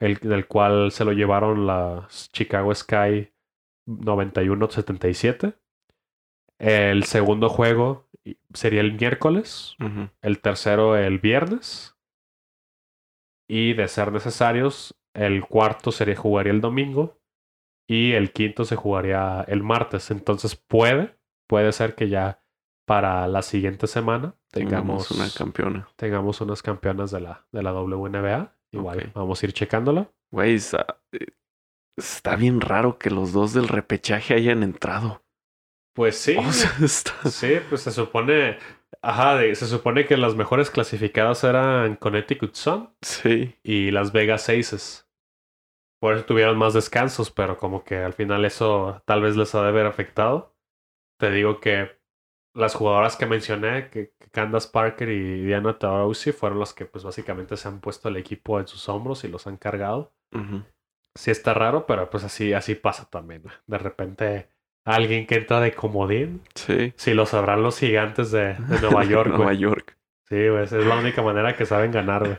el, 0.00 0.16
del 0.18 0.46
cual 0.46 0.92
se 0.92 1.04
lo 1.04 1.12
llevaron 1.12 1.66
las 1.66 2.30
Chicago 2.30 2.74
Sky 2.74 3.32
91-77. 3.88 5.56
El 6.58 7.04
segundo 7.04 7.48
juego 7.48 8.08
sería 8.52 8.80
el 8.80 8.94
miércoles, 8.94 9.76
el 10.22 10.40
tercero 10.40 10.96
el 10.96 11.18
viernes. 11.18 11.96
Y 13.48 13.74
de 13.74 13.88
ser 13.88 14.10
necesarios, 14.12 14.94
el 15.14 15.44
cuarto 15.44 15.92
sería 15.92 16.16
jugaría 16.16 16.52
el 16.52 16.60
domingo 16.60 17.18
y 17.86 18.12
el 18.12 18.32
quinto 18.32 18.64
se 18.64 18.76
jugaría 18.76 19.44
el 19.48 19.62
martes. 19.62 20.10
Entonces 20.10 20.56
puede, 20.56 21.16
puede 21.46 21.72
ser 21.72 21.94
que 21.94 22.08
ya 22.08 22.42
para 22.86 23.26
la 23.28 23.42
siguiente 23.42 23.86
semana 23.86 24.34
Tengamos 24.50 25.08
tengamos, 25.08 25.10
una 25.10 25.28
campeona. 25.36 25.88
tengamos 25.96 26.40
unas 26.40 26.62
campeonas 26.62 27.10
de 27.10 27.20
la, 27.20 27.46
de 27.50 27.62
la 27.62 27.72
WNBA. 27.72 28.54
Igual 28.70 29.10
vamos 29.14 29.42
a 29.42 29.46
ir 29.46 29.52
checándola. 29.52 30.10
Güey, 30.30 30.54
está, 30.54 31.00
eh, 31.12 31.26
está 31.96 32.36
bien 32.36 32.60
raro 32.60 32.98
que 32.98 33.10
los 33.10 33.32
dos 33.32 33.52
del 33.52 33.68
repechaje 33.68 34.34
hayan 34.34 34.62
entrado. 34.62 35.23
Pues 35.94 36.16
sí, 36.18 36.36
O 36.36 36.52
sea, 36.52 36.72
está... 36.82 37.12
sí, 37.30 37.58
pues 37.68 37.82
se 37.82 37.92
supone, 37.92 38.58
ajá, 39.00 39.36
de- 39.36 39.54
se 39.54 39.66
supone 39.66 40.06
que 40.06 40.16
las 40.16 40.34
mejores 40.34 40.70
clasificadas 40.70 41.44
eran 41.44 41.96
Connecticut 41.96 42.54
Sun 42.54 42.90
Sí. 43.02 43.56
y 43.62 43.90
Las 43.90 44.12
Vegas 44.12 44.48
Aces. 44.48 45.08
Por 46.00 46.14
eso 46.14 46.24
tuvieron 46.26 46.58
más 46.58 46.74
descansos, 46.74 47.30
pero 47.30 47.56
como 47.58 47.84
que 47.84 47.96
al 47.98 48.12
final 48.12 48.44
eso 48.44 49.02
tal 49.06 49.22
vez 49.22 49.36
les 49.36 49.54
ha 49.54 49.62
de 49.62 49.68
haber 49.68 49.86
afectado. 49.86 50.54
Te 51.18 51.30
digo 51.30 51.60
que 51.60 51.98
las 52.54 52.74
jugadoras 52.74 53.16
que 53.16 53.26
mencioné, 53.26 53.90
que, 53.90 54.12
que 54.18 54.30
Candace 54.30 54.68
Parker 54.72 55.08
y 55.10 55.44
Diana 55.44 55.78
Taurasi, 55.78 56.32
fueron 56.32 56.60
las 56.60 56.74
que 56.74 56.86
pues 56.86 57.04
básicamente 57.04 57.56
se 57.56 57.68
han 57.68 57.80
puesto 57.80 58.08
el 58.08 58.16
equipo 58.16 58.60
en 58.60 58.66
sus 58.68 58.88
hombros 58.88 59.24
y 59.24 59.28
los 59.28 59.46
han 59.46 59.56
cargado. 59.56 60.12
Sí 61.16 61.30
está 61.30 61.54
raro, 61.54 61.86
pero 61.86 62.10
pues 62.10 62.24
así, 62.24 62.52
así 62.52 62.74
pasa 62.74 63.08
también. 63.08 63.44
De 63.66 63.78
repente 63.78 64.50
alguien 64.84 65.26
que 65.26 65.36
entra 65.36 65.60
de 65.60 65.72
comodín, 65.72 66.42
Sí. 66.54 66.92
si 66.96 67.14
lo 67.14 67.26
sabrán 67.26 67.62
los 67.62 67.78
gigantes 67.78 68.30
de, 68.30 68.54
de 68.54 68.80
Nueva 68.80 69.04
York, 69.04 69.28
Nueva 69.28 69.44
güey. 69.46 69.58
York. 69.58 69.96
Sí, 70.28 70.48
güey, 70.48 70.64
es 70.64 70.72
la 70.72 70.96
única 70.96 71.22
manera 71.22 71.56
que 71.56 71.66
saben 71.66 71.90
ganar, 71.92 72.24
güey. 72.24 72.38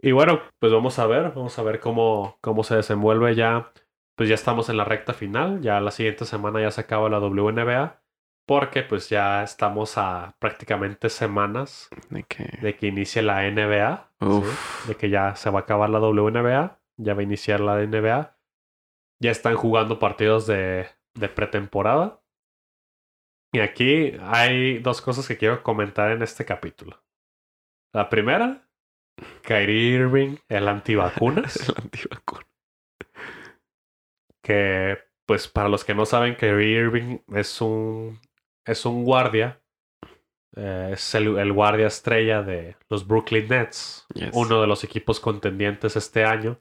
Y 0.00 0.12
bueno, 0.12 0.40
pues 0.58 0.72
vamos 0.72 0.98
a 0.98 1.06
ver, 1.06 1.32
vamos 1.34 1.58
a 1.58 1.62
ver 1.62 1.80
cómo, 1.80 2.36
cómo 2.40 2.62
se 2.64 2.76
desenvuelve 2.76 3.34
ya. 3.34 3.72
Pues 4.16 4.28
ya 4.28 4.34
estamos 4.36 4.68
en 4.68 4.76
la 4.76 4.84
recta 4.84 5.12
final, 5.12 5.60
ya 5.60 5.80
la 5.80 5.90
siguiente 5.90 6.24
semana 6.24 6.60
ya 6.60 6.70
se 6.70 6.82
acaba 6.82 7.08
la 7.08 7.18
WNBA, 7.18 8.00
porque 8.46 8.82
pues 8.82 9.08
ya 9.08 9.42
estamos 9.42 9.96
a 9.98 10.36
prácticamente 10.38 11.08
semanas 11.08 11.88
De 12.10 12.22
que... 12.22 12.44
de 12.62 12.76
que 12.76 12.86
inicie 12.86 13.22
la 13.22 13.42
NBA, 13.50 14.10
¿sí? 14.20 14.88
De 14.88 14.94
que 14.94 15.10
ya 15.10 15.34
se 15.34 15.50
va 15.50 15.60
a 15.60 15.62
acabar 15.62 15.90
la 15.90 15.98
WNBA, 15.98 16.78
ya 16.96 17.14
va 17.14 17.20
a 17.20 17.24
iniciar 17.24 17.58
la 17.60 17.76
NBA. 17.84 18.36
Ya 19.20 19.30
están 19.32 19.56
jugando 19.56 19.98
partidos 19.98 20.46
de, 20.46 20.86
de 21.14 21.28
pretemporada. 21.28 22.20
Y 23.52 23.60
aquí 23.60 24.12
hay 24.20 24.78
dos 24.78 25.00
cosas 25.00 25.28
que 25.28 25.36
quiero 25.36 25.62
comentar 25.62 26.10
en 26.10 26.22
este 26.22 26.44
capítulo. 26.44 27.02
La 27.92 28.08
primera, 28.10 28.68
Kyrie 29.42 29.94
Irving, 29.94 30.36
el 30.48 30.66
antivacunas, 30.68 31.56
El 31.68 31.74
antivacuna. 31.84 32.46
que 34.42 34.98
pues 35.26 35.48
para 35.48 35.68
los 35.68 35.84
que 35.84 35.94
no 35.94 36.04
saben, 36.04 36.34
Kyrie 36.34 36.78
Irving 36.80 37.18
es 37.28 37.60
un, 37.60 38.20
es 38.66 38.84
un 38.84 39.04
guardia, 39.04 39.62
eh, 40.56 40.90
es 40.92 41.14
el, 41.14 41.38
el 41.38 41.52
guardia 41.52 41.86
estrella 41.86 42.42
de 42.42 42.76
los 42.90 43.06
Brooklyn 43.06 43.48
Nets, 43.48 44.06
Yes. 44.14 44.30
uno 44.34 44.60
de 44.60 44.66
los 44.66 44.84
equipos 44.84 45.20
contendientes 45.20 45.96
este 45.96 46.24
año. 46.24 46.60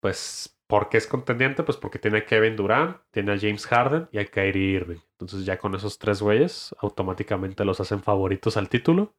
Pues, 0.00 0.58
¿por 0.70 0.88
qué 0.88 0.96
es 0.96 1.06
contendiente? 1.06 1.62
Pues 1.64 1.76
porque 1.76 1.98
tiene 1.98 2.18
a 2.18 2.24
Kevin 2.24 2.56
Durant, 2.56 2.96
tiene 3.10 3.32
a 3.32 3.38
James 3.38 3.66
Harden 3.66 4.08
y 4.12 4.18
a 4.18 4.24
Kyrie 4.24 4.76
Irving. 4.76 4.98
Entonces 5.18 5.44
ya 5.44 5.58
con 5.58 5.74
esos 5.74 5.98
tres 5.98 6.22
güeyes 6.22 6.74
automáticamente 6.80 7.66
los 7.66 7.80
hacen 7.80 8.02
favoritos 8.02 8.56
al 8.56 8.70
título. 8.70 9.14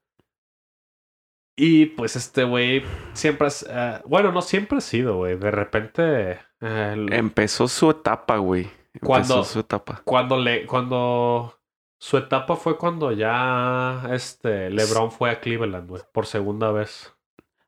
Y 1.56 1.88
pues 1.88 2.16
este 2.16 2.44
güey 2.46 2.84
siempre 3.14 3.48
es... 3.50 3.64
eh, 3.70 4.02
bueno, 4.06 4.32
no 4.32 4.42
siempre 4.42 4.80
ha 4.80 4.82
sido, 4.82 5.18
güey. 5.18 5.38
De 5.38 5.52
repente... 5.52 6.40
eh, 6.62 7.06
Empezó 7.12 7.68
su 7.68 7.92
etapa, 7.92 8.38
güey. 8.38 8.72
Empezó 8.94 9.44
su 9.44 9.60
etapa. 9.60 10.02
cuando 10.06 10.38
le... 10.38 10.66
Cuando... 10.66 11.58
Su 12.00 12.18
etapa 12.18 12.56
fue 12.56 12.80
cuando 12.80 13.12
ya 13.12 14.08
este 14.12 14.72
LeBron 14.72 15.12
fue 15.12 15.30
a 15.30 15.40
Cleveland, 15.40 15.88
güey, 15.88 16.02
por 16.12 16.26
segunda 16.26 16.72
vez. 16.72 17.14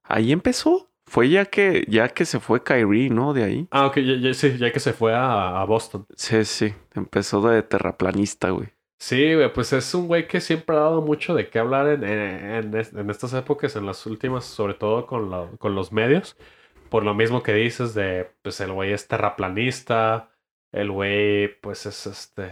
Ahí 0.02 0.32
empezó. 0.32 0.90
Fue 1.14 1.30
ya 1.30 1.46
que, 1.46 1.86
ya 1.88 2.10
que 2.10 2.26
se 2.26 2.40
fue 2.40 2.64
Kyrie, 2.64 3.12
¿no? 3.12 3.34
De 3.34 3.44
ahí. 3.44 3.68
Ah, 3.70 3.86
ok, 3.86 3.98
ya, 4.00 4.16
ya- 4.16 4.34
sí, 4.34 4.58
ya 4.58 4.72
que 4.72 4.80
se 4.80 4.94
fue 4.94 5.14
a, 5.14 5.62
a 5.62 5.66
Boston. 5.66 6.08
Sí, 6.16 6.44
sí. 6.44 6.74
Empezó 6.96 7.40
de 7.48 7.62
terraplanista, 7.62 8.50
güey. 8.50 8.70
Sí, 9.00 9.36
güey, 9.36 9.54
pues 9.54 9.74
es 9.74 9.94
un 9.94 10.08
güey 10.08 10.28
que 10.28 10.42
siempre 10.42 10.76
ha 10.76 10.80
dado 10.80 11.02
mucho 11.04 11.36
de 11.36 11.50
qué 11.50 11.60
hablar 11.60 11.88
en, 11.88 12.04
en, 12.04 12.20
en 12.56 12.78
es- 12.78 12.94
en 12.94 13.12
estas 13.12 13.32
épocas, 13.36 13.76
en 13.76 13.86
las 13.86 14.04
últimas, 14.08 14.44
sobre 14.46 14.74
todo 14.74 15.06
con, 15.06 15.30
la- 15.30 15.52
con 15.60 15.76
los 15.76 15.92
medios. 15.92 16.36
Por 16.90 17.04
lo 17.04 17.14
mismo 17.14 17.44
que 17.44 17.54
dices 17.54 17.94
de, 17.94 18.32
pues 18.42 18.60
el 18.62 18.72
güey 18.72 18.92
es 18.92 19.08
terraplanista, 19.08 20.32
el 20.72 20.90
güey, 20.92 21.60
pues 21.62 21.86
es 21.86 22.08
este, 22.08 22.50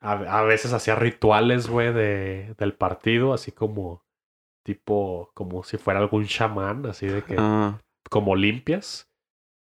a, 0.00 0.12
a 0.40 0.42
veces 0.42 0.72
hacía 0.72 0.96
rituales, 0.96 1.68
güey, 1.68 1.92
de, 1.92 2.54
del 2.58 2.72
partido, 2.74 3.32
así 3.34 3.52
como, 3.52 4.02
tipo, 4.64 5.30
como 5.34 5.62
si 5.62 5.76
fuera 5.76 6.00
algún 6.00 6.24
chamán, 6.26 6.86
así 6.86 7.06
de 7.06 7.22
que, 7.22 7.36
Ah, 7.38 7.78
como 8.10 8.36
limpias. 8.36 9.06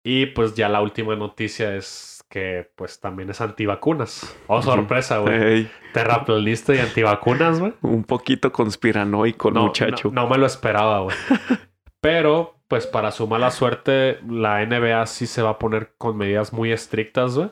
Y 0.05 0.27
pues 0.27 0.55
ya 0.55 0.69
la 0.69 0.83
última 0.83 1.15
noticia 1.17 1.75
es 1.77 2.25
que, 2.29 2.71
pues 2.75 3.01
también 3.01 3.31
es 3.31 3.41
antivacunas. 3.41 4.37
Oh, 4.49 4.61
sorpresa, 4.61 5.19
güey. 5.19 5.43
ey, 5.43 5.71
Terraplanista 5.95 6.75
y 6.75 6.81
antivacunas, 6.81 7.61
güey. 7.61 7.73
un 7.83 8.03
poquito 8.05 8.53
conspiranoico, 8.53 9.49
el 9.49 9.55
No, 9.55 9.63
muchacho. 9.67 10.11
no, 10.13 10.23
no 10.23 10.29
me 10.29 10.39
lo 10.39 10.47
esperaba, 10.47 11.01
güey. 11.01 11.17
Pero, 12.01 12.57
pues 12.67 12.87
para 12.89 13.13
su 13.13 13.29
mala 13.29 13.53
suerte, 13.53 14.19
la 14.29 14.65
NBA 14.67 15.07
sí 15.07 15.27
se 15.29 15.41
va 15.41 15.51
a 15.51 15.59
poner 15.61 15.95
con 15.99 16.17
medidas 16.17 16.53
muy 16.53 16.73
estrictas, 16.73 17.37
güey. 17.39 17.51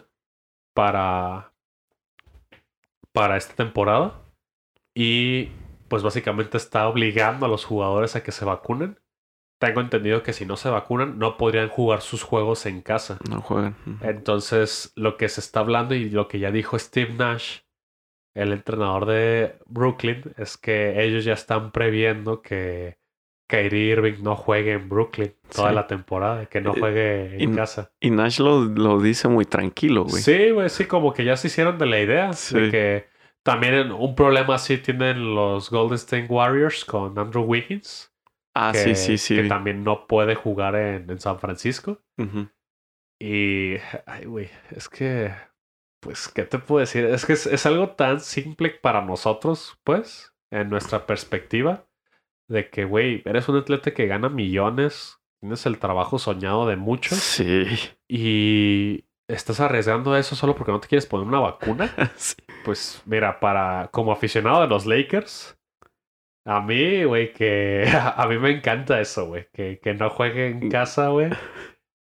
Para. 0.75 1.53
Para 3.13 3.37
esta 3.37 3.55
temporada. 3.55 4.23
Y 4.95 5.51
pues 5.89 6.03
básicamente 6.03 6.57
está 6.57 6.89
obligando 6.89 7.47
a 7.47 7.49
los 7.49 7.65
jugadores 7.65 8.17
a 8.17 8.23
que 8.25 8.33
se 8.33 8.45
vacunen. 8.45 8.99
Tengo 9.61 9.83
entendido 9.83 10.23
que 10.23 10.33
si 10.33 10.47
no 10.47 10.57
se 10.57 10.71
vacunan, 10.71 11.19
no 11.19 11.37
podrían 11.37 11.69
jugar 11.69 12.01
sus 12.01 12.23
juegos 12.23 12.65
en 12.65 12.81
casa. 12.81 13.19
No 13.29 13.43
juegan. 13.43 13.77
Entonces, 14.01 14.93
lo 14.97 15.17
que 15.17 15.29
se 15.29 15.41
está 15.41 15.61
hablando 15.61 15.95
y 15.95 16.09
lo 16.11 16.29
que 16.29 16.39
ya 16.39 16.51
dijo 16.51 16.79
Steve 16.79 17.13
Nash, 17.13 17.59
el 18.35 18.53
entrenador 18.53 19.07
de 19.07 19.57
Brooklyn, 19.67 20.23
es 20.39 20.57
que 20.57 21.05
ellos 21.05 21.25
ya 21.25 21.35
están 21.35 21.73
previendo 21.73 22.41
que 22.43 22.99
Kyrie 23.49 23.93
Irving 23.93 24.23
no 24.23 24.35
juegue 24.37 24.73
en 24.73 24.89
Brooklyn 24.89 25.35
toda 25.55 25.71
Sí. 25.71 25.75
la 25.75 25.87
temporada, 25.87 26.47
que 26.47 26.61
no 26.61 26.73
Eh, 26.75 26.81
juegue 26.81 27.43
en 27.43 27.53
y- 27.53 27.57
casa. 27.57 27.91
Y 28.01 28.11
Nash 28.11 28.39
lo, 28.41 28.61
lo 28.65 29.01
dice 29.01 29.29
muy 29.29 29.45
tranquilo, 29.45 30.05
güey. 30.05 30.23
Sí, 30.23 30.51
güey, 30.53 30.71
sí, 30.71 30.87
como 30.87 31.13
que 31.13 31.25
ya 31.25 31.37
se 31.37 31.49
hicieron 31.49 31.77
de 31.77 31.87
la 31.87 32.01
idea 32.01 32.33
Sí. 32.33 32.59
de 32.59 32.71
que 32.71 33.05
también 33.43 33.91
un 33.93 34.15
problema 34.15 34.55
así 34.55 34.79
tienen 34.79 35.35
los 35.35 35.69
Golden 35.71 35.97
State 35.97 36.27
Warriors 36.31 36.85
con 36.85 37.19
Andrew 37.19 37.43
Wiggins. 37.43 38.10
Ah, 38.55 38.71
que, 38.73 38.79
sí, 38.79 38.95
sí, 38.97 39.19
sí. 39.19 39.37
que 39.37 39.49
también 39.49 39.85
no 39.85 40.07
puede 40.07 40.35
jugar 40.35 40.75
en, 40.75 41.09
en 41.11 41.21
San 41.21 41.39
Francisco. 41.39 42.03
Y, 43.21 43.77
ay, 44.07 44.25
güey, 44.25 44.51
es 44.71 44.89
que, 44.89 45.33
pues, 46.01 46.29
¿qué 46.29 46.45
te 46.45 46.59
puedo 46.59 46.81
decir? 46.81 47.05
Es 47.05 47.27
que 47.27 47.35
es, 47.35 47.47
es 47.47 47.67
algo 47.67 47.91
tan 47.91 48.21
simple 48.21 48.71
para 48.71 49.03
nosotros, 49.03 49.79
pues, 49.85 50.35
en 50.51 50.71
nuestra 50.71 51.07
perspectiva, 51.07 51.87
de 52.49 52.71
que, 52.71 52.85
güey, 52.85 53.23
eres 53.27 53.49
un 53.49 53.57
atleta 53.59 53.93
que 53.93 54.07
gana 54.07 54.29
millones, 54.31 55.19
tienes 55.41 55.65
el 55.67 55.79
trabajo 55.79 56.19
soñado 56.19 56.67
de 56.67 56.77
muchos 56.77 57.19
Sí. 57.19 57.65
y 58.09 59.05
estás 59.29 59.61
arriesgando 59.61 60.17
eso 60.17 60.35
solo 60.35 60.55
porque 60.57 60.73
no 60.73 60.81
te 60.81 60.89
quieres 60.89 61.07
poner 61.07 61.27
una 61.27 61.41
vacuna. 61.41 61.95
Sí. 62.17 62.35
Pues, 62.65 63.03
mira, 63.07 63.39
para, 63.41 63.89
como 63.93 64.13
aficionado 64.13 64.63
de 64.63 64.67
los 64.67 64.87
Lakers, 64.87 65.57
a 66.45 66.61
mí, 66.61 67.05
güey, 67.05 67.33
que 67.33 67.85
a 68.17 68.27
mí 68.29 68.39
me 68.39 68.51
encanta 68.51 69.01
eso, 69.01 69.27
güey, 69.27 69.49
que, 69.53 69.79
que 69.81 69.95
no 69.95 70.11
juegue 70.11 70.49
en 70.49 70.71
casa, 70.71 71.09
güey. 71.09 71.31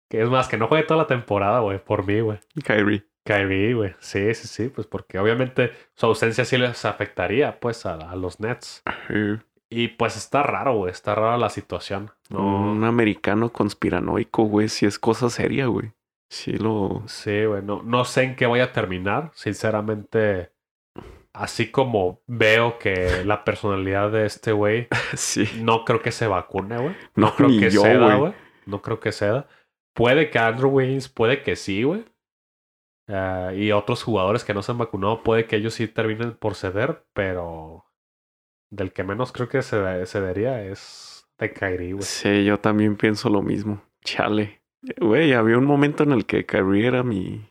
Que 0.09 0.21
es 0.21 0.29
más, 0.29 0.47
que 0.47 0.57
no 0.57 0.67
juegue 0.67 0.85
toda 0.85 1.01
la 1.03 1.07
temporada, 1.07 1.59
güey, 1.59 1.83
por 1.83 2.05
mí, 2.05 2.19
güey. 2.19 2.39
Kyrie. 2.63 3.05
Kyrie, 3.23 3.75
güey. 3.75 3.95
Sí, 3.99 4.33
sí, 4.33 4.47
sí, 4.47 4.69
pues 4.69 4.87
porque 4.87 5.19
obviamente 5.19 5.71
su 5.93 6.07
ausencia 6.07 6.45
sí 6.45 6.57
les 6.57 6.83
afectaría, 6.85 7.59
pues, 7.59 7.85
a, 7.85 7.93
a 7.93 8.15
los 8.15 8.39
Nets. 8.39 8.81
Sí. 9.07 9.39
Y 9.69 9.89
pues 9.89 10.17
está 10.17 10.41
raro, 10.41 10.75
güey, 10.77 10.91
está 10.91 11.13
rara 11.13 11.37
la 11.37 11.49
situación. 11.49 12.11
No, 12.29 12.71
Un 12.71 12.83
americano 12.83 13.53
conspiranoico, 13.53 14.43
güey. 14.43 14.67
Sí 14.67 14.85
es 14.87 14.97
cosa 14.97 15.29
seria, 15.29 15.67
güey. 15.67 15.91
Sí 16.27 16.53
lo... 16.53 17.03
sí, 17.07 17.45
güey, 17.45 17.61
no, 17.63 17.81
no 17.83 18.05
sé 18.05 18.23
en 18.23 18.35
qué 18.35 18.47
voy 18.47 18.61
a 18.61 18.71
terminar. 18.71 19.31
Sinceramente, 19.33 20.51
así 21.39 21.71
como 21.71 22.21
veo 22.27 22.77
que 22.79 23.23
la 23.23 23.45
personalidad 23.45 24.11
de 24.11 24.25
este 24.25 24.51
güey, 24.51 24.87
Sí. 25.13 25.49
no 25.61 25.85
creo 25.85 26.01
que 26.01 26.11
se 26.11 26.27
vacune, 26.27 26.77
güey. 26.77 26.95
No, 27.15 27.33
creo 27.33 27.49
que 27.49 27.69
yo, 27.69 27.81
ceda, 27.81 28.15
güey. 28.15 28.33
No 28.65 28.81
creo 28.81 28.99
que 28.99 29.11
ceda. 29.11 29.47
Puede 29.95 30.29
que 30.29 30.37
Andrew 30.37 30.69
Wiggins, 30.69 31.07
puede 31.07 31.41
que 31.41 31.55
sí, 31.55 31.83
güey. 31.83 32.03
Ah, 33.07 33.53
y 33.55 33.71
otros 33.71 34.03
jugadores 34.03 34.43
que 34.43 34.53
no 34.53 34.61
se 34.61 34.71
han 34.71 34.77
vacunado, 34.77 35.23
puede 35.23 35.45
que 35.45 35.55
ellos 35.55 35.73
sí 35.73 35.87
terminen 35.87 36.33
por 36.33 36.55
ceder, 36.55 37.05
pero 37.13 37.85
del 38.69 38.91
que 38.91 39.03
menos 39.03 39.31
creo 39.31 39.47
que 39.49 39.61
cedería 39.61 40.61
es 40.63 41.25
de 41.39 41.51
Kyrie, 41.53 41.93
güey. 41.93 42.03
Sí, 42.03 42.43
yo 42.43 42.59
también 42.59 42.97
pienso 42.97 43.29
lo 43.29 43.41
mismo. 43.41 43.81
Chale. 44.03 44.61
Güey, 44.99 45.33
había 45.33 45.57
un 45.57 45.65
momento 45.65 46.03
en 46.03 46.11
el 46.11 46.25
que 46.25 46.45
Kyrie 46.45 46.85
era 46.87 47.03
mi... 47.03 47.49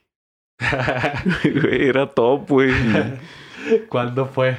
Güey, 1.43 1.89
era 1.89 2.11
top, 2.11 2.49
güey. 2.49 2.73
¿Cuándo 3.89 4.27
fue? 4.27 4.57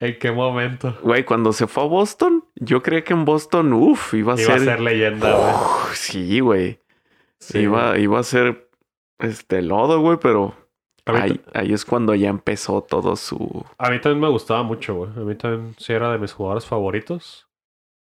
¿En 0.00 0.18
qué 0.18 0.32
momento? 0.32 0.98
Güey, 1.02 1.24
cuando 1.24 1.52
se 1.52 1.66
fue 1.68 1.84
a 1.84 1.86
Boston, 1.86 2.44
yo 2.56 2.82
creía 2.82 3.04
que 3.04 3.12
en 3.12 3.24
Boston, 3.24 3.72
uff, 3.72 4.14
iba 4.14 4.34
a 4.34 4.40
Iba 4.40 4.54
a 4.54 4.58
ser... 4.58 4.66
ser 4.66 4.80
leyenda, 4.80 5.36
güey. 5.36 5.54
Sí, 5.94 6.40
güey. 6.40 6.80
Sí, 7.38 7.60
iba, 7.60 7.96
iba 7.98 8.18
a 8.18 8.22
ser 8.24 8.68
este 9.20 9.62
lodo, 9.62 10.00
güey, 10.00 10.18
pero 10.20 10.56
ahí, 11.06 11.40
ahí 11.54 11.72
es 11.72 11.84
cuando 11.84 12.14
ya 12.14 12.28
empezó 12.30 12.82
todo 12.82 13.14
su... 13.14 13.64
a 13.78 13.90
mí 13.90 14.00
también 14.00 14.20
me 14.20 14.28
gustaba 14.28 14.62
mucho, 14.64 14.94
güey. 14.94 15.10
A 15.10 15.20
mí 15.20 15.34
también 15.36 15.74
sí 15.78 15.92
era 15.92 16.10
de 16.10 16.18
mis 16.18 16.32
jugadores 16.32 16.66
favoritos. 16.66 17.48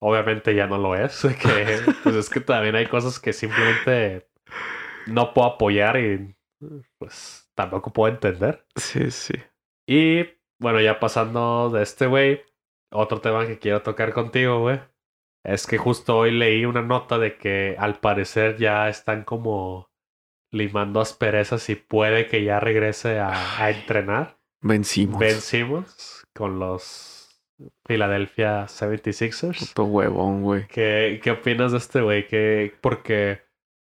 Obviamente 0.00 0.54
ya 0.54 0.66
no 0.66 0.78
lo 0.78 0.96
es. 0.96 1.22
Que, 1.22 1.78
pues 2.02 2.16
es 2.16 2.28
que 2.28 2.40
también 2.40 2.74
hay 2.74 2.86
cosas 2.86 3.20
que 3.20 3.32
simplemente 3.32 4.28
no 5.06 5.32
puedo 5.32 5.48
apoyar 5.48 5.96
y 5.98 6.34
pues 6.98 7.48
tampoco 7.54 7.92
puedo 7.92 8.12
entender. 8.12 8.66
Sí, 8.76 9.10
sí. 9.10 9.34
Y 9.86 10.24
bueno, 10.58 10.80
ya 10.80 11.00
pasando 11.00 11.70
de 11.70 11.82
este 11.82 12.06
güey, 12.06 12.42
otro 12.90 13.20
tema 13.20 13.46
que 13.46 13.58
quiero 13.58 13.82
tocar 13.82 14.12
contigo, 14.12 14.60
güey. 14.60 14.80
Es 15.44 15.66
que 15.66 15.76
justo 15.76 16.16
hoy 16.16 16.30
leí 16.30 16.64
una 16.64 16.82
nota 16.82 17.18
de 17.18 17.36
que 17.36 17.76
al 17.78 18.00
parecer 18.00 18.56
ya 18.56 18.88
están 18.88 19.24
como 19.24 19.90
limando 20.50 21.00
asperezas 21.00 21.68
y 21.68 21.74
puede 21.74 22.26
que 22.28 22.44
ya 22.44 22.60
regrese 22.60 23.18
a, 23.18 23.62
a 23.62 23.70
entrenar. 23.70 24.38
Vencimos. 24.62 25.18
Ben 25.18 25.40
Simmons 25.40 26.26
con 26.32 26.58
los 26.58 27.14
Philadelphia 27.86 28.64
76ers. 28.64 29.68
Puto 29.68 29.84
huevón, 29.84 30.42
güey. 30.42 30.66
¿Qué, 30.68 31.20
qué 31.22 31.30
opinas 31.32 31.72
de 31.72 31.78
este 31.78 32.00
güey? 32.00 32.26
Que, 32.26 32.72
porque, 32.80 33.42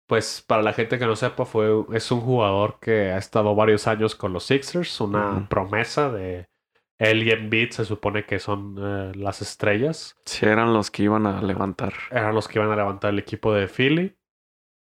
pues, 0.08 0.43
para 0.45 0.64
la 0.64 0.74
gente 0.74 0.97
que 0.97 1.05
no 1.05 1.16
sepa, 1.16 1.45
fue, 1.45 1.70
es 1.93 2.12
un 2.12 2.22
jugador 2.22 2.80
que 2.80 3.12
ha 3.12 3.18
estado 3.18 3.53
varios 3.53 3.88
años 3.88 4.16
con 4.16 4.34
los 4.34 4.45
Sixers, 4.45 4.99
una 5.01 5.47
promesa 5.49 6.10
de 6.10 6.47
él 6.97 7.24
y 7.24 7.32
Embiid, 7.32 7.72
se 7.72 7.86
supone 7.86 8.26
que 8.26 8.39
son 8.39 8.76
eh, 8.80 9.12
las 9.16 9.41
estrellas. 9.41 10.16
Sí, 10.26 10.45
eran 10.45 10.74
los 10.74 10.89
que 10.89 11.03
iban 11.03 11.28
a 11.28 11.41
levantar. 11.41 11.93
Eran 12.10 12.34
los 12.34 12.47
que 12.47 12.60
iban 12.60 12.72
a 12.72 12.76
levantar 12.76 13.12
el 13.12 13.20
equipo 13.20 13.53
de 13.53 13.68
Philly. 13.68 14.18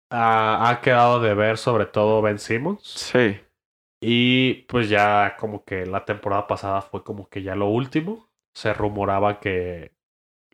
Ah, 0.09 0.69
ha 0.69 0.81
quedado 0.81 1.19
de 1.19 1.33
ver 1.33 1.57
sobre 1.57 1.85
todo 1.85 2.21
Ben 2.21 2.39
Simmons. 2.39 2.83
Sí. 2.83 3.37
Y 4.01 4.65
pues 4.67 4.87
ya 4.87 5.35
como 5.37 5.65
que 5.65 5.85
la 5.85 6.05
temporada 6.05 6.47
pasada 6.47 6.81
fue 6.81 7.03
como 7.03 7.27
que 7.27 7.41
ya 7.41 7.55
lo 7.55 7.67
último. 7.67 8.29
Se 8.53 8.73
rumoraba 8.73 9.39
que 9.39 9.93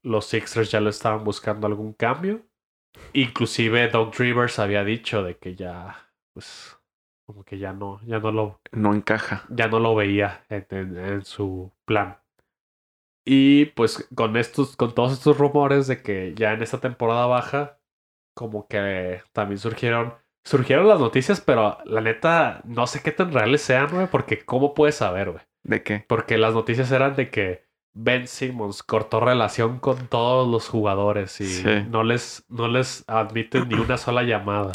los 0.02 0.26
Sixers 0.26 0.72
ya 0.72 0.80
le 0.80 0.90
estaban 0.90 1.24
buscando 1.24 1.68
algún 1.68 1.94
cambio. 1.94 2.42
Inclusive 3.14 3.90
Doug 3.90 4.14
Rivers 4.18 4.60
había 4.60 4.84
dicho 4.84 5.24
de 5.24 5.38
que 5.38 5.56
ya, 5.56 6.10
pues, 6.34 6.78
como 7.26 7.44
que 7.44 7.58
ya 7.58 7.74
no, 7.74 8.00
ya 8.06 8.20
no 8.20 8.32
lo, 8.32 8.62
No 8.72 8.94
encaja. 8.94 9.46
ya 9.50 9.68
no 9.68 9.80
lo 9.80 9.96
veía 9.96 10.46
en, 10.50 10.66
en- 10.70 10.98
en 10.98 11.26
su 11.26 11.72
plan. 11.86 12.18
Y 13.26 13.66
pues 13.68 14.10
con 14.16 14.36
estos, 14.36 14.76
con 14.76 14.96
todos 14.96 15.14
estos 15.14 15.38
rumores 15.38 15.88
de 15.88 16.02
que 16.02 16.34
ya 16.36 16.54
en 16.54 16.64
esta 16.64 16.80
temporada 16.80 17.28
baja, 17.28 17.80
como 18.36 18.68
que 18.68 19.22
también 19.32 19.60
surgieron, 19.60 20.16
surgieron 20.44 20.88
las 20.88 21.00
noticias, 21.00 21.40
pero 21.40 21.78
la 21.86 22.02
neta, 22.02 22.62
no 22.66 22.88
sé 22.88 23.02
qué 23.04 23.12
tan 23.12 23.32
reales 23.32 23.62
sean, 23.62 23.90
güey, 23.92 24.08
porque 24.08 24.44
¿cómo 24.44 24.74
puedes 24.74 24.96
saber, 24.96 25.32
güey? 25.32 25.44
¿De 25.64 25.84
qué? 25.84 26.04
Porque 26.08 26.38
las 26.40 26.56
noticias 26.56 26.92
eran 26.92 27.16
de 27.16 27.30
que 27.30 27.64
Ben 27.94 28.28
Simmons 28.28 28.84
cortó 28.84 29.20
relación 29.20 29.80
con 29.80 30.08
todos 30.08 30.48
los 30.50 30.70
jugadores 30.70 31.42
y 31.42 31.46
Sí. 31.48 31.86
no 31.90 32.04
les, 32.04 32.46
no 32.50 32.68
les 32.68 33.04
admiten 33.08 33.68
ni 33.68 33.76
una 33.76 33.98
sola 33.98 34.24
llamada. 34.24 34.72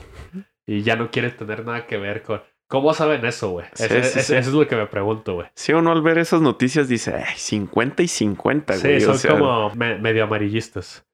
Y 0.66 0.82
ya 0.82 0.96
no 0.96 1.10
quiere 1.10 1.30
tener 1.30 1.64
nada 1.64 1.86
que 1.86 1.96
ver 1.96 2.22
con. 2.22 2.42
¿Cómo 2.68 2.92
saben 2.94 3.24
eso, 3.24 3.50
güey? 3.50 3.66
Sí, 3.74 3.84
Ese- 3.84 4.02
sí, 4.02 4.08
ese- 4.18 4.22
sí. 4.22 4.34
Eso 4.34 4.48
es 4.50 4.54
lo 4.56 4.66
que 4.66 4.74
me 4.76 4.86
pregunto, 4.88 5.34
güey. 5.34 5.46
Sí, 5.54 5.72
uno 5.72 5.92
al 5.92 6.02
ver 6.02 6.18
esas 6.18 6.40
noticias 6.40 6.88
dice, 6.88 7.14
ay, 7.14 7.34
50 7.36 8.02
y 8.02 8.08
50, 8.08 8.74
Sí, 8.74 8.88
güey. 8.88 9.00
son 9.00 9.14
o 9.14 9.18
sea, 9.18 9.30
como 9.30 9.70
me- 9.76 9.98
medio 9.98 10.24
amarillistas. 10.24 11.06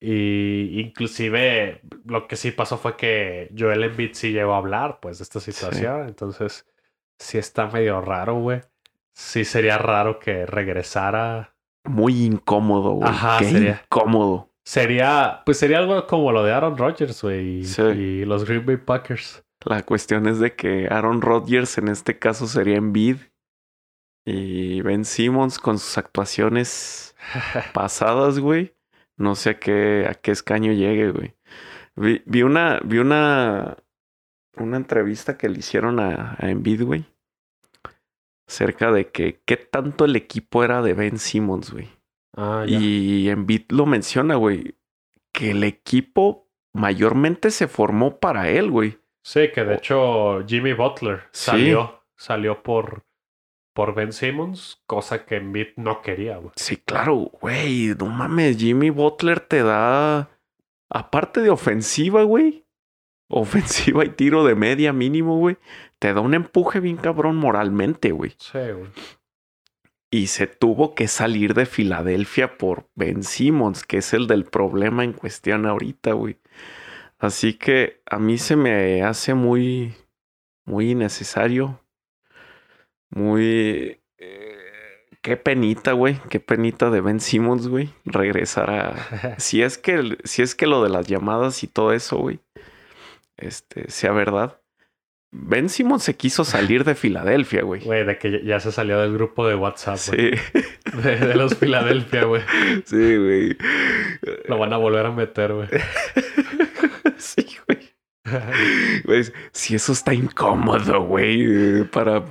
Y 0.00 0.80
inclusive 0.80 1.80
lo 2.04 2.28
que 2.28 2.36
sí 2.36 2.52
pasó 2.52 2.76
fue 2.78 2.96
que 2.96 3.50
Joel 3.58 3.82
Embiid 3.82 4.10
sí 4.12 4.32
llegó 4.32 4.54
a 4.54 4.58
hablar, 4.58 4.98
pues, 5.00 5.18
de 5.18 5.24
esta 5.24 5.40
situación. 5.40 6.06
Entonces, 6.08 6.66
sí 7.18 7.38
está 7.38 7.66
medio 7.66 8.00
raro, 8.00 8.34
güey. 8.36 8.60
Sí 9.18 9.44
sería 9.44 9.78
raro 9.78 10.20
que 10.20 10.46
regresara. 10.46 11.54
muy 11.84 12.24
incómodo, 12.24 12.92
güey. 12.92 13.08
Ajá, 13.08 13.38
Qué 13.40 13.46
sería. 13.50 13.82
incómodo. 13.84 14.52
Sería, 14.64 15.42
pues 15.46 15.58
sería 15.58 15.78
algo 15.78 16.06
como 16.06 16.30
lo 16.32 16.44
de 16.44 16.52
Aaron 16.52 16.76
Rodgers, 16.76 17.22
güey, 17.22 17.60
y, 17.60 17.64
Sí. 17.64 17.82
y 17.82 18.24
los 18.26 18.44
Green 18.44 18.64
Bay 18.66 18.76
Packers. 18.76 19.42
La 19.64 19.82
cuestión 19.82 20.26
es 20.28 20.38
de 20.38 20.54
que 20.54 20.86
Aaron 20.90 21.20
Rodgers 21.22 21.78
en 21.78 21.88
este 21.88 22.18
caso 22.18 22.46
sería 22.46 22.76
Embiid 22.76 23.16
y 24.26 24.82
Ben 24.82 25.04
Simmons 25.04 25.58
con 25.58 25.78
sus 25.78 25.96
actuaciones 25.98 27.16
pasadas, 27.74 28.38
güey. 28.38 28.74
No 29.16 29.34
sé 29.34 29.50
a 29.50 29.58
qué, 29.58 30.06
a 30.08 30.14
qué 30.14 30.30
escaño 30.30 30.72
llegue, 30.72 31.10
güey. 31.10 31.34
Vi, 31.96 32.22
vi 32.26 32.42
una, 32.42 32.78
vi 32.84 32.98
una, 32.98 33.78
una 34.56 34.76
entrevista 34.76 35.36
que 35.36 35.48
le 35.48 35.58
hicieron 35.58 35.98
a, 35.98 36.36
a 36.38 36.50
Embiid, 36.50 36.82
güey. 36.84 37.04
Acerca 38.48 38.90
de 38.92 39.10
que 39.10 39.40
qué 39.44 39.56
tanto 39.56 40.04
el 40.06 40.16
equipo 40.16 40.64
era 40.64 40.80
de 40.82 40.94
Ben 40.94 41.18
Simmons, 41.18 41.70
güey. 41.72 41.88
Ah, 42.36 42.64
ya. 42.66 42.78
Y 42.78 43.28
Embiid 43.28 43.66
lo 43.70 43.84
menciona, 43.86 44.36
güey. 44.36 44.74
Que 45.32 45.50
el 45.50 45.64
equipo 45.64 46.48
mayormente 46.72 47.50
se 47.50 47.68
formó 47.68 48.18
para 48.18 48.48
él, 48.48 48.70
güey. 48.70 48.98
Sí, 49.22 49.50
que 49.54 49.64
de 49.64 49.74
hecho 49.74 50.44
Jimmy 50.46 50.72
Butler 50.72 51.24
Sí. 51.32 51.50
salió, 51.50 52.04
salió 52.16 52.62
por, 52.62 53.04
por 53.74 53.94
Ben 53.94 54.12
Simmons, 54.12 54.82
cosa 54.86 55.26
que 55.26 55.36
Embiid 55.36 55.68
no 55.76 56.00
quería, 56.00 56.38
güey. 56.38 56.52
Sí, 56.56 56.78
claro, 56.78 57.30
güey. 57.40 57.94
No 57.98 58.06
mames, 58.06 58.56
Jimmy 58.56 58.88
Butler 58.88 59.40
te 59.40 59.62
da. 59.62 60.30
Aparte 60.90 61.42
de 61.42 61.50
ofensiva, 61.50 62.22
güey. 62.22 62.64
Ofensiva 63.28 64.04
y 64.04 64.10
tiro 64.10 64.44
de 64.44 64.54
media 64.54 64.92
mínimo, 64.92 65.38
güey. 65.38 65.56
Te 65.98 66.14
da 66.14 66.20
un 66.20 66.34
empuje 66.34 66.80
bien 66.80 66.96
cabrón 66.96 67.36
moralmente, 67.36 68.10
güey. 68.12 68.34
Sí, 68.38 68.58
güey. 68.58 68.90
Y 70.10 70.28
se 70.28 70.46
tuvo 70.46 70.94
que 70.94 71.06
salir 71.06 71.52
de 71.52 71.66
Filadelfia 71.66 72.56
por 72.56 72.88
Ben 72.94 73.22
Simmons, 73.22 73.84
que 73.84 73.98
es 73.98 74.14
el 74.14 74.26
del 74.26 74.44
problema 74.44 75.04
en 75.04 75.12
cuestión 75.12 75.66
ahorita, 75.66 76.12
güey. 76.12 76.38
Así 77.18 77.54
que 77.54 78.00
a 78.06 78.18
mí 78.18 78.38
se 78.38 78.56
me 78.56 79.02
hace 79.02 79.34
muy, 79.34 79.94
muy 80.64 80.92
innecesario. 80.92 81.80
Muy... 83.10 84.00
eh, 84.18 84.56
qué 85.20 85.36
penita, 85.36 85.92
güey. 85.92 86.18
Qué 86.30 86.40
penita 86.40 86.88
de 86.90 87.02
Ben 87.02 87.20
Simmons, 87.20 87.68
güey. 87.68 87.90
Regresar 88.06 88.70
a... 88.70 89.36
Si 89.38 89.62
es 89.62 89.76
que, 89.76 90.16
si 90.24 90.40
es 90.42 90.54
que 90.54 90.66
lo 90.66 90.82
de 90.82 90.88
las 90.88 91.06
llamadas 91.06 91.62
y 91.64 91.66
todo 91.66 91.92
eso, 91.92 92.16
güey, 92.18 92.40
este, 93.38 93.90
sea 93.90 94.12
verdad. 94.12 94.60
Ben 95.30 95.68
Simmons 95.68 96.02
se 96.04 96.16
quiso 96.16 96.42
salir 96.44 96.84
de 96.84 96.94
Filadelfia, 96.94 97.62
güey. 97.62 97.82
Güey, 97.84 98.04
de 98.06 98.16
que 98.18 98.42
ya- 98.44 98.60
se 98.60 98.72
salió 98.72 98.98
del 99.00 99.12
grupo 99.12 99.46
de 99.46 99.54
WhatsApp, 99.56 99.98
güey. 100.08 100.36
Sí, 100.36 100.62
De, 101.02 101.16
de 101.18 101.34
los 101.34 101.54
Filadelfia, 101.54 102.24
güey. 102.24 102.42
sí, 102.86 103.16
güey. 103.16 103.56
Lo 104.48 104.58
van 104.58 104.72
a 104.72 104.78
volver 104.78 105.04
a 105.06 105.10
meter, 105.12 105.52
güey. 105.52 105.68
Sí, 107.18 107.44
güey. 107.66 109.22
Si 109.52 109.74
eso 109.74 109.92
está 109.92 110.14
incómodo, 110.14 111.00
güey, 111.02 111.84
para 111.84 112.24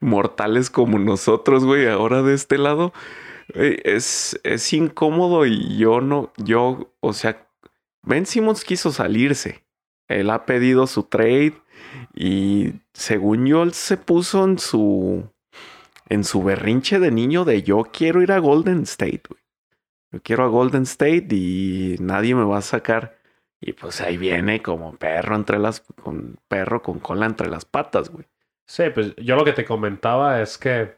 mortales 0.00 0.70
como 0.70 0.98
nosotros, 0.98 1.64
güey, 1.64 1.86
ahora 1.86 2.22
de 2.22 2.34
este 2.34 2.58
lado, 2.58 2.92
güey, 3.54 3.78
es, 3.84 4.40
es 4.42 4.72
incómodo 4.72 5.46
y 5.46 5.76
yo 5.76 6.00
no, 6.00 6.32
yo, 6.38 6.94
o 7.00 7.12
sea, 7.12 7.46
Ben 8.02 8.26
Simmons 8.26 8.64
quiso 8.64 8.90
salirse. 8.90 9.63
Él 10.08 10.30
ha 10.30 10.46
pedido 10.46 10.86
su 10.86 11.04
trade 11.04 11.54
y 12.14 12.74
según 12.92 13.46
yo, 13.46 13.62
él 13.62 13.72
se 13.72 13.96
puso 13.96 14.44
en 14.44 14.58
su, 14.58 15.28
en 16.08 16.24
su 16.24 16.42
berrinche 16.42 16.98
de 16.98 17.10
niño 17.10 17.44
de 17.44 17.62
yo 17.62 17.84
quiero 17.92 18.22
ir 18.22 18.32
a 18.32 18.38
Golden 18.38 18.82
State, 18.82 19.22
güey. 19.28 19.40
Yo 20.12 20.22
quiero 20.22 20.44
a 20.44 20.48
Golden 20.48 20.84
State 20.84 21.26
y 21.30 21.96
nadie 22.00 22.34
me 22.34 22.44
va 22.44 22.58
a 22.58 22.62
sacar. 22.62 23.18
Y 23.60 23.72
pues 23.72 24.00
ahí 24.00 24.16
viene 24.16 24.62
como 24.62 24.94
perro 24.94 25.34
entre 25.34 25.58
las, 25.58 25.80
con 25.80 26.36
perro 26.46 26.82
con 26.82 27.00
cola 27.00 27.26
entre 27.26 27.48
las 27.48 27.64
patas, 27.64 28.10
güey. 28.10 28.26
Sí, 28.66 28.84
pues 28.94 29.16
yo 29.16 29.36
lo 29.36 29.44
que 29.44 29.52
te 29.52 29.64
comentaba 29.64 30.40
es 30.40 30.56
que 30.56 30.96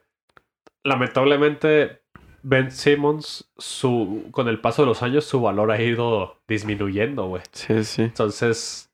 lamentablemente 0.85 2.03
Ben 2.43 2.71
Simmons, 2.71 3.51
su, 3.57 4.29
con 4.31 4.49
el 4.49 4.61
paso 4.61 4.83
de 4.83 4.87
los 4.87 5.03
años, 5.03 5.25
su 5.25 5.41
valor 5.41 5.71
ha 5.71 5.81
ido 5.81 6.43
disminuyendo, 6.47 7.27
güey. 7.27 7.43
Sí, 7.53 7.85
sí. 7.85 8.03
Entonces, 8.03 8.91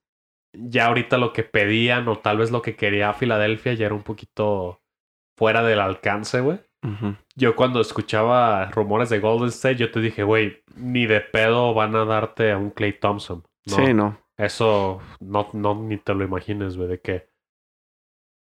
ya 0.52 0.86
ahorita 0.86 1.18
lo 1.18 1.32
que 1.32 1.42
pedían 1.42 2.08
o 2.08 2.18
tal 2.18 2.38
vez 2.38 2.50
lo 2.50 2.62
que 2.62 2.76
quería 2.76 3.12
Filadelfia 3.14 3.74
ya 3.74 3.86
era 3.86 3.94
un 3.94 4.02
poquito 4.02 4.80
fuera 5.36 5.62
del 5.62 5.80
alcance, 5.80 6.40
güey. 6.40 6.58
Yo 7.36 7.54
cuando 7.54 7.80
escuchaba 7.80 8.68
rumores 8.72 9.08
de 9.08 9.20
Golden 9.20 9.48
State, 9.50 9.76
yo 9.76 9.92
te 9.92 10.00
dije, 10.00 10.24
güey, 10.24 10.64
ni 10.74 11.06
de 11.06 11.20
pedo 11.20 11.72
van 11.74 11.94
a 11.94 12.04
darte 12.04 12.50
a 12.50 12.58
un 12.58 12.70
Clay 12.70 12.92
Thompson. 12.92 13.44
No, 13.66 13.76
Sí, 13.76 13.94
no. 13.94 14.18
Eso 14.36 15.00
no, 15.20 15.48
no 15.52 15.74
ni 15.76 15.98
te 15.98 16.12
lo 16.12 16.24
imagines, 16.24 16.76
güey, 16.76 16.88
de 16.88 17.00
que. 17.00 17.28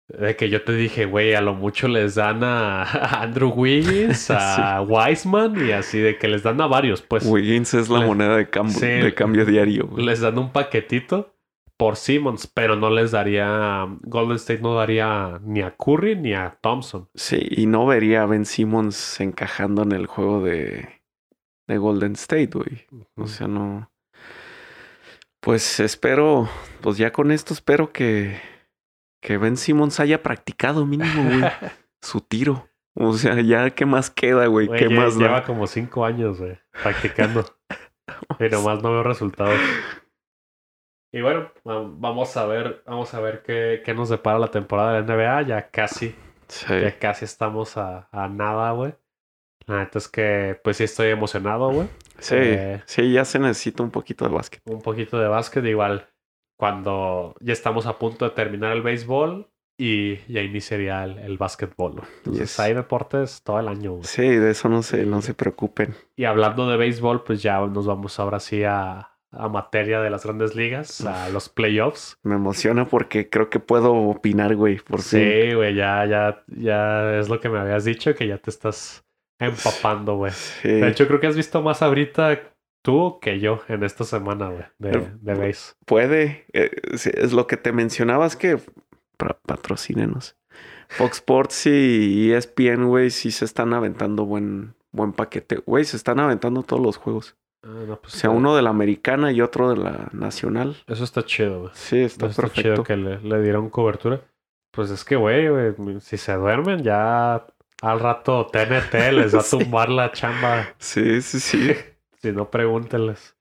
De 0.08 0.36
que 0.36 0.48
yo 0.50 0.62
te 0.64 0.72
dije, 0.72 1.04
güey, 1.06 1.34
a 1.34 1.40
lo 1.42 1.54
mucho 1.54 1.88
les 1.88 2.14
dan 2.14 2.42
a, 2.44 2.82
a 2.82 3.22
Andrew 3.22 3.50
Wiggins, 3.50 4.30
a 4.30 4.80
Wiseman 4.82 5.66
y 5.66 5.72
así, 5.72 5.98
de 5.98 6.16
que 6.18 6.28
les 6.28 6.42
dan 6.42 6.60
a 6.62 6.66
varios, 6.66 7.02
pues. 7.02 7.26
Wiggins 7.26 7.74
es 7.74 7.88
la 7.90 8.00
moneda 8.00 8.36
de, 8.36 8.48
cambio 8.48 8.74
Sí. 8.78 8.86
de 8.86 9.12
cambio 9.14 9.44
diario, 9.44 9.86
güey. 9.86 10.04
Les 10.04 10.20
dan 10.20 10.38
un 10.38 10.50
paquetito 10.50 11.33
por 11.76 11.96
Simmons, 11.96 12.46
pero 12.46 12.76
no 12.76 12.90
les 12.90 13.10
daría. 13.10 13.86
Golden 14.02 14.36
State 14.36 14.60
no 14.62 14.74
daría 14.74 15.40
ni 15.42 15.60
a 15.62 15.74
Curry 15.76 16.16
ni 16.16 16.32
a 16.34 16.58
Thompson. 16.60 17.08
Sí, 17.14 17.38
y 17.50 17.66
no 17.66 17.86
vería 17.86 18.22
a 18.22 18.26
Ben 18.26 18.44
Simmons 18.44 19.20
encajando 19.20 19.82
en 19.82 19.92
el 19.92 20.06
juego 20.06 20.42
de, 20.42 21.02
de 21.66 21.78
Golden 21.78 22.12
State, 22.12 22.50
güey. 22.52 22.86
O 23.16 23.26
sea, 23.26 23.48
no. 23.48 23.90
Pues 25.40 25.80
espero, 25.80 26.48
pues 26.80 26.96
ya 26.96 27.12
con 27.12 27.30
esto 27.30 27.52
espero 27.52 27.92
que, 27.92 28.40
que 29.20 29.36
Ben 29.36 29.56
Simmons 29.56 30.00
haya 30.00 30.22
practicado 30.22 30.86
mínimo, 30.86 31.22
güey, 31.24 31.42
su 32.02 32.20
tiro. 32.20 32.68
O 32.96 33.12
sea, 33.14 33.40
ya 33.40 33.70
qué 33.70 33.84
más 33.84 34.08
queda, 34.08 34.46
güey, 34.46 34.68
qué 34.68 34.88
lle- 34.88 34.96
más 34.96 35.16
lleva 35.16 35.40
da. 35.40 35.44
como 35.44 35.66
cinco 35.66 36.04
años, 36.06 36.38
güey, 36.38 36.58
practicando. 36.82 37.44
y 38.40 38.44
nomás 38.48 38.82
no 38.82 38.92
veo 38.92 39.02
resultados. 39.02 39.58
Y 41.16 41.20
bueno, 41.22 41.48
va- 41.66 41.84
vamos 41.86 42.36
a 42.36 42.44
ver, 42.46 42.82
vamos 42.86 43.14
a 43.14 43.20
ver 43.20 43.42
qué, 43.44 43.82
qué 43.84 43.94
nos 43.94 44.08
depara 44.08 44.38
la 44.38 44.50
temporada 44.50 44.94
de 44.94 45.00
la 45.00 45.04
NBA. 45.14 45.42
Ya 45.42 45.70
casi, 45.70 46.12
Sí, 46.48 46.66
ya 46.68 46.98
casi 46.98 47.24
estamos 47.24 47.76
a, 47.76 48.08
a 48.10 48.26
nada, 48.28 48.72
güey. 48.72 48.94
La 49.66 49.78
neta 49.78 49.98
es 49.98 50.08
que, 50.08 50.60
pues 50.64 50.76
sí 50.78 50.84
estoy 50.84 51.08
emocionado, 51.10 51.70
güey. 51.70 51.88
sí, 52.18 52.34
eh, 52.36 52.82
sí, 52.86 53.12
ya 53.12 53.24
se 53.24 53.38
necesita 53.38 53.82
un 53.84 53.92
poquito 53.92 54.24
de 54.28 54.34
básquet. 54.34 54.60
Un 54.66 54.82
poquito 54.82 55.16
de 55.18 55.28
básquet, 55.28 55.64
igual 55.66 56.08
cuando 56.58 57.34
ya 57.40 57.52
estamos 57.52 57.86
a 57.86 57.98
punto 57.98 58.24
de 58.24 58.32
terminar 58.32 58.72
el 58.72 58.82
béisbol 58.82 59.48
y 59.78 60.16
ya 60.32 60.42
iniciaría 60.42 61.04
el, 61.04 61.18
el 61.18 61.38
básquetbol. 61.38 62.02
Entonces 62.18 62.50
Yes. 62.50 62.60
hay 62.60 62.74
deportes 62.74 63.42
todo 63.44 63.60
el 63.60 63.68
año, 63.68 63.92
güey. 63.92 64.04
Sí, 64.04 64.28
de 64.28 64.50
eso 64.50 64.68
no 64.68 64.82
se, 64.82 65.06
no 65.06 65.22
se 65.22 65.34
preocupen. 65.34 65.94
Y 66.16 66.24
hablando 66.24 66.68
de 66.68 66.76
béisbol, 66.76 67.22
pues 67.24 67.40
ya 67.40 67.60
nos 67.60 67.86
vamos 67.86 68.18
ahora 68.20 68.38
sí 68.40 68.64
a, 68.64 69.13
a 69.36 69.48
materia 69.48 70.00
de 70.00 70.10
las 70.10 70.24
grandes 70.24 70.54
ligas, 70.54 71.00
a 71.04 71.28
los 71.30 71.48
playoffs. 71.48 72.18
Me 72.22 72.34
emociona 72.36 72.86
porque 72.86 73.28
creo 73.28 73.50
que 73.50 73.60
puedo 73.60 73.92
opinar, 73.94 74.54
güey, 74.56 74.76
por 74.78 75.00
fin. 75.02 75.20
Sí, 75.20 75.54
güey, 75.54 75.74
ya, 75.74 76.04
ya, 76.06 76.42
ya 76.48 77.18
es 77.18 77.28
lo 77.28 77.40
que 77.40 77.48
me 77.48 77.58
habías 77.58 77.84
dicho, 77.84 78.14
que 78.14 78.26
ya 78.28 78.38
te 78.38 78.50
estás 78.50 79.04
empapando, 79.38 80.16
güey. 80.16 80.32
Sí. 80.32 80.68
De 80.68 80.88
hecho, 80.88 81.06
creo 81.06 81.20
que 81.20 81.26
has 81.26 81.36
visto 81.36 81.60
más 81.62 81.82
ahorita 81.82 82.40
tú 82.82 83.18
que 83.20 83.40
yo 83.40 83.60
en 83.68 83.82
esta 83.82 84.04
semana, 84.04 84.48
güey, 84.48 84.64
de, 84.78 85.08
de 85.20 85.34
base. 85.34 85.74
Puede, 85.86 86.46
eh, 86.52 86.70
sí, 86.96 87.10
es 87.14 87.32
lo 87.32 87.46
que 87.46 87.56
te 87.56 87.72
mencionabas 87.72 88.36
que 88.36 88.58
pa- 89.16 89.38
patrocínenos. 89.46 90.36
Fox 90.88 91.16
Sports 91.16 91.66
y 91.66 92.30
ESPN, 92.32 92.84
güey, 92.86 93.10
sí 93.10 93.30
se 93.30 93.44
están 93.46 93.72
aventando 93.72 94.26
buen, 94.26 94.74
buen 94.92 95.12
paquete. 95.12 95.56
Güey, 95.64 95.84
se 95.84 95.96
están 95.96 96.20
aventando 96.20 96.62
todos 96.62 96.82
los 96.82 96.96
juegos. 96.98 97.36
Ah, 97.64 97.84
no, 97.88 98.00
pues, 98.00 98.14
O 98.14 98.18
sea, 98.18 98.30
uno 98.30 98.54
de 98.54 98.62
la 98.62 98.70
americana 98.70 99.32
y 99.32 99.40
otro 99.40 99.70
de 99.70 99.76
la 99.76 100.08
nacional. 100.12 100.76
Eso 100.86 101.02
está 101.04 101.24
chido, 101.24 101.60
güey. 101.62 101.70
Sí, 101.74 101.98
está 102.02 102.26
Está 102.26 102.42
perfecto. 102.42 102.60
chido 102.74 102.84
que 102.84 102.96
le, 102.96 103.20
le 103.20 103.42
dieron 103.42 103.70
cobertura. 103.70 104.20
Pues 104.70 104.90
es 104.90 105.04
que, 105.04 105.16
güey, 105.16 105.48
güey, 105.48 106.00
si 106.00 106.16
se 106.18 106.34
duermen, 106.34 106.82
ya 106.82 107.46
al 107.82 108.00
rato 108.00 108.46
TNT 108.46 108.94
les 109.12 109.34
va 109.34 109.40
a 109.40 109.44
tumbar 109.44 109.88
la 109.88 110.12
chamba. 110.12 110.74
Sí, 110.78 111.20
sí, 111.22 111.40
sí. 111.40 111.72
Si 112.20 112.32
no, 112.32 112.50
pregúntenles. 112.50 113.36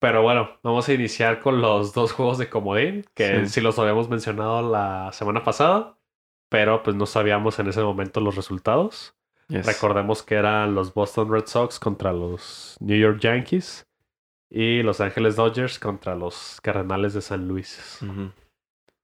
Pero 0.00 0.22
bueno, 0.22 0.50
vamos 0.62 0.88
a 0.88 0.92
iniciar 0.92 1.40
con 1.40 1.60
los 1.60 1.92
dos 1.92 2.12
juegos 2.12 2.38
de 2.38 2.48
comodín, 2.48 3.04
que 3.14 3.46
Sí. 3.46 3.54
sí, 3.54 3.60
los 3.60 3.78
habíamos 3.80 4.08
mencionado 4.08 4.62
la 4.70 5.10
semana 5.12 5.42
pasada, 5.42 5.98
pero 6.48 6.84
pues 6.84 6.94
no 6.94 7.06
sabíamos 7.06 7.58
en 7.58 7.66
ese 7.68 7.82
momento 7.82 8.20
los 8.20 8.36
resultados. 8.36 9.16
Yes. 9.54 9.66
Recordemos 9.66 10.24
que 10.24 10.34
eran 10.34 10.74
los 10.74 10.92
Boston 10.92 11.30
Red 11.30 11.46
Sox 11.46 11.78
contra 11.78 12.12
los 12.12 12.76
New 12.80 12.98
York 12.98 13.20
Yankees 13.20 13.86
y 14.50 14.82
Los 14.82 15.00
Ángeles 15.00 15.36
Dodgers 15.36 15.78
contra 15.78 16.16
los 16.16 16.60
Cardenales 16.60 17.14
de 17.14 17.20
San 17.20 17.46
Luis. 17.46 18.00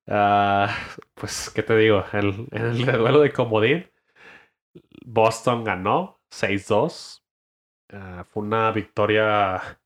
Ah, 0.09 0.74
pues, 1.14 1.51
¿qué 1.51 1.62
te 1.62 1.76
digo? 1.76 2.05
En 2.12 2.48
el 2.51 2.84
duelo 2.84 3.20
de 3.20 3.32
comodín, 3.32 3.88
Boston 5.07 5.62
ganó 5.62 6.20
6-2. 6.32 7.22
Ah, 7.92 8.24
fue 8.28 8.42
una 8.42 8.72
victoria, 8.72 9.78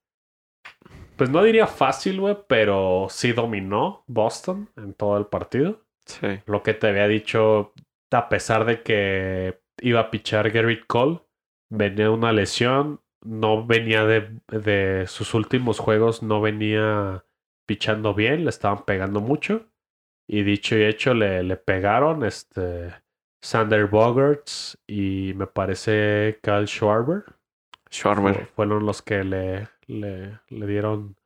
pues 1.17 1.29
no 1.29 1.43
diría 1.43 1.67
fácil, 1.67 2.21
güey, 2.21 2.39
pero 2.49 3.09
sí 3.11 3.33
dominó 3.33 4.03
Boston 4.07 4.71
en 4.77 4.95
todo 4.95 5.19
el 5.19 5.27
partido. 5.27 5.83
Sí. 6.07 6.41
Lo 6.47 6.63
que 6.63 6.73
te 6.73 6.89
había 6.89 7.07
dicho, 7.07 7.75
a 8.11 8.31
pesar 8.31 8.65
de 8.65 8.83
que 8.83 9.63
iba 9.89 10.01
a 10.01 10.11
pichar 10.11 10.51
Garrett 10.51 10.87
Cole, 10.87 11.21
venía 11.71 12.11
una 12.11 12.33
lesión, 12.33 13.01
no 13.23 13.67
venía 13.67 14.05
de, 14.05 14.41
de 14.49 15.07
sus 15.07 15.35
últimos 15.35 15.79
juegos, 15.79 16.23
no 16.23 16.41
venía 16.41 17.25
pichando 17.67 18.15
bien, 18.15 18.45
le 18.45 18.51
estaban 18.51 18.85
pegando 18.85 19.21
mucho. 19.21 19.67
Y 20.29 20.43
dicho 20.43 20.77
y 20.77 20.85
hecho, 20.85 21.15
le, 21.15 21.43
le 21.43 21.57
pegaron 21.57 22.25
este 22.25 22.95
Sander 23.43 23.87
Bogarts 23.87 24.79
y 24.87 25.33
me 25.37 25.47
parece 25.47 26.39
Kyle 26.43 26.67
Schwarber. 26.67 27.25
Schwarber. 27.91 28.35
Fu- 28.35 28.55
Fueron 28.57 28.87
los 28.87 29.03
que 29.03 29.23
le, 29.25 29.69
le, 29.87 30.41
le 30.49 30.67
dieron 30.67 31.17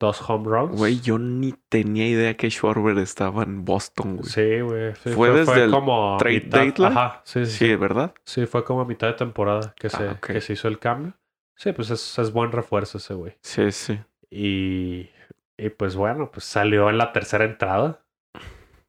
dos 0.00 0.20
home 0.28 0.48
runs. 0.48 0.76
Güey, 0.76 0.98
yo 1.00 1.18
ni 1.18 1.52
tenía 1.68 2.08
idea 2.08 2.36
que 2.36 2.50
Schwarber 2.50 2.98
estaba 2.98 3.44
en 3.44 3.64
Boston, 3.64 4.16
güey. 4.16 4.28
Sí, 4.28 4.60
güey. 4.60 4.94
Sí, 4.96 5.10
¿Fue 5.10 5.30
desde 5.30 5.64
el 5.64 5.70
como 5.70 6.16
trade 6.18 6.40
deadline? 6.40 6.86
Ajá, 6.96 7.20
sí, 7.24 7.46
sí, 7.46 7.66
sí. 7.68 7.76
¿verdad? 7.76 8.12
Sí, 8.24 8.46
fue 8.46 8.64
como 8.64 8.80
a 8.80 8.84
mitad 8.86 9.06
de 9.06 9.12
temporada 9.12 9.72
que 9.78 9.88
se, 9.90 10.02
Ah, 10.08 10.12
ok. 10.16 10.26
que 10.26 10.40
se 10.40 10.54
hizo 10.54 10.66
el 10.66 10.78
cambio. 10.80 11.12
Sí, 11.54 11.72
pues 11.72 11.90
es, 11.90 12.18
es 12.18 12.32
buen 12.32 12.50
refuerzo 12.50 12.98
ese 12.98 13.14
güey. 13.14 13.36
Sí, 13.42 13.70
sí. 13.70 14.00
Y, 14.30 15.10
y 15.58 15.68
pues 15.76 15.94
bueno, 15.94 16.30
pues 16.32 16.44
salió 16.46 16.88
en 16.88 16.96
la 16.98 17.12
tercera 17.12 17.44
entrada. 17.44 18.00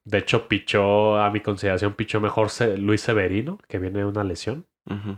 De 0.05 0.18
hecho, 0.20 0.47
pichó, 0.47 1.18
a 1.18 1.30
mi 1.30 1.41
consideración, 1.41 1.93
pichó 1.93 2.20
mejor 2.22 2.49
Se- 2.49 2.78
Luis 2.78 3.01
Severino, 3.01 3.59
que 3.68 3.78
viene 3.78 3.99
de 3.99 4.05
una 4.05 4.24
lesión 4.24 4.66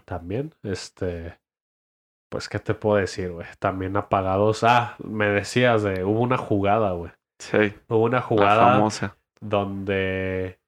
también. 0.06 0.54
Este, 0.64 1.38
pues, 2.34 2.50
¿qué 2.50 2.58
te 2.58 2.74
puedo 2.74 2.96
decir, 2.96 3.32
güey? 3.32 3.46
También 3.60 3.96
apagados. 3.96 4.64
Ah, 4.64 4.96
me 5.04 5.28
decías 5.28 5.84
de, 5.84 6.04
hubo 6.04 6.20
una 6.22 6.36
jugada, 6.36 6.94
güey. 6.94 7.12
Sí. 7.38 7.76
Hubo 7.88 8.06
una 8.06 8.18
La 8.18 8.22
jugada 8.24 8.74
famosa. 8.74 9.18
donde 9.40 10.60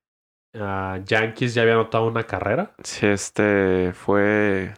ah, 0.53 0.99
Yankees 1.03 1.55
ya 1.55 1.63
había 1.63 1.73
anotado 1.73 2.05
una 2.05 2.25
carrera. 2.25 2.75
Sí, 2.83 3.07
este 3.07 3.93
fue. 3.93 4.75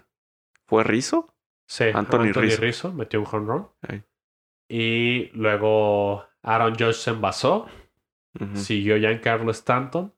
¿Fue 0.65 0.85
Rizzo? 0.85 1.35
Sí, 1.67 1.83
Anthony 1.93 2.27
Anthony, 2.27 2.41
Rizzo. 2.41 2.61
Rizzo. 2.61 2.93
metió 2.93 3.19
un 3.19 3.27
home 3.29 3.47
run. 3.47 3.67
Y 4.69 5.29
luego 5.33 6.25
Aaron 6.41 6.71
Judge 6.75 6.93
se 6.93 7.09
envasó. 7.09 7.67
Ujú. 8.39 8.55
Siguió 8.55 8.95
Giancarlo 8.97 9.51
Stanton. 9.51 10.13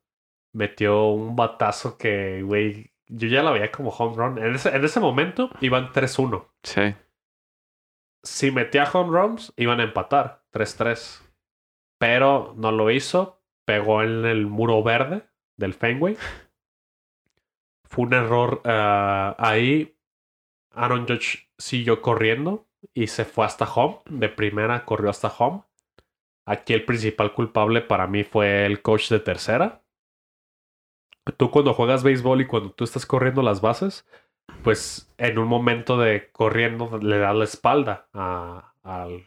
Metió 0.54 1.08
un 1.08 1.36
batazo 1.36 1.98
que, 1.98 2.44
güey, 2.44 2.92
yo 3.10 3.28
ya 3.28 3.44
la 3.44 3.52
veía 3.52 3.72
como 3.72 3.90
home 3.90 4.16
run. 4.16 4.38
En 4.38 4.56
ese, 4.56 4.70
en 4.70 4.86
ese 4.86 5.00
momento 5.00 5.50
iban 5.62 5.92
3-1. 5.92 6.48
Sí. 6.64 6.96
Si 8.24 8.52
metía 8.52 8.90
home 8.92 9.18
runs, 9.18 9.54
iban 9.58 9.80
a 9.80 9.84
empatar 9.84 10.44
3-3. 10.54 11.22
Pero 11.98 12.54
no 12.56 12.72
lo 12.72 12.92
hizo. 12.92 13.42
Pegó 13.66 14.02
en 14.04 14.26
el 14.26 14.46
muro 14.48 14.82
verde 14.84 15.28
del 15.58 15.74
Fenway. 15.74 16.18
Fue 17.84 18.06
un 18.06 18.14
error 18.14 18.62
ah, 18.66 19.36
ahí. 19.40 19.98
Aaron 20.72 21.08
Judge 21.08 21.50
siguió 21.58 22.02
corriendo 22.02 22.68
y 22.94 23.08
se 23.08 23.26
fue 23.26 23.46
hasta 23.46 23.66
home. 23.66 24.02
De 24.06 24.30
primera 24.30 24.86
corrió 24.86 25.10
hasta 25.10 25.28
home. 25.28 25.64
Aquí 26.46 26.74
el 26.74 26.86
principal 26.86 27.34
culpable 27.34 27.82
para 27.82 28.08
mí 28.08 28.24
fue 28.24 28.66
el 28.66 28.82
coach 28.84 29.10
de 29.10 29.20
tercera. 29.20 29.82
Tú 31.38 31.52
cuando 31.52 31.74
juegas 31.74 32.04
béisbol 32.04 32.42
y 32.42 32.48
cuando 32.48 32.72
tú 32.72 32.84
estás 32.84 33.06
corriendo 33.06 33.42
las 33.42 33.62
bases, 33.62 34.06
pues 34.64 35.12
en 35.18 35.38
un 35.38 35.48
momento 35.48 35.98
de 35.98 36.32
corriendo 36.32 36.98
le 36.98 37.20
das 37.20 37.36
la 37.36 37.44
espalda 37.44 38.08
a, 38.14 38.66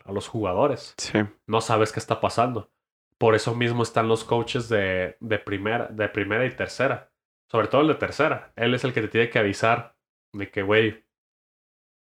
los 0.07 0.29
jugadores. 0.29 0.95
Sí. 0.99 1.21
No 1.47 1.61
sabes 1.61 1.93
qué 1.93 2.01
está 2.01 2.21
pasando. 2.21 2.71
Por 3.19 3.37
eso 3.37 3.55
mismo 3.55 3.85
están 3.85 4.09
los 4.09 4.25
coaches 4.25 4.69
de, 4.69 5.17
de, 5.21 5.39
primera, 5.39 5.87
de 5.87 6.09
primera 6.09 6.45
y 6.45 6.51
tercera. 6.51 7.13
sobre 7.49 7.69
todo 7.69 7.83
el 7.83 7.89
de 7.89 7.95
tercera. 7.95 8.53
Él 8.57 8.75
es 8.75 8.83
el 8.83 8.93
que 8.93 9.03
te 9.03 9.09
tiene 9.09 9.31
que 9.31 9.39
avisar 9.39 9.97
de 10.33 10.51
que, 10.51 10.63
güey, 10.63 11.05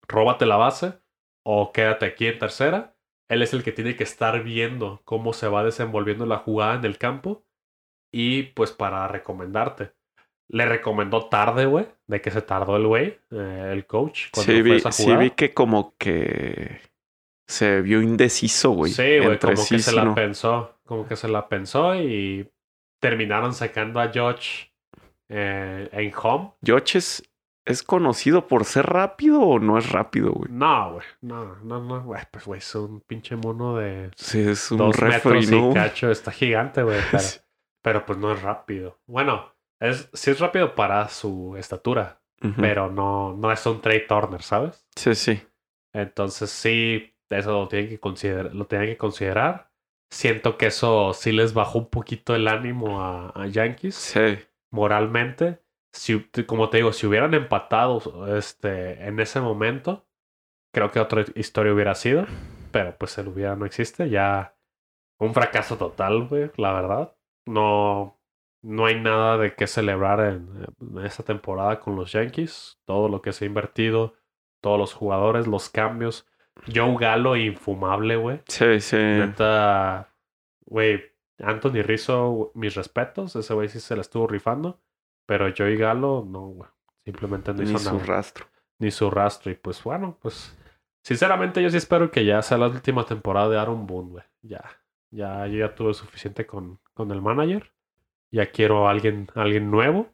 róbate 0.08 0.46
la 0.46 0.56
base 0.56 0.94
o 1.44 1.74
quédate 1.74 2.06
aquí 2.06 2.28
en 2.28 2.40
tercera. 2.40 2.96
Él 3.28 3.42
es 3.42 3.54
el 3.54 3.64
que 3.64 3.72
tiene 3.72 3.96
que 3.96 4.04
estar 4.04 4.44
viendo 4.44 5.02
cómo 5.04 5.34
se 5.34 5.48
va 5.48 5.64
desenvolviendo 5.64 6.26
la 6.26 6.38
jugada 6.38 6.76
en 6.76 6.86
el 6.86 6.98
campo 6.98 7.44
y 8.12 8.44
pues 8.44 8.72
para 8.72 9.08
recomendarte. 9.08 9.94
Le 10.50 10.66
recomendó 10.66 11.28
tarde, 11.30 11.66
güey, 11.66 11.88
de 12.08 12.20
que 12.22 12.30
se 12.30 12.42
tardó 12.42 12.76
el 12.76 12.86
güey, 12.86 13.20
eh, 13.32 13.70
el 13.72 13.86
coach. 13.86 14.26
Cuando 14.34 14.52
Sí 14.52 14.62
fue 14.62 14.62
vi, 14.62 14.76
esa 14.76 14.92
sí 14.92 15.16
vi 15.16 15.32
que 15.32 15.54
como 15.54 15.96
que 15.98 16.82
se 17.48 17.82
vio 17.82 18.02
indeciso, 18.02 18.72
güey. 18.72 18.92
Sí, 18.92 19.20
güey, 19.20 19.40
como 19.40 19.56
sí, 19.58 19.76
que 19.76 19.82
se 19.82 19.94
la 19.94 20.04
no. 20.06 20.16
pensó, 20.16 20.78
como 20.86 21.08
que 21.08 21.16
se 21.16 21.30
la 21.30 21.48
pensó 21.48 21.96
y 21.96 22.50
terminaron 23.00 23.54
sacando 23.54 24.00
a 24.02 24.10
George 24.10 24.74
eh, 25.30 25.88
en 25.92 26.12
home. 26.22 26.52
George 26.62 26.98
es, 26.98 27.24
es 27.66 27.82
conocido 27.84 28.48
por 28.48 28.66
ser 28.66 28.86
rápido 28.88 29.40
o 29.42 29.60
no 29.60 29.78
es 29.78 29.90
rápido, 29.90 30.34
güey. 30.34 30.52
No, 30.52 30.94
güey, 30.96 31.06
no, 31.22 31.56
no, 31.64 31.82
no, 31.82 32.04
güey, 32.04 32.22
pues 32.30 32.46
güey, 32.46 32.58
es 32.60 32.76
un 32.76 33.00
pinche 33.02 33.38
mono 33.38 33.78
de 33.78 34.12
Sí, 34.18 34.40
es 34.42 34.70
un 34.72 34.78
dos 34.80 34.98
referee, 34.98 35.48
metros 35.48 35.52
¿no? 35.52 35.72
y 35.72 35.74
cacho, 35.74 36.12
está 36.12 36.32
gigante, 36.32 36.84
güey, 36.84 37.00
pero. 37.12 37.24
Pero 37.82 38.06
pues 38.06 38.18
no 38.20 38.32
es 38.32 38.42
rápido. 38.42 39.00
Bueno, 39.08 39.54
es, 39.80 40.10
sí 40.14 40.32
es 40.32 40.40
rápido 40.40 40.76
para 40.76 41.08
su 41.10 41.56
estatura, 41.58 42.22
pero 42.58 42.90
no, 42.90 43.34
no 43.36 43.52
es 43.52 43.66
un 43.66 43.82
Trey 43.82 44.08
Turner, 44.08 44.42
¿sabes? 44.42 44.88
Sí, 44.96 45.14
sí. 45.16 45.42
Entonces 45.94 46.50
sí, 46.50 47.16
eso 47.30 47.52
lo 47.52 47.68
tienen 47.68 47.90
que 47.90 48.00
considerar, 48.00 48.54
lo 48.56 48.66
tienen 48.66 48.88
que 48.88 48.98
considerar. 48.98 49.72
Siento 50.12 50.58
que 50.58 50.68
eso 50.68 51.14
sí 51.14 51.32
les 51.32 51.54
bajó 51.54 51.80
un 51.80 51.90
poquito 51.90 52.36
el 52.36 52.48
ánimo 52.48 53.02
a, 53.02 53.30
a 53.30 53.48
Yankees 53.48 53.96
Sí. 53.96 54.40
moralmente. 54.72 55.62
Si, 55.94 56.20
como 56.48 56.70
te 56.70 56.78
digo, 56.78 56.94
si 56.94 57.06
hubieran 57.08 57.34
empatado 57.34 58.36
este, 58.38 59.06
en 59.06 59.20
ese 59.20 59.40
momento, 59.42 60.06
creo 60.74 60.92
que 60.92 61.00
otra 61.00 61.26
historia 61.36 61.74
hubiera 61.74 61.96
sido. 61.96 62.26
Pero 62.72 62.98
pues 62.98 63.18
el 63.18 63.28
hubiera 63.28 63.56
no 63.56 63.66
existe. 63.66 64.10
Ya 64.10 64.56
un 65.20 65.34
fracaso 65.34 65.78
total, 65.78 66.28
güey, 66.28 66.52
la 66.58 66.74
verdad. 66.74 67.16
No, 67.46 68.20
no 68.62 68.86
hay 68.86 69.00
nada 69.00 69.38
de 69.38 69.56
qué 69.56 69.68
celebrar 69.68 70.20
en, 70.20 70.66
en 70.80 71.06
esta 71.06 71.24
temporada 71.24 71.80
con 71.80 71.96
los 71.96 72.12
Yankees. 72.12 72.80
Todo 72.86 73.10
lo 73.10 73.22
que 73.22 73.32
se 73.34 73.46
ha 73.46 73.48
invertido, 73.48 74.14
todos 74.62 74.78
los 74.80 74.94
jugadores, 74.94 75.48
los 75.48 75.70
cambios. 75.70 76.28
Joe 76.74 76.96
Galo 77.00 77.36
infumable, 77.36 78.16
güey. 78.18 78.42
Sí, 78.48 78.80
sí. 78.82 78.98
Neta, 78.98 80.10
güey, 80.66 81.02
Anthony 81.40 81.82
Rizzo, 81.82 82.52
mis 82.54 82.76
respetos. 82.76 83.36
Ese 83.36 83.54
güey 83.54 83.70
sí 83.70 83.80
se 83.80 83.96
la 83.96 84.02
estuvo 84.02 84.28
rifando. 84.28 84.80
Pero 85.26 85.52
Joey 85.58 85.78
Galo, 85.78 86.26
no, 86.28 86.42
güey. 86.48 86.70
Simplemente 87.06 87.54
no 87.54 87.60
Ni 87.60 87.70
hizo 87.70 87.80
su 87.80 87.94
nada. 87.96 88.06
rastro. 88.06 88.46
Ni 88.80 88.92
su 88.92 89.10
rastro. 89.10 89.52
Y 89.52 89.56
pues 89.56 89.82
bueno, 89.84 90.18
pues. 90.22 90.56
Sinceramente, 91.04 91.64
yo 91.64 91.70
sí 91.70 91.78
espero 91.78 92.12
que 92.12 92.26
ya 92.26 92.42
sea 92.42 92.58
la 92.58 92.68
última 92.68 93.06
temporada 93.06 93.50
de 93.50 93.58
Aaron 93.58 93.88
Boone, 93.88 94.10
güey. 94.12 94.24
Ya. 94.42 94.64
Ya, 95.10 95.48
yo 95.48 95.58
ya 95.58 95.74
tuve 95.74 95.94
suficiente 95.94 96.46
con, 96.46 96.80
con 96.94 97.12
el 97.12 97.22
manager. 97.22 97.72
Ya 98.32 98.48
quiero 98.52 98.88
a 98.88 98.92
alguien, 98.92 99.28
a 99.36 99.42
alguien 99.42 99.70
nuevo. 99.72 100.10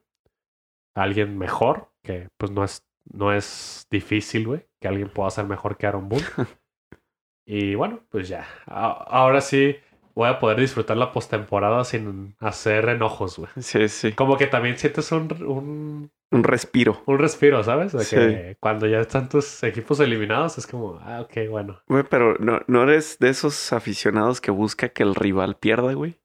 a 0.95 1.03
Alguien 1.03 1.37
mejor. 1.37 1.89
Que 2.03 2.29
pues 2.37 2.51
no 2.51 2.63
es, 2.63 2.85
no 3.11 3.31
es 3.33 3.87
difícil, 3.91 4.47
güey. 4.47 4.65
Que 4.79 4.87
alguien 4.87 5.09
pueda 5.09 5.29
ser 5.29 5.45
mejor 5.45 5.77
que 5.77 5.87
Aaron 5.87 6.09
Boone. 6.09 6.25
y 7.45 7.75
bueno, 7.75 8.01
pues 8.09 8.27
ya. 8.27 8.47
A- 8.65 8.91
ahora 9.09 9.41
sí 9.41 9.75
voy 10.15 10.29
a 10.29 10.39
poder 10.39 10.59
disfrutar 10.59 10.97
la 10.97 11.11
postemporada 11.11 11.83
sin 11.83 12.35
hacer 12.39 12.89
enojos, 12.89 13.37
güey. 13.37 13.49
Sí, 13.59 13.87
sí. 13.87 14.13
Como 14.13 14.35
que 14.37 14.47
también 14.47 14.77
sientes 14.77 15.11
un, 15.11 15.27
un, 15.43 16.11
Un 16.31 16.43
respiro. 16.43 17.03
un 17.05 17.19
respiro, 17.19 17.63
¿sabes? 17.63 17.91
De 17.93 18.03
Sí. 18.03 18.15
que 18.15 18.57
cuando 18.59 18.87
ya 18.87 18.99
están 19.01 19.29
tus 19.29 19.61
equipos 19.63 19.99
eliminados 19.99 20.57
es 20.57 20.65
como, 20.65 20.97
ah, 21.03 21.21
ok, 21.21 21.49
bueno. 21.51 21.79
Güey, 21.87 22.03
pero 22.09 22.35
no, 22.39 22.61
no 22.65 22.81
eres 22.83 23.19
de 23.19 23.29
esos 23.29 23.71
aficionados 23.73 24.41
que 24.41 24.49
busca 24.49 24.89
que 24.89 25.03
el 25.03 25.13
rival 25.13 25.57
pierda, 25.57 25.93
güey. 25.93 26.17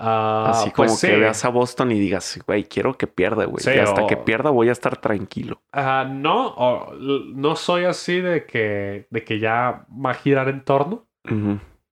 Ah, 0.00 0.50
Así 0.50 0.70
como 0.70 0.86
pues 0.88 1.00
que 1.00 1.08
sí. 1.08 1.16
veas 1.20 1.44
a 1.44 1.48
Boston 1.48 1.90
y 1.90 1.98
digas, 1.98 2.40
güey, 2.46 2.64
quiero 2.64 2.94
que 2.96 3.08
pierda, 3.08 3.46
güey. 3.46 3.62
Sí, 3.64 3.70
hasta 3.70 4.04
o- 4.04 4.06
que 4.06 4.16
pierda 4.16 4.50
voy 4.50 4.68
a 4.68 4.72
estar 4.72 4.96
tranquilo. 5.00 5.60
No, 6.08 6.48
o- 6.56 6.94
no 6.94 7.56
soy 7.56 7.84
así 7.84 8.20
de 8.20 8.46
que, 8.46 9.08
de 9.10 9.24
que 9.24 9.40
ya 9.40 9.86
va 9.90 10.10
a 10.12 10.14
girar 10.14 10.48
en 10.48 10.62
torno, 10.64 11.06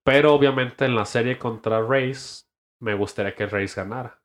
pero 0.04 0.34
obviamente 0.34 0.84
en 0.84 0.94
la 0.94 1.04
serie 1.04 1.36
contra 1.38 1.82
Rays 1.82 2.48
me 2.80 2.94
gustaría 2.94 3.34
que 3.34 3.46
Rays 3.46 3.74
ganara. 3.74 4.20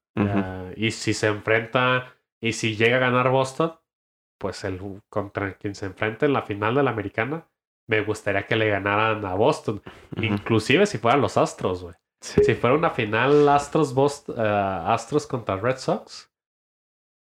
y 0.76 0.92
si 0.92 1.14
se 1.14 1.28
enfrenta, 1.28 2.14
y 2.40 2.54
si 2.54 2.76
llega 2.76 2.98
a 2.98 3.00
ganar 3.00 3.30
Boston, 3.30 3.74
pues 4.38 4.64
el 4.64 4.80
contra 5.10 5.54
quien 5.54 5.74
se 5.74 5.86
enfrenta 5.88 6.26
en 6.26 6.34
la 6.34 6.42
final 6.44 6.76
de 6.76 6.84
la 6.84 6.92
americana, 6.92 7.48
me 7.88 8.02
gustaría 8.02 8.46
que 8.46 8.56
le 8.56 8.70
ganaran 8.70 9.24
a 9.26 9.34
Boston. 9.36 9.82
Inclusive 10.18 10.86
si 10.86 10.98
fueran 10.98 11.22
los 11.22 11.38
Astros, 11.38 11.82
güey. 11.84 11.96
Sí. 12.22 12.44
Si 12.44 12.54
fuera 12.56 12.76
una 12.76 12.92
final 12.92 13.50
Astros, 13.50 13.94
eh, 14.30 14.34
Astros 14.38 15.26
contra 15.28 15.58
Red 15.58 15.78
Sox, 15.78 16.32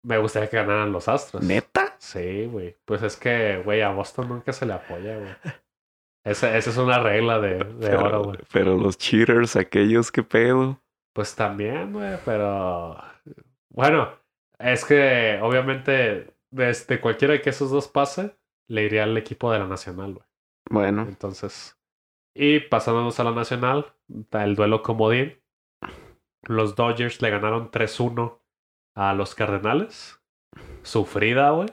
me 0.05 0.17
gustaría 0.17 0.49
que 0.49 0.57
ganaran 0.57 0.91
los 0.91 1.07
Astros. 1.07 1.43
¿Neta? 1.43 1.95
Sí, 1.97 2.45
güey. 2.45 2.77
Pues 2.85 3.01
es 3.01 3.17
que, 3.17 3.61
güey, 3.63 3.81
a 3.81 3.91
Boston 3.91 4.29
nunca 4.29 4.53
se 4.53 4.65
le 4.65 4.73
apoya, 4.73 5.17
güey. 5.17 5.31
Esa, 6.25 6.55
esa 6.57 6.69
es 6.69 6.77
una 6.77 6.99
regla 6.99 7.39
de, 7.39 7.65
Pero, 7.81 8.23
güey. 8.23 8.37
pero 8.51 8.77
los 8.77 8.97
cheaters, 8.97 9.55
aquellos, 9.55 10.11
qué 10.11 10.23
pedo. 10.23 10.79
Pues 11.13 11.35
también, 11.35 11.91
güey, 11.93 12.17
pero... 12.25 12.97
Bueno, 13.69 14.09
es 14.59 14.85
que 14.85 15.39
obviamente 15.41 16.33
desde 16.51 17.01
cualquiera 17.01 17.41
que 17.41 17.49
esos 17.49 17.71
dos 17.71 17.87
pase, 17.87 18.37
le 18.67 18.83
iría 18.83 19.03
al 19.03 19.17
equipo 19.17 19.51
de 19.51 19.59
la 19.59 19.67
Nacional, 19.67 20.13
güey. 20.13 20.25
Bueno, 20.69 21.01
Entonces, 21.03 21.77
y 22.35 22.59
pasándonos 22.61 23.19
a 23.19 23.23
la 23.23 23.31
nacional, 23.31 23.93
el 24.31 24.55
duelo 24.55 24.81
comodín. 24.83 25.37
Los 26.43 26.75
Dodgers 26.75 27.21
le 27.21 27.29
ganaron 27.29 27.71
3-1 27.71 28.39
a 28.95 29.13
los 29.13 29.33
Cardenales. 29.35 30.19
Sufrida, 30.83 31.51
güey. 31.51 31.69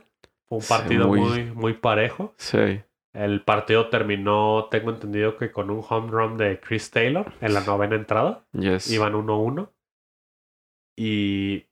Fue 0.48 0.58
un 0.58 0.62
Sí, 0.62 0.68
partido 0.68 1.08
muy- 1.08 1.20
muy, 1.20 1.44
muy 1.52 1.74
parejo. 1.74 2.34
sí. 2.36 2.80
El 3.12 3.42
partido 3.42 3.88
terminó, 3.88 4.68
tengo 4.70 4.90
entendido 4.90 5.36
que 5.36 5.50
con 5.50 5.68
un 5.70 5.82
home 5.88 6.12
run 6.12 6.36
de 6.36 6.60
Chris 6.60 6.92
Taylor 6.92 7.32
en 7.40 7.54
la 7.54 7.60
novena 7.62 7.96
entrada. 7.96 8.44
Yes. 8.52 8.88
Iban 8.88 9.16
1-1. 9.16 9.72
Y 10.96 11.64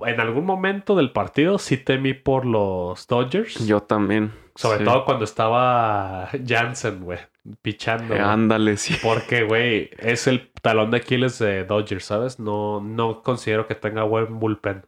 en 0.00 0.20
algún 0.20 0.44
momento 0.44 0.94
del 0.94 1.10
partido 1.12 1.58
sí 1.58 1.78
temí 1.78 2.12
por 2.12 2.44
los 2.44 3.06
Dodgers. 3.06 3.66
Yo 3.66 3.80
también. 3.82 4.32
Sobre 4.54 4.78
sí. 4.78 4.84
todo 4.84 5.04
cuando 5.04 5.24
estaba 5.24 6.28
Jansen, 6.46 7.04
güey, 7.04 7.18
pichando. 7.62 8.14
Eh, 8.14 8.20
ándale, 8.20 8.76
sí. 8.76 8.96
Porque, 9.02 9.44
güey, 9.44 9.90
es 9.98 10.26
el 10.26 10.50
talón 10.60 10.90
de 10.90 10.98
Aquiles 10.98 11.38
de 11.38 11.64
Dodgers, 11.64 12.04
¿sabes? 12.04 12.38
No, 12.38 12.80
no 12.80 13.22
considero 13.22 13.66
que 13.66 13.74
tenga 13.74 14.02
buen 14.04 14.38
bullpen. 14.38 14.84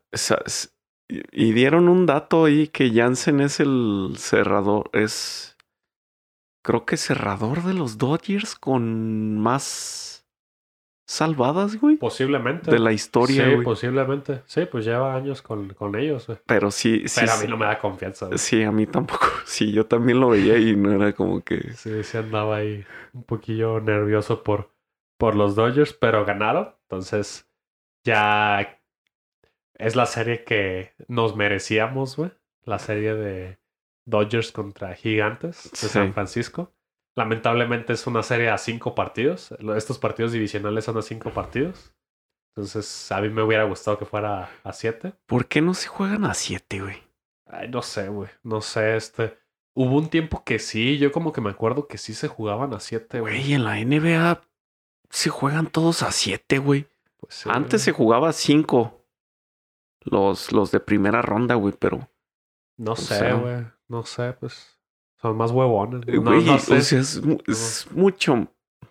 Y 1.09 1.53
dieron 1.53 1.89
un 1.89 2.07
dato 2.07 2.45
ahí 2.45 2.69
que 2.69 2.91
Jansen 2.91 3.41
es 3.41 3.61
el 3.61 4.15
cerrador, 4.17 4.91
es 4.93 5.57
creo 6.62 6.87
que 6.87 6.97
cerrador 6.97 7.62
de 7.62 7.75
los 7.75 7.99
Dodgers 7.99 8.55
con 8.55 9.39
más 9.39 10.14
salvadas, 11.07 11.76
güey, 11.76 11.96
Posiblemente. 11.96 12.70
de 12.70 12.78
la 12.78 12.92
historia, 12.92 13.44
Sí, 13.44 13.52
güey. 13.52 13.64
posiblemente. 13.64 14.42
Sí, 14.46 14.66
pues 14.70 14.84
lleva 14.84 15.14
años 15.14 15.42
con, 15.42 15.74
con 15.74 15.94
ellos, 15.96 16.26
güey. 16.26 16.38
Pero 16.46 16.70
sí, 16.70 17.02
sí, 17.07 17.20
Pero 17.20 17.32
a 17.32 17.36
mí 17.36 17.42
sí, 17.42 17.48
no 17.48 17.57
me 17.57 17.66
da 17.66 17.78
confianza, 17.78 18.26
güey. 18.26 18.38
sí, 18.38 18.62
a 18.62 18.72
mí 18.72 18.86
tampoco. 18.86 19.26
Sí, 19.46 19.72
yo 19.72 19.86
también 19.86 20.20
lo 20.20 20.30
veía 20.30 20.57
y 20.59 20.74
no 20.76 20.92
era 20.92 21.12
como 21.12 21.42
que 21.44 21.72
Sí, 21.74 22.02
sí 22.02 22.16
andaba 22.16 22.57
ahí 22.57 22.84
un 23.12 23.24
poquillo 23.24 23.80
nervioso 23.80 24.42
por, 24.42 24.70
por 25.18 25.34
los 25.36 25.55
Dodgers, 25.55 25.92
pero 25.92 26.24
ganaron. 26.24 26.74
Entonces, 26.82 27.46
ya 28.05 28.80
es 29.74 29.96
la 29.96 30.07
serie 30.07 30.44
que 30.44 30.92
nos 31.09 31.36
merecíamos, 31.36 32.16
güey. 32.16 32.30
La 32.64 32.78
serie 32.78 33.14
de 33.14 33.59
Dodgers 34.07 34.52
contra 34.52 34.94
Gigantes 34.94 35.70
de 35.72 35.76
Sí. 35.76 35.88
San 35.88 36.12
Francisco. 36.14 36.72
Lamentablemente 37.17 37.93
es 37.93 38.07
una 38.07 38.23
serie 38.23 38.51
a 38.51 38.59
cinco 38.59 38.95
partidos. 38.95 39.53
Estos 39.77 39.99
partidos 39.99 40.33
divisionales 40.33 40.85
son 40.85 40.99
a 40.99 41.03
cinco 41.03 41.31
partidos. 41.31 41.93
Entonces, 42.57 43.11
a 43.12 43.21
mí 43.21 43.29
me 43.31 43.43
hubiera 43.43 43.65
gustado 43.65 43.99
que 43.99 44.05
fuera 44.05 44.51
a 44.62 44.73
siete. 44.73 45.12
¿Por 45.27 45.47
qué 45.47 45.61
no 45.61 45.75
se 45.75 45.89
juegan 45.89 46.25
a 46.25 46.35
siete, 46.35 46.81
güey? 46.81 47.03
Ay, 47.47 47.69
no 47.69 47.83
sé, 47.83 48.09
güey. 48.09 48.31
No 48.43 48.61
sé, 48.61 48.97
este. 48.97 49.39
Hubo 49.77 49.97
un 49.97 50.09
tiempo 50.09 50.45
que 50.45 50.59
sí, 50.61 50.99
yo 50.99 51.11
como 51.11 51.33
que 51.33 51.41
me 51.41 51.51
acuerdo 51.51 51.89
que 51.89 51.99
sí 51.99 52.15
se 52.15 52.29
jugaban 52.29 52.73
a 52.75 52.81
siete, 52.81 53.21
güey. 53.21 53.41
Güey, 53.41 53.55
en 53.55 53.65
la 53.65 53.77
NBA 53.77 54.41
se 55.11 55.31
juegan 55.31 55.67
todos 55.67 56.03
a 56.03 56.12
siete, 56.12 56.59
güey. 56.59 56.87
Pues 57.17 57.35
sí, 57.35 57.49
Antes 57.53 57.83
se 57.83 57.93
jugaba 57.93 58.29
a 58.29 58.33
cinco. 58.33 59.05
Los, 60.01 60.53
los 60.53 60.71
de 60.71 60.81
primera 60.81 61.23
ronda, 61.23 61.55
güey, 61.55 61.75
pero 61.79 62.09
No 62.77 62.95
sé, 62.95 63.19
sea- 63.19 63.35
güey. 63.35 63.67
No 63.89 64.05
sé, 64.05 64.33
pues. 64.35 64.74
Son 65.25 65.39
más 65.39 65.53
huevones. 65.53 66.07
No, 66.07 66.20
Güey, 66.20 66.45
no 66.45 66.59
sé. 66.59 66.77
o 66.77 66.81
sea, 66.83 67.01
es, 67.01 67.22
mu- 67.25 67.39
es 67.47 67.89
mucho 67.93 68.49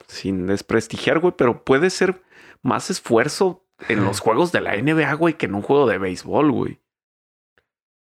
sin 0.08 0.48
desprestigiar, 0.48 1.20
güey, 1.20 1.36
pero 1.38 1.64
puede 1.64 1.92
ser 1.92 2.24
más 2.64 2.90
esfuerzo 2.90 3.68
en 3.88 4.04
los 4.04 4.20
juegos 4.20 4.52
de 4.52 4.62
la 4.62 4.76
NBA, 4.76 5.14
güey, 5.14 5.36
que 5.36 5.46
en 5.46 5.54
un 5.54 5.62
juego 5.62 5.86
de 5.88 6.00
béisbol, 6.00 6.52
güey. 6.52 6.82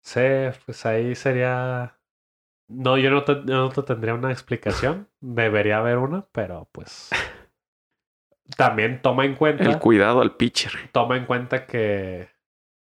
Sí, 0.05 0.20
pues 0.64 0.87
ahí 0.87 1.16
sería. 1.16 1.99
No, 2.68 2.97
yo 2.97 3.11
no 3.11 3.25
te, 3.25 3.35
yo 3.45 3.57
no 3.57 3.70
te 3.70 3.83
tendría 3.83 4.14
una 4.14 4.31
explicación. 4.31 5.09
Debería 5.20 5.79
haber 5.79 5.99
una, 5.99 6.25
pero 6.31 6.68
pues. 6.70 7.11
También 8.57 9.03
toma 9.03 9.25
en 9.25 9.35
cuenta. 9.35 9.64
El 9.64 9.81
cuidado 9.81 10.20
al 10.20 10.37
pitcher. 10.37 10.73
Toma 10.93 11.16
en 11.16 11.27
cuenta 11.27 11.66
que 11.66 12.29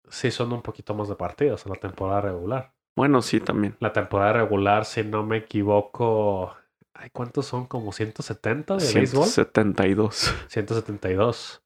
sí 0.09 0.30
son 0.30 0.51
un 0.55 0.62
poquito 0.62 0.95
más 0.95 1.09
de 1.09 1.16
partidos 1.16 1.66
en 1.66 1.72
la 1.72 1.78
temporada 1.78 2.22
regular. 2.22 2.72
Bueno, 2.97 3.20
sí, 3.22 3.40
también. 3.40 3.76
La 3.80 3.92
temporada 3.92 4.32
regular, 4.32 4.84
si 4.86 5.05
no 5.05 5.22
me 5.24 5.36
equivoco. 5.38 6.57
Ay, 6.94 7.11
¿Cuántos 7.11 7.47
son? 7.47 7.66
¿Como 7.66 7.92
170 7.92 8.76
de 8.78 8.92
béisbol? 8.94 9.26
172. 9.26 10.34
172. 10.49 11.62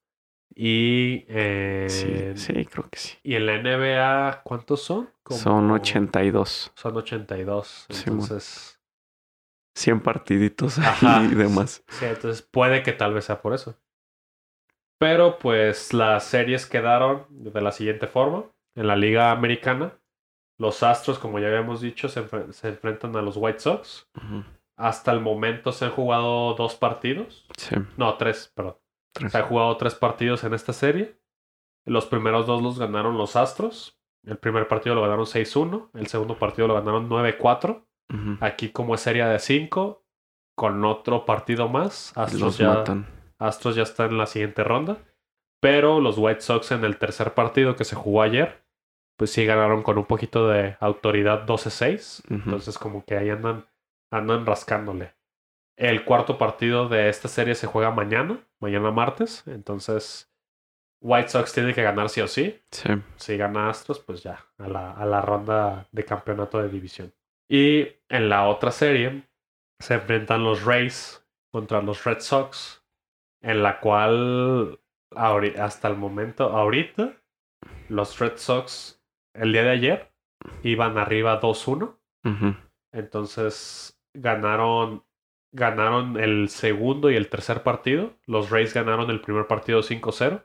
Y. 0.57 1.25
eh, 1.29 1.87
Sí, 1.89 2.33
sí, 2.35 2.65
creo 2.67 2.89
que 2.91 2.99
sí. 2.99 3.17
Y 3.23 3.37
en 3.37 3.47
la 3.47 3.55
NBA, 3.63 4.43
¿cuántos 4.43 4.83
son? 4.83 5.09
Como- 5.23 5.39
Son 5.39 5.71
82. 5.71 6.73
Son 6.75 6.97
82. 6.97 7.87
Sí, 7.89 8.11
mon. 8.11 8.21
Entonces. 8.21 8.81
100 9.77 10.01
partiditos 10.01 10.79
Ajá. 10.81 11.23
y 11.23 11.35
demás. 11.37 11.85
Sí, 11.89 12.05
entonces 12.07 12.43
puede 12.43 12.83
que 12.83 12.93
tal 12.93 13.15
vez 13.15 13.27
sea 13.27 13.41
por 13.41 13.55
eso. 13.55 13.77
Pero 14.99 15.39
pues 15.39 15.95
las 15.95 16.25
series 16.25 16.67
quedaron 16.67 17.25
de 17.31 17.61
la 17.63 17.71
siguiente 17.73 18.07
forma. 18.09 18.45
En 18.75 18.89
la 18.89 18.97
Liga 18.97 19.31
Americana, 19.31 19.97
los 20.61 20.83
Astros, 20.83 21.19
como 21.19 21.39
ya 21.39 21.49
habíamos 21.49 21.81
dicho, 21.81 22.09
se, 22.09 22.23
enfre- 22.25 22.53
se 22.53 22.69
enfrentan 22.69 23.17
a 23.17 23.23
los 23.23 23.37
White 23.37 23.59
Sox. 23.61 24.09
Hasta 24.77 25.11
el 25.13 25.21
momento 25.21 25.73
se 25.73 25.87
han 25.87 25.91
jugado 25.91 26.55
dos 26.55 26.75
partidos. 26.75 27.47
Sí, 27.57 27.77
No, 27.97 28.15
tres, 28.17 28.53
perdón. 28.55 28.77
tres. 29.13 29.33
Se 29.33 29.39
han 29.39 29.45
jugado 29.47 29.77
tres 29.77 29.95
partidos 29.95 30.45
en 30.45 30.55
esta 30.55 30.73
serie. 30.73 31.17
Los 31.87 32.07
primeros 32.07 32.47
dos 32.47 32.63
los 32.63 32.79
ganaron 32.79 33.17
los 33.19 33.37
Astros. 33.37 33.99
El 34.27 34.37
primer 34.37 34.69
partido 34.69 34.95
lo 34.95 35.01
ganaron 35.03 35.25
6-1. 35.25 35.89
El 35.95 36.07
segundo 36.09 36.39
partido 36.39 36.69
lo 36.69 36.75
ganaron 36.75 37.09
9-4. 37.09 37.83
Ujú. 38.13 38.37
Aquí 38.41 38.69
como 38.71 38.95
es 38.95 39.01
serie 39.01 39.25
de 39.25 39.39
5, 39.39 40.05
con 40.55 40.85
otro 40.85 41.25
partido 41.25 41.69
más, 41.71 42.13
Astros 42.19 42.41
Los 42.43 42.59
ya, 42.59 42.69
matan. 42.69 43.07
Astros 43.39 43.77
ya 43.77 43.83
está 43.83 44.05
en 44.05 44.19
la 44.19 44.27
siguiente 44.27 44.63
ronda. 44.63 44.99
Pero 45.63 46.01
los 46.01 46.19
White 46.19 46.43
Sox 46.43 46.71
en 46.73 46.85
el 46.85 46.99
tercer 46.99 47.33
partido 47.33 47.77
que 47.77 47.85
se 47.85 47.97
jugó 47.97 48.21
ayer, 48.23 48.60
pues 49.21 49.33
sí 49.33 49.45
ganaron 49.45 49.83
con 49.83 49.99
un 49.99 50.07
poquito 50.07 50.49
de 50.49 50.79
autoridad 50.81 51.45
12-6. 51.45 52.25
Ujú. 52.25 52.35
Entonces 52.37 52.79
como 52.79 53.05
que 53.05 53.19
ahí 53.19 53.29
andan, 53.29 53.67
andan 54.11 54.47
rascándole. 54.47 55.13
El 55.77 56.07
cuarto 56.07 56.39
partido 56.39 56.89
de 56.89 57.11
esta 57.11 57.29
serie 57.29 57.55
se 57.55 57.67
juega 57.67 57.91
mañana, 57.91 58.41
mañana 58.61 58.91
martes. 58.91 59.47
Entonces 59.47 60.33
White 61.03 61.29
Sox 61.29 61.53
tiene 61.53 61.75
que 61.75 61.83
ganar 61.83 62.09
sí 62.09 62.23
o 62.23 62.29
sí. 62.29 62.63
Sí. 62.71 62.89
Si 63.17 63.37
gana 63.37 63.69
Astros, 63.69 63.99
pues 63.99 64.23
ya, 64.23 64.47
a 64.57 64.67
la, 64.67 64.93
a 64.93 65.05
la 65.05 65.21
ronda 65.21 65.87
de 65.93 66.03
campeonato 66.07 66.63
de 66.63 66.71
división. 66.71 67.13
Y 67.47 67.89
en 68.09 68.31
la 68.31 68.49
otra 68.49 68.71
serie 68.71 69.29
se 69.81 69.95
enfrentan 69.97 70.45
los 70.45 70.65
Rays 70.65 71.23
contra 71.53 71.83
los 71.83 72.05
Red 72.05 72.21
Sox, 72.21 72.83
en 73.43 73.63
la 73.63 73.81
cual 73.81 74.81
hasta 75.15 75.89
el 75.89 75.97
momento, 75.97 76.45
ahorita, 76.45 77.13
los 77.91 78.19
Red 78.19 78.39
Sox, 78.39 79.00
el 79.35 79.53
día 79.53 79.63
de 79.63 79.71
ayer, 79.71 80.13
iban 80.63 80.99
arriba 80.99 81.41
2-1. 81.41 81.97
Ujú. 82.25 82.57
Entonces 82.93 84.01
ganaron, 84.15 85.05
ganaron 85.53 86.19
el 86.19 86.49
segundo 86.49 87.11
y 87.11 87.17
el 87.17 87.29
tercer 87.29 87.63
partido. 87.63 88.13
Los 88.27 88.51
Rays 88.51 88.75
ganaron 88.75 89.11
el 89.11 89.21
primer 89.21 89.47
partido 89.47 89.81
5-0. 89.83 90.43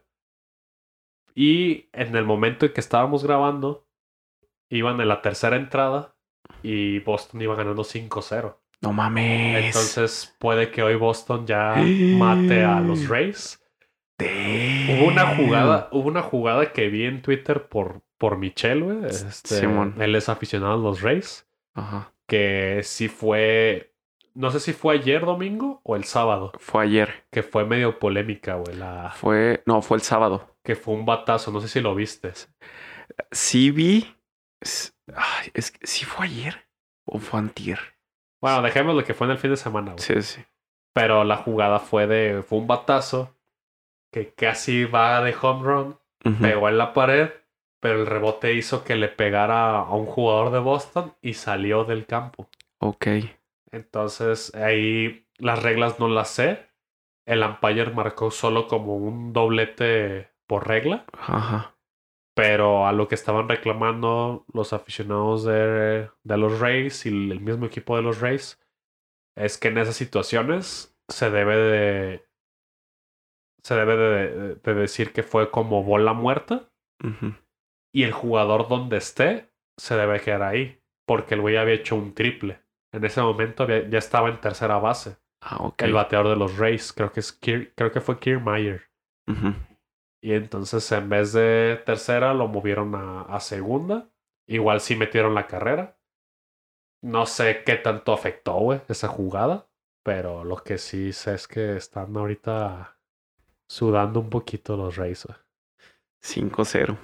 Y 1.34 1.90
en 1.92 2.16
el 2.16 2.24
momento 2.26 2.66
en 2.66 2.74
que 2.74 2.80
estábamos 2.80 3.24
grabando, 3.24 3.88
iban 4.70 5.00
en 5.02 5.08
la 5.08 5.22
tercera 5.22 5.58
entrada 5.58 6.16
y 6.64 7.00
Boston 7.00 7.42
iba 7.42 7.56
ganando 7.56 7.84
5-0. 7.84 8.56
No 8.82 8.94
mames. 8.94 9.66
Entonces 9.66 10.36
puede 10.40 10.72
que 10.72 10.84
hoy 10.84 10.96
Boston 10.96 11.46
ya 11.46 11.76
mate 12.18 12.64
a 12.64 12.80
los 12.80 13.08
Rays. 13.08 13.62
Damn. 14.18 14.90
Hubo 14.92 15.08
una 15.08 15.36
jugada, 15.36 15.90
hubo 15.92 16.08
una 16.08 16.22
jugada 16.22 16.72
que 16.72 16.88
vi 16.88 17.04
en 17.04 17.22
Twitter 17.22 17.68
por, 17.68 18.02
por 18.18 18.38
Michelle, 18.38 18.82
güey. 18.82 19.06
Este, 19.06 19.60
Simón. 19.60 19.96
él 20.00 20.16
es 20.16 20.30
aficionado 20.30 20.74
a 20.74 20.78
los 20.78 21.02
Rays. 21.02 21.48
Ajá. 21.74 22.14
que 22.28 22.82
sí 22.84 23.10
fue, 23.10 23.94
no 24.34 24.50
sé 24.52 24.60
si 24.62 24.72
fue 24.74 24.96
ayer 24.96 25.26
domingo 25.26 25.82
o 25.84 25.96
el 25.98 26.06
sábado, 26.06 26.54
Fue 26.60 26.84
ayer. 26.84 27.26
que 27.32 27.44
fue 27.44 27.66
medio 27.66 28.00
polémica, 28.00 28.56
güey, 28.56 28.76
la 28.78 29.12
Fue. 29.16 29.62
No, 29.66 29.82
fue 29.82 29.98
el 29.98 30.02
sábado. 30.04 30.56
que 30.64 30.76
fue 30.76 30.94
un 30.94 31.06
batazo, 31.06 31.52
no 31.52 31.60
sé 31.62 31.68
si 31.68 31.82
lo 31.82 31.94
viste. 31.94 32.32
Sí 33.32 33.72
vi. 33.72 34.16
Ay, 35.14 35.52
es 35.54 35.72
que 35.72 35.86
sí 35.86 36.06
fue 36.06 36.26
ayer. 36.28 36.66
O 37.06 37.20
fue 37.20 37.40
antier. 37.40 37.80
Bueno, 38.42 38.62
dejemos 38.62 38.96
lo 38.96 39.04
que 39.04 39.14
fue 39.14 39.28
en 39.28 39.32
el 39.32 39.38
fin 39.38 39.52
de 39.52 39.58
semana, 39.58 39.92
güey. 39.92 40.04
Sí, 40.04 40.22
sí. 40.22 40.42
Pero 40.94 41.24
la 41.24 41.38
jugada 41.38 41.80
fue 41.80 42.08
de, 42.08 42.42
fue 42.42 42.58
un 42.58 42.68
batazo 42.68 43.36
que 44.12 44.34
casi 44.34 44.86
va 44.86 45.22
de 45.22 45.36
home 45.40 45.64
run, 45.64 46.00
pegó 46.42 46.70
en 46.70 46.78
la 46.78 46.94
pared, 46.94 47.30
pero 47.80 48.00
el 48.00 48.06
rebote 48.06 48.54
hizo 48.54 48.84
que 48.84 48.96
le 48.96 49.10
pegara 49.10 49.80
a 49.80 49.94
un 49.94 50.06
jugador 50.06 50.52
de 50.52 50.60
Boston 50.60 51.14
y 51.22 51.34
salió 51.34 51.84
del 51.86 52.06
campo. 52.06 52.50
Ok. 52.80 53.08
Entonces 53.72 54.54
ahí 54.56 55.28
las 55.38 55.62
reglas 55.62 56.00
no 56.00 56.08
las 56.08 56.30
sé. 56.30 56.70
El 57.26 57.44
umpire 57.44 57.92
marcó 57.92 58.32
solo 58.32 58.68
como 58.68 58.96
un 58.96 59.34
doblete 59.34 60.30
por 60.48 60.68
regla. 60.68 61.06
Ajá. 61.14 61.76
Pero 62.36 62.86
a 62.86 62.92
lo 62.92 63.08
que 63.08 63.16
estaban 63.16 63.48
reclamando 63.48 64.46
los 64.54 64.74
aficionados 64.74 65.46
de, 65.46 66.10
de 66.24 66.38
los 66.38 66.60
Rays 66.60 67.06
y 67.06 67.10
el 67.10 67.40
mismo 67.40 67.66
equipo 67.66 67.96
de 67.96 68.04
los 68.04 68.20
Rays 68.20 68.60
es 69.36 69.58
que 69.58 69.70
en 69.70 69.78
esas 69.78 69.96
situaciones 69.96 70.98
se 71.08 71.30
debe 71.30 71.56
de. 71.56 72.26
Se 73.64 73.76
debe 73.76 73.96
de, 73.96 74.56
de 74.56 74.74
decir 74.74 75.12
que 75.12 75.24
fue 75.24 75.50
como 75.50 75.84
bola 75.84 76.14
muerta 76.14 76.70
Ujú. 77.04 77.36
Y 77.96 78.04
el 78.04 78.12
jugador 78.12 78.68
donde 78.68 78.98
esté 78.98 79.50
se 79.78 79.96
debe 79.96 80.20
quedar 80.20 80.44
ahí. 80.44 80.82
Porque 81.08 81.36
el 81.36 81.42
güey 81.42 81.56
había 81.56 81.76
hecho 81.76 81.96
un 81.96 82.14
triple. 82.14 82.60
En 82.92 83.06
ese 83.06 83.22
momento 83.22 83.64
había- 83.64 83.88
ya 83.88 84.00
estaba 84.00 84.30
en 84.30 84.42
tercera 84.42 84.78
base. 84.80 85.18
Ah, 85.42 85.58
ok. 85.60 85.82
El 85.84 85.94
bateador 85.94 86.30
de 86.30 86.36
los 86.36 86.58
Rays. 86.58 86.92
Creo 86.92 87.12
que, 87.12 87.20
es 87.20 87.40
Kier- 87.40 87.72
creo 87.76 87.92
que 87.92 88.02
fue 88.02 88.20
Kiermaier. 88.20 88.90
Y 90.22 90.34
entonces 90.34 90.92
en 90.92 91.08
vez 91.10 91.34
de 91.34 91.82
tercera 91.86 92.34
lo 92.34 92.48
movieron 92.48 92.96
a, 92.96 93.22
a 93.22 93.40
segunda. 93.40 94.10
Igual 94.48 94.82
sí 94.82 94.96
metieron 94.96 95.34
la 95.36 95.48
carrera. 95.48 95.98
No 97.04 97.26
sé 97.28 97.64
qué 97.64 97.76
tanto 97.76 98.12
afectó, 98.14 98.56
güey, 98.56 98.82
esa 98.90 99.08
jugada. 99.08 99.68
Pero 100.04 100.44
lo 100.44 100.58
que 100.58 100.78
sí 100.80 101.14
sé 101.14 101.36
es 101.36 101.48
que 101.48 101.78
están 101.78 102.16
ahorita 102.18 102.98
sudando 103.70 104.20
un 104.20 104.30
poquito 104.30 104.76
los 104.76 104.96
Rays, 104.96 105.26
güey. 105.26 105.38
5-0. 106.24 106.98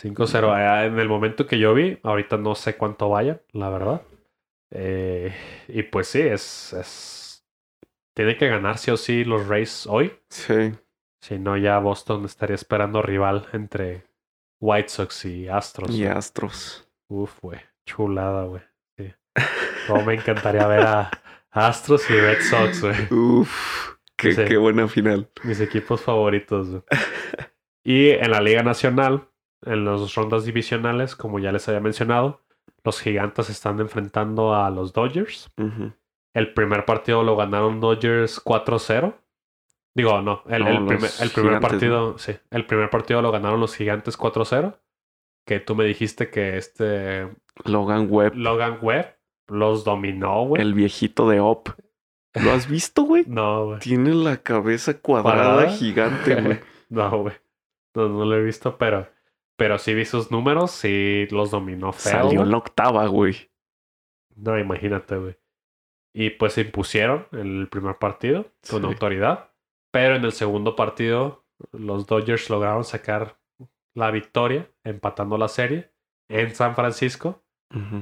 5-0. 0.00 0.82
Eh, 0.82 0.86
En 0.86 0.98
el 0.98 1.08
momento 1.08 1.46
que 1.46 1.58
yo 1.58 1.74
vi, 1.74 1.98
ahorita 2.02 2.36
no 2.36 2.54
sé 2.54 2.76
cuánto 2.76 3.08
vayan, 3.08 3.40
la 3.52 3.70
verdad. 3.70 4.02
Eh, 4.70 5.32
y 5.68 5.82
pues 5.84 6.08
sí, 6.08 6.20
es, 6.20 6.72
es. 6.72 7.44
Tiene 8.14 8.36
que 8.36 8.48
ganar 8.48 8.78
sí 8.78 8.90
o 8.90 8.96
sí 8.96 9.24
los 9.24 9.46
Rays 9.48 9.86
hoy. 9.86 10.12
Sí. 10.28 10.72
Si 11.20 11.38
no, 11.38 11.56
ya 11.56 11.78
Boston 11.78 12.24
estaría 12.24 12.54
esperando 12.54 13.02
rival 13.02 13.46
entre 13.52 14.04
White 14.60 14.88
Sox 14.88 15.24
y 15.24 15.48
Astros. 15.48 15.90
Y. 15.94 16.06
Astros. 16.06 16.88
Uf, 17.08 17.38
güey. 17.40 17.60
Chulada, 17.86 18.44
güey. 18.44 18.62
Sí. 18.96 19.12
Cómo 19.86 20.04
me 20.04 20.14
encantaría 20.14 20.66
ver 20.66 20.80
a 20.86 21.10
Astros 21.50 22.08
y 22.10 22.14
Red 22.14 22.40
Sox, 22.42 22.80
güey. 22.82 23.12
Uf. 23.12 23.94
Qué, 24.16 24.32
Sí. 24.32 24.44
qué 24.44 24.56
buena 24.56 24.86
final. 24.88 25.28
Mis 25.42 25.60
equipos 25.60 26.00
favoritos. 26.00 26.68
güey. 26.70 26.82
Y 27.84 28.10
en 28.10 28.30
la 28.30 28.40
Liga 28.40 28.62
Nacional, 28.62 29.28
en 29.66 29.84
las 29.84 30.14
rondas 30.14 30.44
divisionales, 30.44 31.16
como 31.16 31.38
ya 31.38 31.52
les 31.52 31.68
había 31.68 31.80
mencionado, 31.80 32.40
los 32.84 33.00
gigantes 33.00 33.50
están 33.50 33.80
enfrentando 33.80 34.54
a 34.54 34.70
los 34.70 34.92
Dodgers. 34.92 35.50
El 36.34 36.52
primer 36.54 36.84
partido 36.84 37.22
lo 37.22 37.36
ganaron 37.36 37.80
Dodgers 37.80 38.44
4-0. 38.44 39.14
Digo, 39.96 40.20
no, 40.22 40.42
el, 40.48 40.64
No, 40.64 40.68
el 40.68 40.74
los 40.74 40.88
primer, 40.88 41.10
el 41.20 41.30
primer 41.30 41.50
Gigantes, 41.52 41.70
partido, 41.70 42.18
sí, 42.18 42.32
el 42.50 42.66
primer 42.66 42.90
partido 42.90 43.22
lo 43.22 43.30
ganaron 43.30 43.60
los 43.60 43.76
gigantes 43.76 44.18
4-0. 44.18 44.76
Que 45.46 45.60
tú 45.60 45.76
me 45.76 45.84
dijiste 45.84 46.30
que 46.30 46.56
este 46.56 47.28
Logan 47.64 48.08
Webb. 48.10 48.34
Logan 48.34 48.78
Webb 48.82 49.14
los 49.46 49.84
dominó, 49.84 50.44
güey. 50.46 50.60
El 50.60 50.74
viejito 50.74 51.28
de 51.28 51.38
Op. 51.40 51.68
¿Lo 52.34 52.50
has 52.50 52.68
visto, 52.68 53.02
güey? 53.04 53.24
No, 53.28 53.66
güey. 53.66 53.78
Tiene 53.78 54.12
la 54.14 54.38
cabeza 54.38 54.98
cuadrada, 54.98 55.54
¿Cuadrada? 55.54 55.70
gigante, 55.76 56.34
güey. 56.42 56.60
No, 56.88 57.18
güey. 57.22 57.34
No, 57.94 58.08
no 58.08 58.24
lo 58.24 58.36
he 58.36 58.42
visto, 58.42 58.76
pero, 58.76 59.06
pero 59.56 59.78
sí 59.78 59.94
vi 59.94 60.04
sus 60.04 60.30
números 60.30 60.84
y 60.84 61.26
los 61.30 61.50
dominó 61.50 61.92
feo. 61.92 62.12
Salió 62.22 62.42
en 62.42 62.50
la 62.50 62.56
octava, 62.58 63.06
güey. 63.06 63.50
No, 64.36 64.58
imagínate, 64.58 65.16
güey. 65.16 65.36
Y 66.12 66.30
pues 66.30 66.54
se 66.54 66.62
impusieron 66.62 67.26
en 67.32 67.60
el 67.60 67.68
primer 67.68 67.96
partido 67.98 68.44
con 68.70 68.80
Sí. 68.82 68.86
autoridad. 68.86 69.50
Pero 69.92 70.16
en 70.16 70.24
el 70.24 70.32
segundo 70.32 70.74
partido 70.76 71.44
los 71.72 72.06
Dodgers 72.06 72.50
lograron 72.50 72.84
sacar 72.84 73.38
la 73.94 74.10
victoria, 74.10 74.68
empatando 74.82 75.38
la 75.38 75.48
serie 75.48 75.92
en 76.28 76.54
San 76.54 76.74
Francisco 76.74 77.42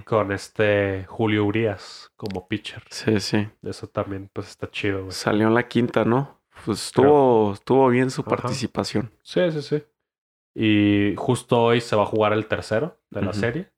con 0.05 0.33
este 0.33 1.07
Julio 1.09 1.45
Urias 1.47 2.13
como 2.17 2.47
pitcher. 2.49 2.83
Sí, 2.91 3.21
sí. 3.21 3.49
Eso 3.63 3.87
también 3.87 4.29
pues 4.33 4.49
está 4.51 4.71
chido, 4.71 5.01
güey. 5.01 5.13
Salió 5.13 5.47
en 5.49 5.55
la 5.55 5.67
quinta, 5.69 6.05
¿no? 6.05 6.41
Pues 6.67 6.87
estuvo, 6.87 7.53
estuvo 7.55 7.89
bien 7.89 8.11
su 8.11 8.21
Ajá. 8.23 8.31
participación. 8.31 9.11
Sí, 9.23 9.51
sí, 9.51 9.63
sí. 9.63 9.83
Y 10.55 11.15
justo 11.17 11.63
hoy 11.63 11.81
se 11.81 11.97
va 11.97 12.03
a 12.03 12.07
jugar 12.07 12.33
el 12.33 12.47
tercero 12.47 12.99
de 13.11 13.23
la 13.23 13.33
serie. 13.33 13.71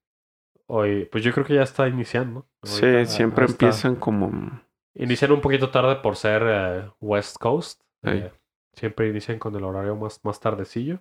Hoy, 0.67 1.05
pues 1.07 1.23
yo 1.23 1.33
creo 1.33 1.45
que 1.45 1.55
ya 1.55 1.63
está 1.63 1.89
iniciando. 1.89 2.47
Sí, 2.63 3.07
siempre 3.07 3.45
empiezan 3.45 3.97
como... 3.97 4.63
Inician 4.95 5.33
un 5.33 5.41
poquito 5.41 5.71
tarde 5.71 5.97
por 5.97 6.17
ser 6.17 6.43
eh, 6.47 6.91
West 7.01 7.37
Coast. 7.39 7.83
Eh, 8.03 8.31
siempre 8.73 9.09
inician 9.09 9.39
con 9.39 9.55
el 9.57 9.65
horario 9.65 9.97
más, 9.97 10.21
más 10.25 10.41
tardecillo. 10.41 11.01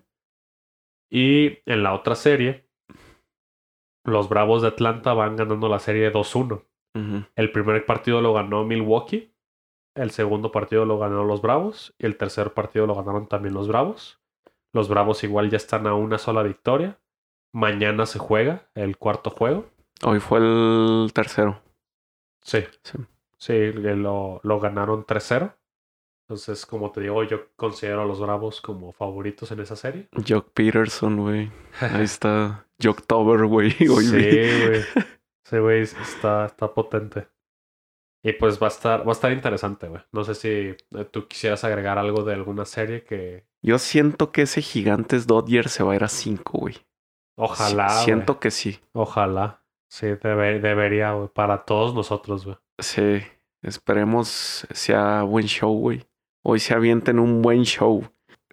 Y 1.09 1.59
en 1.65 1.83
la 1.83 1.93
otra 1.93 2.15
serie, 2.15 2.67
los 4.03 4.29
Bravos 4.29 4.63
de 4.63 4.69
Atlanta 4.69 5.13
van 5.13 5.35
ganando 5.35 5.69
la 5.69 5.79
serie 5.79 6.11
2-1. 6.11 6.65
Ujú. 6.95 7.25
El 7.35 7.51
primer 7.51 7.85
partido 7.85 8.21
lo 8.21 8.33
ganó 8.33 8.63
Milwaukee. 8.63 9.31
El 9.95 10.11
segundo 10.11 10.51
partido 10.51 10.85
lo 10.85 10.97
ganaron 10.97 11.27
los 11.27 11.41
Bravos. 11.41 11.93
Y 11.99 12.05
el 12.05 12.17
tercer 12.17 12.53
partido 12.53 12.87
lo 12.87 12.95
ganaron 12.95 13.27
también 13.27 13.53
los 13.53 13.67
Bravos. 13.67 14.22
Los 14.73 14.89
Bravos 14.89 15.23
igual 15.23 15.49
ya 15.49 15.57
están 15.57 15.87
a 15.87 15.93
una 15.93 16.17
sola 16.17 16.43
victoria. 16.43 16.99
Mañana 17.53 18.05
se 18.05 18.19
juega 18.19 18.67
el 18.73 18.97
cuarto 18.97 19.29
juego. 19.29 19.69
Hoy 20.03 20.19
fue 20.19 20.39
el 20.39 21.11
tercero. 21.13 21.61
Sí. 22.41 22.65
Sí. 22.83 22.97
Sí, 23.37 23.71
lo, 23.73 24.39
lo 24.43 24.59
ganaron 24.59 25.05
3-0. 25.05 25.53
Entonces, 26.23 26.65
como 26.65 26.91
te 26.91 27.01
digo, 27.01 27.23
yo 27.23 27.49
considero 27.55 28.01
a 28.01 28.05
los 28.05 28.19
Bravos 28.19 28.61
como 28.61 28.93
favoritos 28.93 29.51
en 29.51 29.59
esa 29.59 29.75
serie. 29.75 30.07
Jock 30.27 30.51
Peterson, 30.53 31.17
güey. 31.17 31.51
Ahí 31.81 32.03
está. 32.03 32.65
Jocktober, 32.81 33.45
güey. 33.45 33.75
Hoy 33.89 34.05
sí, 34.05 34.17
güey. 34.67 34.81
Sí, 35.43 35.57
güey, 35.57 35.81
está, 35.81 36.45
está 36.45 36.73
potente. 36.73 37.27
Y 38.23 38.31
pues 38.33 38.61
va 38.61 38.67
a 38.67 38.69
estar, 38.69 39.05
va 39.05 39.11
a 39.11 39.11
estar 39.11 39.33
interesante, 39.33 39.89
güey. 39.89 40.01
No 40.13 40.23
sé 40.23 40.33
si 40.35 40.47
eh, 40.49 41.05
tú 41.11 41.27
quisieras 41.27 41.65
agregar 41.65 41.97
algo 41.97 42.23
de 42.23 42.33
alguna 42.33 42.63
serie 42.63 43.03
que 43.03 43.45
Yo 43.63 43.79
siento 43.79 44.31
que 44.31 44.43
ese 44.43 44.61
Gigantes 44.61 45.25
Dodgers 45.25 45.71
se 45.71 45.83
va 45.83 45.93
a 45.93 45.95
ir 45.95 46.03
a 46.03 46.09
5, 46.09 46.57
güey. 46.59 46.75
ojalá. 47.35 47.89
Siento 47.89 48.39
que 48.39 48.51
sí. 48.51 48.79
Ojalá. 48.93 49.63
Sí, 49.89 50.07
debe- 50.07 50.59
debería, 50.59 51.13
güey. 51.13 51.29
Para 51.29 51.65
todos 51.65 51.95
nosotros, 51.95 52.45
güey. 52.45 52.57
Sí. 52.79 53.21
Esperemos 53.63 54.67
sea 54.71 55.23
buen 55.23 55.45
show, 55.47 55.73
güey. 55.79 56.05
Hoy 56.43 56.59
se 56.59 56.73
avienten 56.73 57.19
un 57.19 57.41
buen 57.41 57.63
show. 57.63 58.03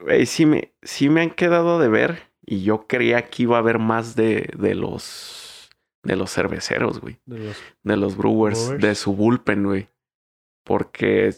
Güey, 0.01 0.25
sí 0.27 0.47
me, 0.47 0.73
sí 0.83 1.09
me 1.09 1.23
han 1.23 1.31
quedado 1.31 1.79
de 1.79 1.89
ver. 1.89 2.31
Y 2.47 2.63
yo 2.63 2.87
creía 2.87 3.29
que 3.29 3.43
iba 3.45 3.57
a 3.57 3.61
haber 3.61 3.79
más 3.79 4.15
de, 4.17 4.51
de 4.57 4.75
los 4.75 5.71
de 6.03 6.17
los 6.17 6.33
cerveceros, 6.33 7.01
güey. 7.01 7.19
De 7.27 7.39
los- 7.39 7.63
De 7.83 7.97
los 7.97 8.17
Brewers, 8.17 8.65
Brewers. 8.69 8.83
de 8.83 8.95
su 8.95 9.15
bullpen, 9.15 9.65
güey. 9.65 9.89
Porque, 10.65 11.35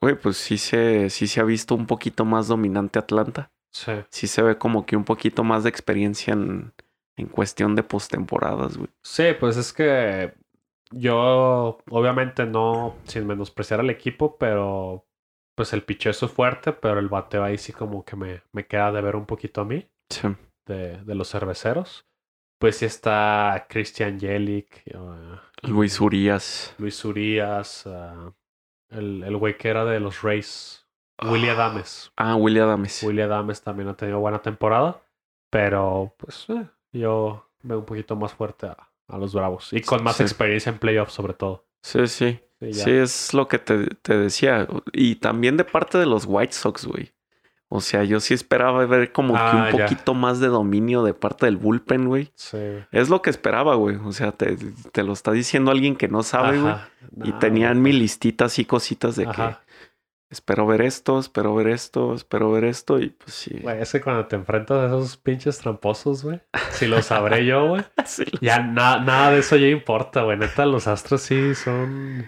güey, 0.00 0.14
pues 0.16 0.36
sí 0.36 0.58
se, 0.58 1.10
sí 1.10 1.26
se 1.26 1.40
ha 1.40 1.44
visto 1.44 1.74
un 1.74 1.86
poquito 1.86 2.24
más 2.24 2.48
dominante 2.48 2.98
Atlanta. 2.98 3.50
Sí. 3.70 3.92
Sí 4.10 4.26
se 4.26 4.42
ve 4.42 4.58
como 4.58 4.86
que 4.86 4.96
un 4.96 5.04
poquito 5.04 5.44
más 5.44 5.62
de 5.64 5.70
experiencia 5.70 6.32
en, 6.32 6.72
en 7.16 7.26
cuestión 7.26 7.74
de 7.74 7.82
postemporadas, 7.82 8.76
güey. 8.76 8.88
Sí, 9.02 9.24
pues 9.38 9.56
es 9.56 9.72
que 9.72 10.34
yo, 10.90 11.78
obviamente 11.90 12.46
no, 12.46 12.96
sin 13.04 13.26
menospreciar 13.26 13.80
al 13.80 13.90
equipo, 13.90 14.36
pero 14.38 15.04
pues 15.54 15.72
el 15.72 15.82
picheo 15.82 16.10
es 16.12 16.20
fuerte, 16.20 16.72
pero 16.72 16.98
el 17.00 17.08
bateo 17.08 17.44
ahí 17.44 17.58
sí 17.58 17.72
como 17.72 18.04
que 18.04 18.16
me, 18.16 18.42
me 18.52 18.66
queda 18.66 18.92
de 18.92 19.00
ver 19.02 19.16
un 19.16 19.26
poquito 19.26 19.60
a 19.60 19.64
mí, 19.64 19.86
Sí. 20.08 20.28
de, 20.66 21.02
de 21.04 21.14
los 21.14 21.30
cerveceros. 21.30 22.06
Pues 22.60 22.76
sí 22.78 22.86
está 22.86 23.66
Christian 23.68 24.18
Jelic, 24.18 24.82
uh, 24.94 25.36
Luis 25.68 26.00
Urias. 26.00 26.74
Luis 26.78 27.04
Urias, 27.04 27.86
uh, 27.86 28.32
el, 28.90 29.22
el 29.24 29.36
güey 29.36 29.56
que 29.56 29.68
era 29.68 29.84
de 29.84 30.00
los 30.00 30.22
Rays, 30.22 30.86
Willie 31.22 31.50
Adames. 31.50 32.12
Ah, 32.16 32.36
Willie 32.36 32.60
Adames. 32.60 33.02
Willie 33.02 33.22
Adames 33.22 33.60
también 33.62 33.88
ha 33.88 33.96
tenido 33.96 34.20
buena 34.20 34.40
temporada, 34.40 35.00
pero 35.50 36.14
pues 36.16 36.46
eh, 36.48 36.66
yo 36.92 37.48
veo 37.62 37.78
un 37.80 37.84
poquito 37.84 38.16
más 38.16 38.32
fuerte 38.34 38.66
a, 38.66 38.76
a 39.08 39.18
los 39.18 39.34
Bravos 39.34 39.72
y 39.72 39.80
con 39.82 40.02
más 40.04 40.16
Sí. 40.16 40.22
experiencia 40.22 40.70
en 40.70 40.78
playoffs 40.78 41.12
sobre 41.12 41.34
todo. 41.34 41.64
Sí, 41.82 42.06
sí. 42.06 42.40
Sí, 42.72 42.90
es 42.90 43.34
lo 43.34 43.46
que 43.46 43.60
te, 43.60 43.86
te 44.02 44.18
decía. 44.18 44.66
Y 44.92 45.14
también 45.16 45.56
de 45.56 45.64
parte 45.64 45.96
de 45.96 46.06
los 46.06 46.24
White 46.26 46.52
Sox, 46.52 46.86
güey. 46.86 47.12
O 47.70 47.82
sea, 47.82 48.02
yo 48.04 48.18
sí 48.20 48.32
esperaba 48.32 48.86
ver 48.86 49.12
como 49.12 49.36
Ah, 49.36 49.50
que 49.50 49.56
un 49.74 49.78
ya. 49.78 49.84
poquito 49.86 50.14
más 50.14 50.40
de 50.40 50.46
dominio 50.48 51.02
de 51.02 51.12
parte 51.12 51.44
del 51.46 51.58
bullpen, 51.58 52.06
güey. 52.06 52.32
Sí. 52.34 52.58
Es 52.92 53.10
lo 53.10 53.20
que 53.20 53.28
esperaba, 53.28 53.74
güey. 53.74 53.96
O 53.96 54.12
sea, 54.12 54.32
te, 54.32 54.56
te 54.92 55.02
lo 55.02 55.12
está 55.12 55.32
diciendo 55.32 55.70
alguien 55.70 55.94
que 55.94 56.08
no 56.08 56.22
sabe, 56.22 56.58
güey. 56.60 56.74
Y 57.24 57.30
Nah, 57.32 57.38
tenían 57.38 57.82
mi 57.82 57.92
listita 57.92 58.46
así 58.46 58.64
cositas 58.64 59.16
de 59.16 59.26
Ajá. 59.26 59.60
que 59.66 59.68
espero 60.30 60.66
ver 60.66 60.80
esto, 60.82 61.18
espero 61.18 61.54
ver 61.54 61.68
esto, 61.68 62.14
espero 62.14 62.50
ver 62.52 62.64
esto. 62.64 63.00
Y 63.00 63.10
pues 63.10 63.34
sí. 63.34 63.58
Güey, 63.60 63.82
es 63.82 63.92
que 63.92 64.00
cuando 64.00 64.24
te 64.26 64.36
enfrentas 64.36 64.78
a 64.78 64.86
esos 64.86 65.18
pinches 65.18 65.58
tramposos, 65.58 66.24
güey, 66.24 66.40
si 66.70 66.86
lo 66.86 67.02
sabré 67.02 67.44
yo, 67.44 67.66
güey, 67.68 67.84
Sí, 68.06 68.24
ya 68.40 68.60
na- 68.60 69.00
nada 69.00 69.30
de 69.32 69.40
eso 69.40 69.56
ya 69.56 69.68
importa, 69.68 70.22
güey. 70.22 70.38
Neta, 70.38 70.64
los 70.64 70.86
Astros 70.88 71.20
sí 71.20 71.54
son. 71.54 72.26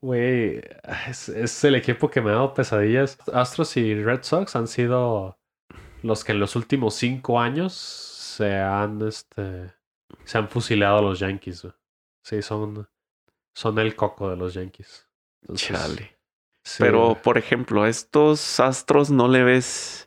Güey, 0.00 0.60
es, 1.08 1.28
es 1.28 1.64
el 1.64 1.74
equipo 1.74 2.10
que 2.10 2.20
me 2.20 2.30
ha 2.30 2.34
dado 2.34 2.54
pesadillas. 2.54 3.18
Astros 3.32 3.76
y 3.76 3.94
Red 4.02 4.22
Sox 4.22 4.54
han 4.56 4.68
sido 4.68 5.38
los 6.02 6.22
que 6.24 6.32
en 6.32 6.40
los 6.40 6.54
últimos 6.56 6.94
cinco 6.94 7.40
años 7.40 7.72
se 7.74 8.54
han, 8.56 9.02
este, 9.06 9.72
se 10.24 10.38
han 10.38 10.48
fusilado 10.48 10.98
a 10.98 11.02
los 11.02 11.18
Yankees, 11.18 11.62
güey. 11.62 11.74
Sí, 12.24 12.42
son, 12.42 12.88
son 13.54 13.78
el 13.78 13.96
coco 13.96 14.30
de 14.30 14.36
los 14.36 14.54
Yankees. 14.54 15.08
Entonces, 15.42 15.68
Chale. 15.68 16.18
sí, 16.64 16.76
Pero, 16.78 17.18
por 17.22 17.36
ejemplo, 17.38 17.82
a 17.82 17.88
estos 17.88 18.60
astros 18.60 19.10
no 19.10 19.26
le 19.28 19.42
ves. 19.42 20.06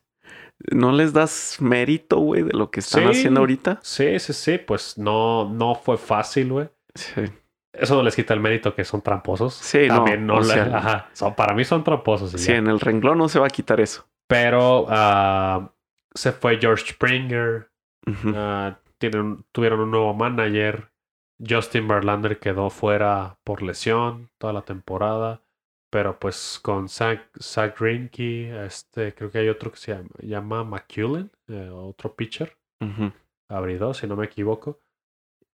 No 0.72 0.94
les 0.94 1.12
das 1.12 1.58
mérito, 1.60 2.20
güey, 2.20 2.44
de 2.44 2.54
lo 2.54 2.72
que 2.72 2.80
están 2.80 3.04
Sí. 3.04 3.10
haciendo 3.10 3.42
ahorita. 3.42 3.80
Sí, 3.84 4.18
sí, 4.20 4.32
sí, 4.32 4.58
pues 4.60 4.98
no, 4.98 5.50
no 5.50 5.76
fue 5.76 5.98
fácil, 5.98 6.54
güey. 6.54 6.70
Sí. 6.96 7.22
Eso 7.74 7.96
no 7.96 8.04
les 8.04 8.16
quita 8.16 8.34
el 8.34 8.40
mérito 8.40 8.76
que 8.76 8.84
son 8.86 9.02
tramposos. 9.02 9.56
Sí, 9.56 9.88
no, 9.88 9.96
También 9.96 10.28
no, 10.28 10.36
o 10.36 10.40
le- 10.40 10.46
sea- 10.46 10.78
ajá, 10.78 11.10
son, 11.14 11.34
para 11.36 11.54
mí 11.54 11.64
son 11.66 11.84
tramposos. 11.84 12.32
Sí, 12.32 12.52
ya. 12.52 12.58
en 12.58 12.68
el 12.68 12.80
renglón 12.80 13.18
no 13.18 13.28
se 13.30 13.40
va 13.40 13.48
a 13.48 13.50
quitar 13.50 13.80
eso. 13.82 14.08
Pero 14.28 14.86
ah, 14.90 15.72
se 16.14 16.32
fue 16.32 16.60
George 16.60 16.94
Springer. 16.94 17.70
Ah, 18.36 18.78
tienen, 19.00 19.44
tuvieron 19.52 19.80
un 19.80 19.92
nuevo 19.92 20.14
manager. 20.14 20.92
Justin 21.46 21.88
Verlander 21.88 22.40
quedó 22.40 22.70
fuera 22.70 23.38
por 23.44 23.62
lesión 23.64 24.30
toda 24.38 24.54
la 24.54 24.62
temporada. 24.62 25.42
Pero 25.92 26.18
pues 26.20 26.60
con 26.62 26.90
Zach, 26.90 27.22
Zach 27.40 27.80
Greinke, 27.80 28.66
este, 28.66 29.14
creo 29.14 29.30
que 29.30 29.40
hay 29.40 29.50
otro 29.50 29.72
que 29.72 29.78
se 29.78 29.94
llama, 29.94 30.10
llama 30.22 30.64
McCullen, 30.64 31.32
eh, 31.48 31.70
otro 31.72 32.14
pitcher. 32.16 32.56
Ujú. 32.82 33.12
abridor, 33.50 33.96
si 33.96 34.08
no 34.08 34.16
me 34.16 34.26
equivoco. 34.26 34.80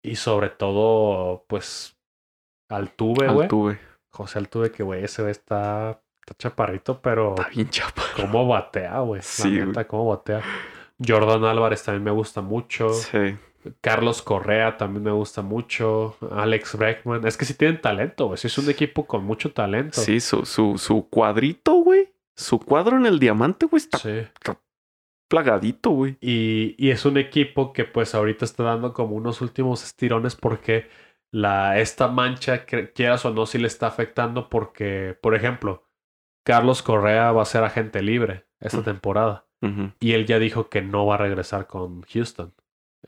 Y 0.02 0.16
sobre 0.16 0.50
todo, 0.50 1.44
pues, 1.48 1.95
Altuve, 2.68 3.28
güey. 3.28 3.42
Altuve. 3.44 3.78
José 4.10 4.38
Altuve, 4.38 4.70
que, 4.72 4.82
güey, 4.82 5.04
ese 5.04 5.22
güey 5.22 5.32
está, 5.32 6.00
está 6.20 6.34
chaparrito, 6.38 7.00
pero 7.00 7.34
Está 7.36 7.48
bien 7.50 7.68
chapa. 7.70 8.02
cómo 8.16 8.46
batea, 8.48 9.00
güey. 9.00 9.20
Sí, 9.22 9.50
La 9.58 9.66
neta, 9.66 9.86
cómo 9.86 10.06
batea. 10.08 10.42
Jordan 11.06 11.44
Álvarez 11.44 11.82
también 11.82 12.04
me 12.04 12.10
gusta 12.10 12.40
mucho. 12.40 12.88
Sí. 12.92 13.36
Carlos 13.80 14.22
Correa 14.22 14.76
también 14.76 15.02
me 15.02 15.10
gusta 15.10 15.42
mucho. 15.42 16.16
Alex 16.30 16.76
Bregman. 16.78 17.26
Es 17.26 17.36
que 17.36 17.44
sí 17.44 17.54
tienen 17.54 17.80
talento, 17.80 18.26
güey. 18.26 18.38
Sí 18.38 18.46
es 18.46 18.56
un 18.58 18.70
equipo 18.70 19.06
con 19.06 19.24
mucho 19.24 19.52
talento. 19.52 20.00
Sí, 20.00 20.20
su, 20.20 20.46
su, 20.46 20.78
su 20.78 21.08
cuadrito, 21.10 21.74
güey. 21.74 22.08
Su 22.36 22.58
cuadro 22.60 22.96
en 22.96 23.06
el 23.06 23.18
diamante, 23.18 23.66
güey, 23.66 23.78
está 23.82 23.98
Sí. 23.98 24.26
plagadito, 25.28 25.90
güey. 25.90 26.16
Y, 26.20 26.74
y 26.78 26.90
es 26.90 27.04
un 27.04 27.16
equipo 27.18 27.72
que 27.72 27.84
pues 27.84 28.14
ahorita 28.14 28.44
está 28.44 28.62
dando 28.62 28.92
como 28.92 29.16
unos 29.16 29.40
últimos 29.40 29.82
estirones 29.84 30.36
porque 30.36 30.88
la, 31.32 31.78
esta 31.78 32.08
mancha, 32.08 32.64
quieras 32.64 33.24
o 33.24 33.30
no, 33.32 33.46
sí 33.46 33.58
le 33.58 33.66
está 33.66 33.86
afectando 33.88 34.48
porque, 34.48 35.18
por 35.20 35.34
ejemplo, 35.34 35.88
Carlos 36.44 36.82
Correa 36.82 37.32
va 37.32 37.42
a 37.42 37.46
ser 37.46 37.64
agente 37.64 38.02
libre 38.02 38.46
esta 38.60 38.82
temporada 38.82 39.46
y 40.00 40.12
él 40.12 40.26
ya 40.26 40.38
dijo 40.38 40.68
que 40.68 40.82
no 40.82 41.06
va 41.06 41.16
a 41.16 41.18
regresar 41.18 41.66
con 41.66 42.02
Houston. 42.02 42.54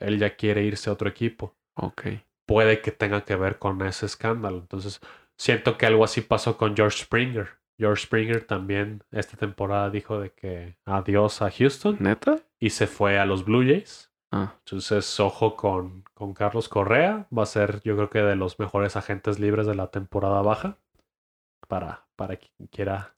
Él 0.00 0.18
ya 0.18 0.36
quiere 0.36 0.64
irse 0.64 0.90
a 0.90 0.92
otro 0.92 1.08
equipo. 1.08 1.56
Ok. 1.74 2.02
Puede 2.46 2.80
que 2.80 2.90
tenga 2.90 3.24
que 3.24 3.36
ver 3.36 3.58
con 3.58 3.80
ese 3.82 4.06
escándalo. 4.06 4.58
Entonces, 4.58 5.00
siento 5.36 5.76
que 5.78 5.86
algo 5.86 6.04
así 6.04 6.20
pasó 6.20 6.56
con 6.56 6.74
George 6.74 7.04
Springer. 7.04 7.58
George 7.78 8.04
Springer 8.04 8.44
también 8.44 9.04
esta 9.12 9.36
temporada 9.36 9.90
dijo 9.90 10.18
de 10.18 10.32
que 10.32 10.76
adiós 10.84 11.42
a 11.42 11.50
Houston 11.50 11.96
¿Neta? 12.00 12.40
y 12.58 12.70
se 12.70 12.88
fue 12.88 13.18
a 13.18 13.26
los 13.26 13.44
Blue 13.44 13.62
Jays. 13.62 14.07
Ah, 14.30 14.54
Entonces, 14.58 15.18
ojo 15.20 15.56
con, 15.56 16.04
con 16.14 16.34
Carlos 16.34 16.68
Correa. 16.68 17.26
Va 17.36 17.44
a 17.44 17.46
ser, 17.46 17.80
yo 17.82 17.96
creo 17.96 18.10
que 18.10 18.22
de 18.22 18.36
los 18.36 18.58
mejores 18.58 18.96
agentes 18.96 19.38
libres 19.38 19.66
de 19.66 19.74
la 19.74 19.90
temporada 19.90 20.42
baja. 20.42 20.78
Para, 21.66 22.06
para 22.16 22.36
quien 22.36 22.68
quiera 22.68 23.14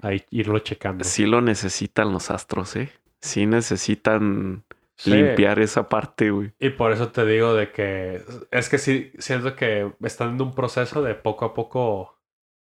ahí 0.00 0.24
irlo 0.30 0.58
checando. 0.60 1.04
Sí 1.04 1.26
lo 1.26 1.40
necesitan 1.40 2.12
los 2.12 2.30
astros, 2.30 2.76
¿eh? 2.76 2.92
Sí 3.20 3.46
necesitan 3.46 4.64
limpiar 5.04 5.58
esa 5.58 5.88
parte, 5.88 6.30
güey. 6.30 6.52
Y 6.58 6.70
por 6.70 6.92
eso 6.92 7.10
te 7.10 7.24
digo 7.24 7.54
de 7.54 7.72
que 7.72 8.22
es 8.50 8.68
que 8.68 8.78
sí, 8.78 9.12
siento 9.18 9.56
que 9.56 9.92
están 10.02 10.34
en 10.34 10.42
un 10.42 10.54
proceso 10.54 11.02
de 11.02 11.14
poco 11.14 11.44
a 11.44 11.54
poco 11.54 12.18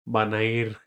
van 0.06 0.34
a 0.34 0.44
ir, 0.44 0.78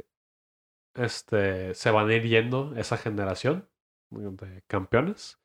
este, 0.95 1.75
se 1.75 1.91
van 1.91 2.09
a 2.09 2.15
ir 2.15 2.23
yendo 2.25 2.75
esa 2.77 2.97
generación 2.97 3.69
de 4.11 4.63
campeones. 4.67 5.39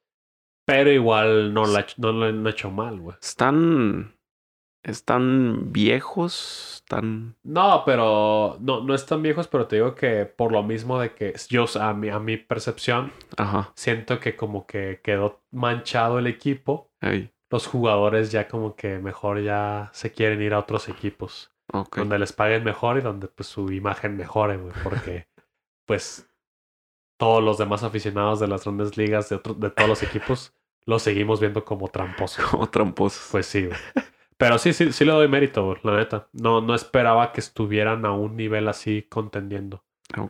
Pero 0.71 0.91
igual 0.91 1.53
no, 1.53 1.65
la, 1.65 1.85
no 1.97 2.11
lo 2.11 2.25
han 2.25 2.47
hecho 2.47 2.71
mal, 2.71 2.99
güey. 2.99 3.17
Están 3.21 4.13
¿Están 4.83 5.71
viejos? 5.71 6.81
¿Están...? 6.83 7.35
No, 7.43 7.83
pero 7.85 8.57
no, 8.59 8.81
no 8.81 8.95
están 8.95 9.21
viejos, 9.21 9.47
pero 9.47 9.67
te 9.67 9.75
digo 9.75 9.93
que 9.93 10.25
por 10.25 10.51
lo 10.51 10.63
mismo 10.63 10.99
de 10.99 11.13
que 11.13 11.33
yo, 11.49 11.65
a 11.79 11.93
mi, 11.93 12.09
a 12.09 12.19
mi 12.19 12.37
percepción, 12.37 13.11
siento 13.75 14.19
que 14.19 14.35
como 14.35 14.65
que 14.65 14.99
quedó 15.03 15.43
manchado 15.51 16.17
el 16.17 16.27
equipo. 16.27 16.89
Los 17.51 17.67
jugadores 17.67 18.31
ya 18.31 18.47
como 18.47 18.75
que 18.75 18.97
mejor 18.97 19.41
ya 19.43 19.89
se 19.93 20.11
quieren 20.11 20.41
ir 20.41 20.53
a 20.53 20.59
otros 20.59 20.89
equipos. 20.89 21.51
Donde 21.95 22.17
les 22.17 22.33
paguen 22.33 22.63
mejor 22.63 22.97
y 22.97 23.01
donde 23.01 23.27
pues 23.27 23.47
su 23.47 23.71
imagen 23.71 24.17
mejore, 24.17 24.57
güey. 24.57 24.73
Porque 24.83 25.27
pues 25.85 26.27
todos 27.19 27.43
los 27.43 27.59
demás 27.59 27.83
aficionados 27.83 28.39
de 28.39 28.47
las 28.47 28.63
grandes 28.63 28.97
ligas 28.97 29.29
de, 29.29 29.37
de 29.57 29.69
todos 29.69 29.89
los 29.89 30.01
equipos 30.01 30.55
los 30.85 31.03
seguimos 31.03 31.39
viendo 31.39 31.63
como 31.65 31.87
tramposos. 31.87 32.45
Como 32.51 32.69
tramposos. 32.69 33.29
Pues 33.31 33.45
sí, 33.45 33.65
güey. 33.65 33.77
Pero 34.37 34.57
sí, 34.57 34.73
sí, 34.73 34.91
sí 34.91 35.05
le 35.05 35.11
doy 35.11 35.27
mérito, 35.27 35.77
la 35.83 35.97
neta. 35.97 36.27
No, 36.33 36.61
no 36.61 36.73
esperaba 36.73 37.31
que 37.31 37.39
estuvieran 37.41 38.05
a 38.05 38.11
un 38.11 38.35
nivel 38.35 38.67
así 38.67 39.03
contendiendo. 39.03 39.83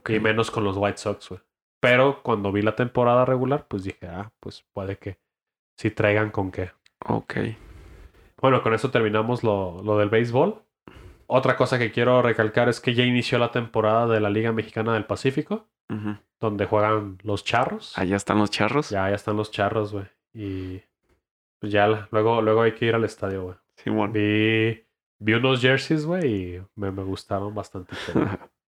Y 0.08 0.20
menos 0.20 0.52
con 0.52 0.64
los 0.64 0.76
White 0.78 0.98
Sox, 0.98 1.30
güey. 1.30 1.42
Pero 1.80 2.22
cuando 2.22 2.52
vi 2.52 2.62
la 2.62 2.76
temporada 2.76 3.26
regular, 3.26 3.66
pues 3.68 3.84
dije, 3.84 4.08
ah, 4.08 4.32
pues 4.40 4.66
puede 4.74 4.98
que 4.98 5.20
sí 5.78 5.90
traigan 5.92 6.30
con 6.30 6.52
qué. 6.52 6.72
Ok. 7.06 7.36
Bueno, 8.42 8.62
con 8.62 8.74
eso 8.74 8.92
terminamos 8.92 9.44
lo, 9.44 9.82
lo 9.84 9.98
del 9.98 10.10
béisbol. 10.10 10.62
Otra 11.26 11.56
cosa 11.56 11.80
que 11.80 11.92
quiero 11.92 12.22
recalcar 12.22 12.68
es 12.68 12.82
que 12.82 12.94
ya 12.94 13.06
inició 13.06 13.40
la 13.40 13.52
temporada 13.52 14.06
de 14.06 14.20
la 14.20 14.30
Liga 14.30 14.52
Mexicana 14.52 14.94
del 14.94 15.06
Pacífico, 15.06 15.70
donde 16.42 16.66
juegan 16.66 17.18
los 17.24 17.46
charros. 17.46 17.98
Allá 17.98 18.18
están 18.18 18.40
los 18.40 18.52
charros. 18.52 18.90
Ya, 18.90 19.10
ya 19.10 19.16
están 19.16 19.38
los 19.38 19.50
charros, 19.50 19.94
güey. 19.94 20.08
Y 20.34 20.82
pues 21.60 21.72
ya, 21.72 22.08
luego, 22.12 22.42
luego 22.42 22.62
hay 22.62 22.74
que 22.74 22.86
ir 22.86 22.96
al 22.96 23.04
estadio, 23.04 23.44
güey. 23.44 23.58
Vi, 24.12 24.86
vi 25.20 25.34
unos 25.34 25.62
jerseys, 25.62 26.06
güey, 26.06 26.26
y 26.26 26.62
me, 26.76 26.92
me 26.92 27.04
gustaron 27.04 27.54
bastante. 27.54 27.96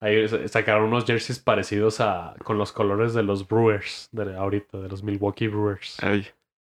Ahí 0.00 0.28
sacaron 0.48 0.84
unos 0.84 1.06
jerseys 1.06 1.38
parecidos 1.38 2.00
a 2.00 2.34
con 2.44 2.58
los 2.58 2.70
colores 2.72 3.14
de 3.14 3.22
los 3.22 3.48
Brewers 3.48 4.08
de 4.12 4.36
ahorita, 4.36 4.78
de 4.78 4.88
los 4.88 5.02
Milwaukee 5.02 5.48
Brewers. 5.48 5.96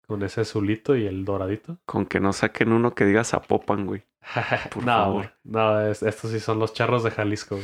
Con 0.08 0.24
ese 0.24 0.42
azulito 0.42 0.96
y 0.96 1.06
el 1.06 1.24
doradito. 1.24 1.78
Con 1.86 2.06
que 2.06 2.20
no 2.20 2.34
saquen 2.34 2.74
uno 2.74 2.96
que 2.96 3.06
diga 3.06 3.24
Zapopan, 3.24 3.86
güey. 3.86 4.04
Por 4.74 4.84
no, 4.84 4.92
favor. 4.92 5.34
No, 5.44 5.88
estos 5.88 6.32
sí 6.32 6.40
son 6.40 6.60
los 6.60 6.74
charros 6.74 7.04
de 7.04 7.12
Jalisco. 7.12 7.60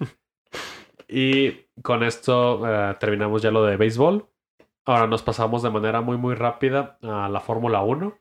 y 1.08 1.52
con 1.82 2.04
esto 2.04 2.62
eh, 2.66 2.96
terminamos 3.00 3.42
ya 3.42 3.50
lo 3.50 3.64
de 3.64 3.76
béisbol. 3.76 4.26
Ahora 4.86 5.08
nos 5.08 5.24
pasamos 5.24 5.64
de 5.64 5.70
manera 5.70 6.00
muy, 6.00 6.16
muy 6.16 6.36
rápida 6.36 6.96
a 7.02 7.28
la 7.28 7.40
Fórmula 7.40 7.82
1. 7.82 8.16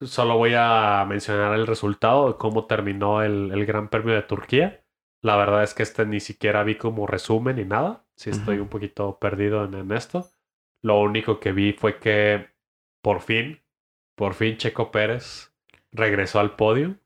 Solo 0.00 0.38
voy 0.38 0.54
a 0.56 1.04
mencionar 1.06 1.52
el 1.52 1.66
resultado 1.66 2.28
de 2.28 2.38
cómo 2.38 2.64
terminó 2.64 3.22
el, 3.22 3.66
Gran 3.66 3.88
Premio 3.88 4.14
de 4.14 4.22
Turquía. 4.22 4.82
La 5.20 5.36
verdad 5.36 5.62
es 5.62 5.74
que 5.74 5.82
este 5.82 6.06
ni 6.06 6.20
siquiera 6.20 6.64
vi 6.64 6.76
como 6.76 7.06
resumen 7.06 7.56
ni 7.56 7.66
nada. 7.66 8.06
Sí 8.16 8.30
estoy 8.30 8.60
un 8.60 8.68
poquito 8.68 9.18
perdido 9.18 9.62
en, 9.64 9.92
esto. 9.92 10.26
Lo 10.80 10.98
único 11.00 11.38
que 11.38 11.52
vi 11.52 11.74
fue 11.74 11.98
que 11.98 12.48
por 13.02 13.20
fin, 13.20 13.60
por 14.14 14.32
fin 14.32 14.56
Checo 14.56 14.90
Pérez 14.90 15.52
regresó 15.92 16.40
al 16.40 16.56
podio. 16.56 16.96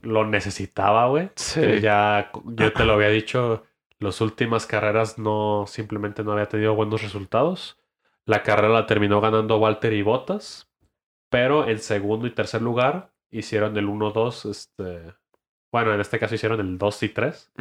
Lo 0.00 0.26
necesitaba, 0.26 1.08
güey. 1.08 1.30
Sí. 1.36 1.80
Ya, 1.82 2.30
yo 2.56 2.72
te 2.72 2.86
lo 2.86 2.94
había 2.94 3.08
dicho, 3.10 3.64
las 3.98 4.22
últimas 4.22 4.64
carreras 4.64 5.18
no, 5.18 5.66
simplemente 5.66 6.24
no 6.24 6.32
había 6.32 6.48
tenido 6.48 6.74
buenos 6.74 7.02
resultados. 7.02 7.78
La 8.24 8.42
carrera 8.42 8.72
la 8.72 8.86
terminó 8.86 9.20
ganando 9.20 9.58
Walter 9.58 9.92
y 9.92 10.02
Bottas. 10.02 10.72
Pero 11.32 11.66
en 11.66 11.78
segundo 11.78 12.26
y 12.26 12.30
tercer 12.30 12.60
lugar 12.60 13.10
hicieron 13.30 13.74
el 13.78 13.88
1-2, 13.88 14.50
este, 14.50 15.14
bueno, 15.72 15.94
en 15.94 16.00
este 16.00 16.18
caso 16.18 16.34
hicieron 16.34 16.60
el 16.60 16.76
2 16.76 17.02
y 17.04 17.08
3, 17.08 17.52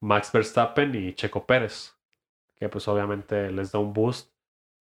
Max 0.00 0.32
Verstappen 0.32 0.94
y 0.94 1.12
Checo 1.12 1.44
Pérez, 1.44 1.94
que 2.56 2.70
pues 2.70 2.88
obviamente 2.88 3.52
les 3.52 3.72
da 3.72 3.78
un 3.78 3.92
boost. 3.92 4.32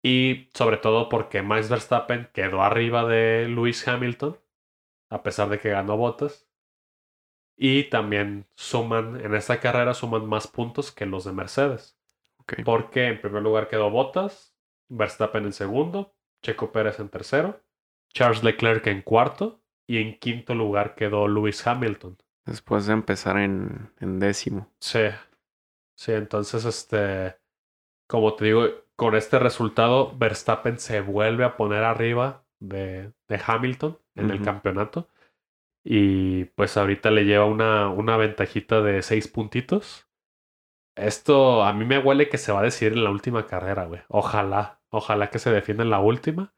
Y 0.05 0.49
sobre 0.55 0.77
todo 0.77 1.09
porque 1.09 1.43
Max 1.43 1.69
Verstappen 1.69 2.29
quedó 2.33 2.63
arriba 2.63 3.05
de 3.05 3.49
Lewis 3.49 3.87
Hamilton, 3.89 4.39
a 5.11 5.25
pesar 5.25 5.49
de 5.49 5.59
que 5.59 5.71
ganó 5.71 5.97
botas. 5.97 6.49
Y 7.57 7.85
también 7.91 8.47
suman, 8.55 9.21
en 9.21 9.35
esta 9.35 9.59
carrera 9.59 9.95
suman 9.95 10.27
más 10.27 10.47
puntos 10.47 10.93
que 10.93 11.07
los 11.07 11.25
de 11.25 11.33
Mercedes. 11.33 11.99
Porque 12.65 13.07
en 13.07 13.21
primer 13.21 13.43
lugar 13.43 13.69
quedó 13.69 13.91
Bottas, 13.91 14.52
Verstappen 14.89 15.45
en 15.45 15.53
segundo, 15.53 16.15
Checo 16.43 16.73
Pérez 16.73 16.99
en 17.01 17.09
tercero 17.09 17.61
Charles 18.13 18.43
Leclerc 18.43 18.87
en 18.87 19.03
cuarto 19.03 19.61
y 19.87 19.99
en 19.99 20.19
quinto 20.19 20.55
lugar 20.55 20.95
quedó 20.95 21.29
Lewis 21.29 21.67
Hamilton. 21.67 22.17
Después 22.45 22.87
de 22.87 22.93
empezar 22.93 23.39
en, 23.39 23.91
en 24.01 24.19
décimo. 24.19 24.71
Sí. 24.81 25.09
Sí, 25.95 26.13
entonces, 26.13 26.65
este, 26.65 27.37
como 28.09 28.35
te 28.35 28.47
digo, 28.47 28.67
con 28.97 29.15
este 29.15 29.39
resultado, 29.39 30.17
Verstappen 30.17 30.79
se 30.79 31.01
vuelve 31.01 31.45
a 31.45 31.57
poner 31.57 31.85
arriba 31.85 32.45
de, 32.59 33.13
de 33.29 33.41
Hamilton 33.45 33.99
en 34.15 34.31
el 34.31 34.43
campeonato. 34.43 35.09
Y 35.85 36.45
pues 36.45 36.77
ahorita 36.77 37.11
le 37.11 37.25
lleva 37.25 37.45
una, 37.45 37.89
una 37.89 38.17
ventajita 38.17 38.81
de 38.83 39.03
seis 39.03 39.29
puntitos. 39.29 40.09
Esto 40.97 41.65
a 41.65 41.73
mí 41.73 41.85
me 41.85 41.99
huele 41.99 42.29
que 42.29 42.39
se 42.39 42.53
va 42.53 42.61
a 42.61 42.65
decidir 42.65 42.93
en 42.93 43.05
la 43.05 43.11
última 43.11 43.47
carrera, 43.47 43.87
güey. 43.87 44.03
Ojalá, 44.09 44.81
ojalá 44.91 45.31
que 45.31 45.39
se 45.39 45.51
defienda 45.51 45.85
en 45.85 45.91
la 45.91 46.01
última. 46.01 46.55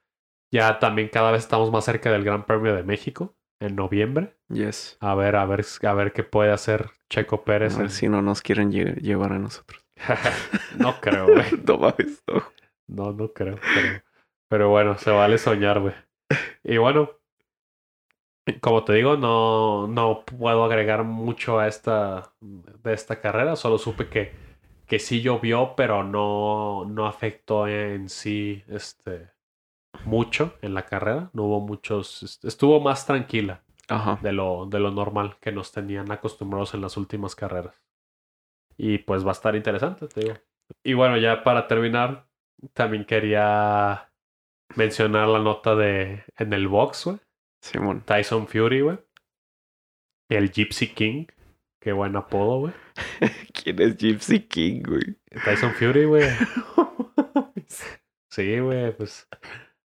Ya 0.53 0.79
también 0.79 1.09
cada 1.09 1.31
vez 1.33 1.43
estamos 1.43 1.71
más 1.71 1.85
cerca 1.85 2.11
del 2.11 2.25
Gran 2.25 2.45
Premio 2.45 2.75
de 2.75 2.83
México 2.83 3.37
en 3.61 3.77
noviembre. 3.77 4.37
Yes. 4.49 4.97
A 5.01 5.15
ver, 5.15 5.37
a 5.37 5.47
ver, 5.47 5.65
a 5.83 5.95
ver 5.95 6.13
qué 6.13 6.25
puede 6.25 6.53
hacer 6.53 6.91
Checo 7.09 7.45
Pérez. 7.45 7.77
A 7.77 7.81
ver 7.81 7.91
si 7.91 8.09
no 8.09 8.23
nos 8.23 8.43
quieren 8.43 8.71
llevar 8.71 9.33
a 9.33 9.39
nosotros. 9.39 9.85
no 10.79 11.01
creo, 11.01 11.27
güey. 11.27 11.45
no 11.67 11.79
mames, 11.79 12.23
no. 12.27 12.43
No, 12.87 13.13
no 13.13 13.33
creo. 13.33 13.59
Pero, 13.75 14.03
pero 14.49 14.69
bueno, 14.69 14.99
se 14.99 15.11
vale 15.11 15.39
soñar, 15.39 15.81
güey. 15.81 15.95
Y 16.63 16.77
bueno, 16.79 17.11
como 18.61 18.85
te 18.85 18.93
digo, 18.95 19.17
no, 19.17 19.87
no 19.89 20.25
puedo 20.25 20.65
agregar 20.65 21.05
mucho 21.05 21.59
a 21.59 21.69
esta, 21.69 22.33
de 22.41 22.93
esta 22.93 23.21
carrera. 23.21 23.57
Solo 23.57 23.79
supe 23.79 24.09
que, 24.09 24.33
que 24.87 24.99
sí 24.99 25.23
llovió, 25.23 25.75
pero 25.77 26.05
no, 26.05 26.85
no 26.87 27.07
afectó 27.07 27.69
en 27.69 28.09
sí 28.09 28.63
este, 28.69 29.31
mucho 30.05 30.55
en 30.63 30.75
la 30.75 30.87
carrera. 30.87 31.31
No 31.33 31.45
hubo 31.45 31.61
muchos. 31.61 32.41
Estuvo 32.45 32.81
más 32.81 33.07
tranquila 33.07 33.63
De, 34.23 34.33
lo, 34.33 34.67
de 34.67 34.81
lo 34.81 34.91
normal 34.91 35.37
que 35.41 35.53
nos 35.53 35.73
tenían 35.73 36.11
acostumbrados 36.11 36.75
en 36.75 36.81
las 36.81 36.97
últimas 36.97 37.35
carreras. 37.35 37.83
Y 38.77 38.99
pues 38.99 39.25
va 39.25 39.31
a 39.31 39.33
estar 39.33 39.55
interesante, 39.57 40.09
te 40.09 40.21
digo. 40.21 40.35
Y 40.83 40.95
bueno, 40.95 41.17
ya 41.19 41.43
para 41.45 41.67
terminar, 41.67 42.27
también 42.73 43.05
quería 43.05 44.11
mencionar 44.77 45.29
la 45.29 45.39
nota 45.41 45.75
de 45.75 46.25
en 46.39 46.53
el 46.53 46.69
box, 46.69 47.07
güey. 47.07 47.19
Simón. 47.65 48.03
Tyson 48.05 48.47
Fury, 48.47 48.83
güey. 48.83 48.99
El 50.29 50.51
Gypsy 50.51 50.89
King. 50.89 51.25
Qué 51.81 51.93
buen 51.93 52.15
apodo, 52.15 52.61
güey. 52.61 52.75
¿Quién 53.55 53.81
es 53.81 53.97
Gypsy 53.97 54.41
King, 54.41 54.83
güey? 54.87 55.17
Tyson 55.45 55.73
Fury, 55.73 56.05
güey. 56.05 56.29
sí, 58.31 58.59
güey, 58.59 58.95
pues 58.95 59.27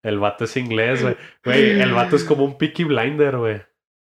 el 0.03 0.19
vato 0.19 0.45
es 0.45 0.57
inglés, 0.57 1.03
güey. 1.03 1.17
Güey, 1.45 1.81
el 1.81 1.93
vato 1.93 2.17
es 2.17 2.25
como 2.25 2.45
un 2.45 2.59
Peaky 2.59 2.83
Blinder, 2.83 3.37
güey. 3.37 3.63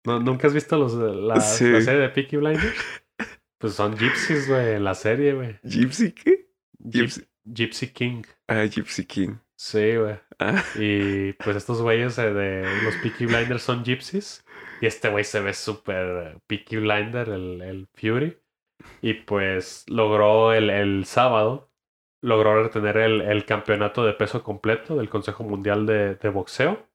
¿No, 0.04 0.20
¿Nunca 0.20 0.48
has 0.48 0.54
visto 0.54 0.76
los, 0.76 0.96
la, 0.96 1.40
serie 1.40 1.82
de 1.82 2.10
Peaky 2.10 2.38
Blinders? 2.38 2.76
Pues 3.60 3.74
son 3.74 3.96
gypsies, 3.96 4.48
güey, 4.48 4.76
en 4.76 4.84
la 4.84 4.96
serie, 4.96 5.34
güey. 5.34 5.60
¿Gypsy 5.64 6.14
qué? 6.14 6.50
Gypsy. 6.80 7.28
Gypsy 7.44 7.88
King. 7.90 8.24
Ah, 8.48 8.66
Gypsy 8.66 9.06
King. 9.06 9.36
Sí, 9.60 9.98
güey. 9.98 10.18
Ah. 10.40 10.64
Y 10.76 11.34
pues 11.34 11.58
estos 11.58 11.82
güeyes 11.82 12.16
de 12.16 12.64
los 12.84 12.96
Peaky 13.04 13.26
Blinders 13.26 13.62
son 13.62 13.84
gypsies. 13.84 14.46
Y 14.82 14.86
este 14.86 15.10
güey 15.10 15.26
se 15.26 15.42
ve 15.42 15.54
súper 15.54 16.40
Peaky 16.48 16.78
Blinder, 16.78 17.28
el, 17.28 17.62
el, 17.62 17.88
Fury. 17.94 18.38
Y 19.02 19.16
pues 19.16 19.84
logró 19.90 20.54
el, 20.54 20.70
el 20.70 21.04
sábado 21.06 21.70
logró 22.22 22.64
retener 22.64 22.98
el, 22.98 23.46
campeonato 23.46 24.06
de 24.06 24.14
peso 24.14 24.44
completo 24.44 24.96
del 24.96 25.10
Consejo 25.10 25.44
Mundial 25.44 25.86
de, 25.86 26.30
Boxeo, 26.30 26.88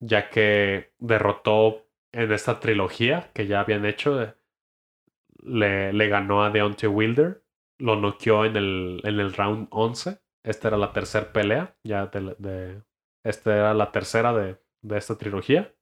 ya 0.00 0.30
que 0.30 0.92
derrotó 0.98 1.86
en 2.12 2.32
esta 2.32 2.60
trilogía 2.60 3.30
que 3.34 3.46
ya 3.46 3.60
habían 3.60 3.86
hecho, 3.86 4.34
le, 5.42 5.92
le 5.92 6.08
ganó 6.08 6.42
a 6.42 6.50
Deontay 6.50 6.88
Wilder, 6.88 7.42
lo 7.78 7.96
noqueó 7.96 8.44
en 8.44 8.56
el, 8.56 9.00
en 9.04 9.20
el 9.20 9.32
round 9.32 9.68
11. 9.70 10.20
Esta 10.42 10.68
era 10.68 10.76
la 10.76 10.92
tercera 10.92 11.32
pelea, 11.32 11.76
ya 11.84 12.06
de, 12.06 12.34
de 12.38 12.82
esta 13.24 13.54
era 13.54 13.74
la 13.74 13.92
tercera 13.92 14.32
de, 14.32 14.58
de 14.82 14.98
esta 14.98 15.16
trilogía. 15.16 15.74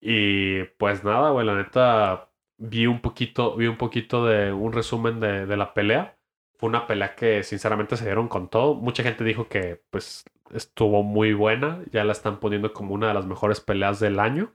Y 0.00 0.62
pues 0.78 1.02
nada, 1.04 1.30
güey, 1.30 1.44
la 1.44 1.56
neta 1.56 2.30
vi 2.58 2.86
un 2.86 3.00
poquito, 3.00 3.56
vi 3.56 3.66
un 3.66 3.76
poquito 3.76 4.26
de 4.26 4.52
un 4.52 4.72
resumen 4.72 5.20
de, 5.20 5.46
de, 5.46 5.56
la 5.56 5.74
pelea. 5.74 6.18
Fue 6.56 6.68
una 6.68 6.86
pelea 6.86 7.14
que 7.14 7.42
sinceramente 7.42 7.96
se 7.96 8.04
dieron 8.04 8.28
con 8.28 8.48
todo. 8.48 8.74
Mucha 8.74 9.02
gente 9.02 9.24
dijo 9.24 9.48
que 9.48 9.82
pues 9.90 10.24
estuvo 10.52 11.02
muy 11.02 11.32
buena. 11.32 11.82
Ya 11.90 12.04
la 12.04 12.12
están 12.12 12.38
poniendo 12.38 12.72
como 12.72 12.94
una 12.94 13.08
de 13.08 13.14
las 13.14 13.26
mejores 13.26 13.60
peleas 13.60 14.00
del 14.00 14.20
año. 14.20 14.54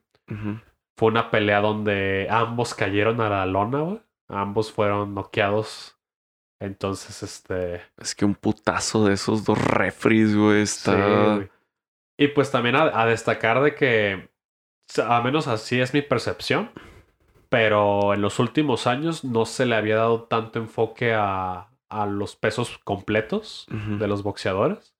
Fue 0.96 1.10
una 1.10 1.30
pelea 1.32 1.60
donde 1.62 2.28
ambos 2.30 2.74
cayeron 2.74 3.22
a 3.22 3.30
la 3.30 3.46
lona, 3.46 3.82
güey. 3.82 4.02
Ambos 4.28 4.72
fueron 4.72 5.14
noqueados. 5.14 5.93
Entonces, 6.64 7.22
este. 7.24 7.82
Es 7.98 8.16
que 8.16 8.24
un 8.24 8.36
putazo 8.36 9.06
de 9.06 9.16
esos 9.16 9.44
dos 9.44 9.62
refries, 9.62 10.34
güey, 10.34 10.62
está. 10.62 11.40
Sí, 11.40 11.48
y 12.18 12.28
pues 12.30 12.52
también 12.52 12.78
a, 12.78 13.06
destacar 13.06 13.62
de 13.62 13.76
que. 13.76 14.30
Al 15.06 15.24
menos 15.26 15.48
así 15.48 15.82
es 15.82 15.94
mi 15.94 16.02
percepción. 16.02 16.72
Pero 17.50 18.14
en 18.14 18.22
los 18.22 18.40
últimos 18.40 18.88
años 18.88 19.26
no 19.26 19.46
se 19.46 19.66
le 19.66 19.76
había 19.76 19.98
dado 19.98 20.24
tanto 20.24 20.58
enfoque 20.58 21.14
a, 21.14 21.70
a 21.90 22.06
los 22.06 22.38
pesos 22.38 22.80
completos 22.84 23.68
de 23.70 24.08
los 24.08 24.24
boxeadores. 24.24 24.96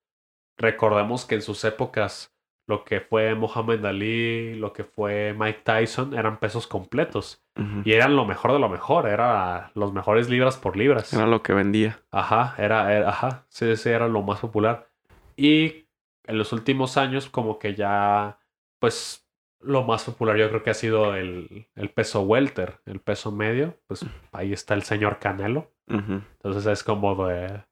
Recordemos 0.58 1.24
que 1.24 1.36
en 1.36 1.42
sus 1.42 1.64
épocas 1.64 2.33
lo 2.66 2.84
que 2.84 3.00
fue 3.00 3.34
Muhammad 3.34 3.84
Ali, 3.84 4.54
lo 4.54 4.72
que 4.72 4.84
fue 4.84 5.34
Mike 5.38 5.60
Tyson, 5.64 6.14
eran 6.14 6.38
pesos 6.38 6.66
completos. 6.66 7.42
Y 7.84 7.92
eran 7.92 8.16
lo 8.16 8.24
mejor 8.24 8.52
de 8.52 8.58
lo 8.58 8.68
mejor, 8.68 9.06
era 9.06 9.70
los 9.74 9.92
mejores 9.92 10.28
libras 10.28 10.56
por 10.56 10.76
libras. 10.76 11.12
Era 11.12 11.26
lo 11.26 11.42
que 11.42 11.52
vendía. 11.52 12.00
Ajá, 12.10 12.54
era, 12.58 13.08
ajá, 13.08 13.46
sí, 13.48 13.76
sí, 13.76 13.90
era 13.90 14.08
lo 14.08 14.22
más 14.22 14.40
popular. 14.40 14.88
Y 15.36 15.86
en 16.24 16.38
los 16.38 16.52
últimos 16.52 16.96
años, 16.96 17.28
como 17.28 17.60
que 17.60 17.74
ya, 17.74 18.38
pues, 18.80 19.28
lo 19.60 19.84
más 19.84 20.04
popular 20.04 20.36
yo 20.36 20.48
creo 20.48 20.62
que 20.62 20.70
ha 20.70 20.74
sido 20.74 21.14
el, 21.14 21.68
el 21.76 21.90
peso 21.90 22.22
welter, 22.22 22.80
el 22.86 23.00
peso 23.00 23.30
medio. 23.30 23.78
Pues 23.86 24.04
ahí 24.32 24.52
está 24.52 24.74
el 24.74 24.82
señor 24.82 25.18
Canelo. 25.18 25.70
Entonces 25.86 26.66
es 26.66 26.82
como 26.82 27.26
de... 27.26 27.62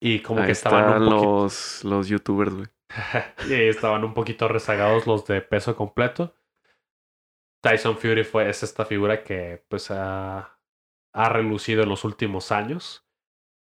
Y 0.00 0.20
como 0.20 0.44
que 0.44 0.52
estaban 0.52 1.04
los, 1.04 1.84
los 1.84 2.08
youtubers, 2.08 2.54
güey. 2.54 2.66
y 3.48 3.54
estaban 3.54 4.04
un 4.04 4.14
poquito 4.14 4.48
rezagados 4.48 5.06
los 5.06 5.26
de 5.26 5.40
peso 5.40 5.76
completo. 5.76 6.34
Tyson 7.62 7.98
Fury 7.98 8.24
fue, 8.24 8.48
es 8.48 8.62
esta 8.62 8.84
figura 8.84 9.24
que 9.24 9.64
pues 9.68 9.90
ha, 9.90 10.58
ha 11.12 11.28
relucido 11.28 11.82
en 11.82 11.88
los 11.88 12.04
últimos 12.04 12.52
años. 12.52 13.04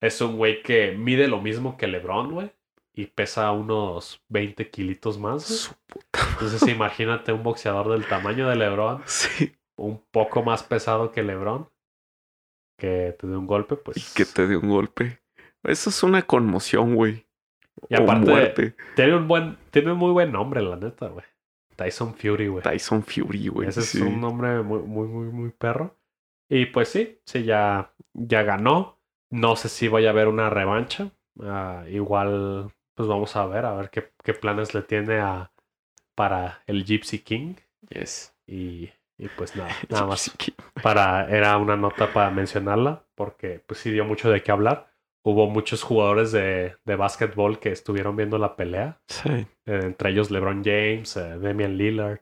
Es 0.02 0.22
un 0.22 0.38
güey 0.38 0.62
que 0.62 0.92
mide 0.92 1.28
lo 1.28 1.42
mismo 1.42 1.78
que 1.78 1.88
LeBron, 1.88 2.32
güey. 2.32 2.52
Y 2.94 3.08
pesa 3.08 3.52
unos 3.52 4.24
20 4.30 4.70
kilitos 4.70 5.20
más. 5.20 5.76
Entonces 6.34 6.68
imagínate 6.68 7.32
un 7.32 7.44
boxeador 7.44 7.90
del 7.90 8.08
tamaño 8.08 8.50
de 8.50 8.56
LeBron. 8.56 9.04
Sí. 9.08 9.54
Un 9.80 10.04
poco 10.10 10.42
más 10.42 10.64
pesado 10.64 11.12
que 11.12 11.22
LeBron. 11.22 11.70
Que 12.80 13.16
te 13.20 13.28
dé 13.28 13.38
un 13.38 13.46
golpe, 13.46 13.76
pues. 13.76 13.98
Y 13.98 14.16
que 14.16 14.26
te 14.26 14.48
dé 14.48 14.58
un 14.58 14.70
golpe. 14.70 15.20
Eso 15.64 15.90
es 15.92 16.02
una 16.02 16.24
conmoción, 16.24 16.96
güey. 16.96 17.27
Y 17.90 17.96
aparte, 17.96 18.76
tiene 18.96 19.16
un 19.16 19.28
buen, 19.28 19.58
tiene 19.72 19.92
un 19.92 19.98
muy 19.98 20.12
buen 20.12 20.32
nombre, 20.32 20.62
la 20.62 20.76
neta, 20.76 21.08
güey. 21.08 21.26
Tyson 21.76 22.16
Fury, 22.16 22.48
güey. 22.48 22.64
Tyson 22.64 23.04
Fury, 23.04 23.48
güey. 23.48 23.70
Ese 23.70 23.82
es 23.82 23.96
un 23.96 24.20
nombre 24.20 24.62
muy, 24.64 24.80
muy, 24.80 25.08
muy, 25.08 25.28
muy 25.28 25.50
perro. 25.52 25.96
Y 26.50 26.66
pues 26.68 26.90
sí, 26.90 27.20
sí, 27.26 27.44
ya, 27.44 27.94
ya 28.14 28.44
ganó. 28.44 28.98
No 29.30 29.56
sé 29.56 29.70
si 29.70 29.88
voy 29.88 30.08
a 30.08 30.12
ver 30.12 30.28
una 30.28 30.50
revancha. 30.50 31.12
Ah, 31.42 31.84
igual, 31.88 32.72
pues 32.96 33.08
vamos 33.08 33.36
a 33.36 33.46
ver, 33.46 33.66
a 33.66 33.76
ver 33.76 33.90
qué, 33.92 34.12
qué 34.24 34.34
planes 34.34 34.74
le 34.74 34.82
tiene 34.82 35.20
a, 35.20 35.52
para 36.16 36.64
el 36.66 36.84
Gypsy 36.84 37.20
King. 37.20 37.56
Yes. 37.90 38.34
Y, 38.48 38.90
y 39.18 39.28
pues 39.38 39.56
nada, 39.56 39.70
nada 39.90 40.08
más. 40.08 40.32
Para, 40.82 41.30
era 41.30 41.58
una 41.58 41.76
nota 41.76 42.12
para 42.12 42.32
mencionarla, 42.32 43.04
porque 43.14 43.62
pues 43.66 43.80
sí 43.80 43.92
dio 43.92 44.04
mucho 44.04 44.32
de 44.32 44.42
qué 44.42 44.52
hablar 44.52 44.97
hubo 45.28 45.50
muchos 45.50 45.84
jugadores 45.84 46.32
de, 46.32 46.78
de 46.86 46.96
básquetbol 46.96 47.60
que 47.60 47.70
estuvieron 47.74 48.16
viendo 48.16 48.38
la 48.38 48.56
pelea. 48.56 49.02
Sí. 49.10 49.30
Eh, 49.30 49.82
entre 49.84 50.12
ellos 50.12 50.32
LeBron 50.32 50.64
James, 50.64 51.18
eh, 51.18 51.38
Damian 51.38 51.76
Lillard. 51.76 52.22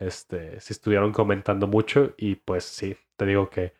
Este, 0.00 0.60
sí 0.60 0.72
estuvieron 0.72 1.12
comentando 1.12 1.66
mucho 1.66 2.14
y 2.16 2.36
pues 2.36 2.64
sí, 2.64 2.96
te 3.16 3.26
digo 3.26 3.50
que 3.50 3.72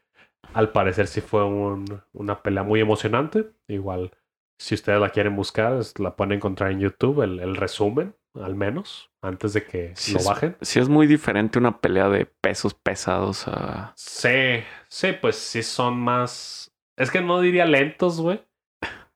al 0.54 0.70
parecer 0.70 1.06
sí 1.06 1.20
fue 1.20 1.44
un, 1.44 2.02
una 2.12 2.42
pelea 2.42 2.64
muy 2.64 2.80
emocionante. 2.80 3.52
Igual, 3.68 4.10
si 4.58 4.74
ustedes 4.74 5.00
la 5.00 5.10
quieren 5.10 5.36
buscar, 5.36 5.80
la 5.98 6.16
pueden 6.16 6.32
encontrar 6.32 6.72
en 6.72 6.80
YouTube, 6.80 7.22
el, 7.22 7.38
el 7.38 7.54
resumen, 7.54 8.16
al 8.34 8.56
menos, 8.56 9.12
antes 9.22 9.52
de 9.52 9.64
que 9.64 9.94
lo 10.12 10.24
bajen. 10.24 10.56
sí 10.62 10.80
es 10.80 10.88
muy 10.88 11.06
diferente 11.06 11.60
una 11.60 11.80
pelea 11.80 12.08
de 12.08 12.26
pesos 12.26 12.74
pesados 12.74 13.46
a... 13.46 13.92
Sí, 13.94 14.64
sí, 14.88 15.12
pues 15.20 15.36
sí 15.36 15.62
son 15.62 16.00
más 16.00 16.71
es 16.96 17.10
que 17.10 17.20
no 17.20 17.40
diría 17.40 17.64
lentos, 17.64 18.20
güey. 18.20 18.42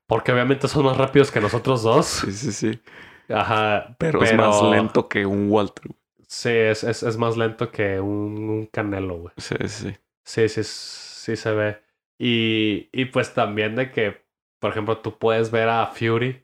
Porque 0.07 0.33
obviamente 0.33 0.69
son 0.69 0.85
más 0.85 0.97
rápidos 0.97 1.31
que 1.31 1.41
nosotros 1.41 1.83
dos. 1.83 2.07
Sí, 2.07 2.33
sí, 2.33 2.53
sí. 2.53 2.81
Ajá. 3.29 3.97
Pero, 3.99 4.23
es 4.23 4.35
más 4.35 4.63
lento 4.63 5.09
que 5.09 5.27
un 5.27 5.51
Walter. 5.51 5.91
Sí, 6.29 6.51
es, 6.51 6.85
es, 6.85 7.03
es 7.03 7.17
más 7.17 7.37
lento 7.37 7.71
que 7.71 8.01
un, 8.01 8.67
Canelo, 8.67 9.19
güey. 9.19 9.35
Sí, 9.37 9.57
sí. 9.67 9.97
Sí, 10.25 10.49
sí, 10.49 10.63
sí 10.65 11.37
se 11.37 11.53
ve. 11.53 11.83
Y, 12.19 12.89
y 12.93 13.07
pues 13.07 13.35
también 13.35 13.75
de 13.77 13.91
que, 13.91 14.25
por 14.59 14.71
ejemplo, 14.71 14.99
tú 14.99 15.19
puedes 15.19 15.51
ver 15.51 15.69
a 15.69 15.87
Fury 15.87 16.43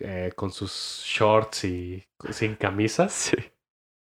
eh, 0.00 0.32
con 0.34 0.50
sus 0.50 1.02
shorts 1.04 1.64
y 1.64 2.04
sin 2.30 2.54
camisas. 2.54 3.12
Sí. 3.12 3.36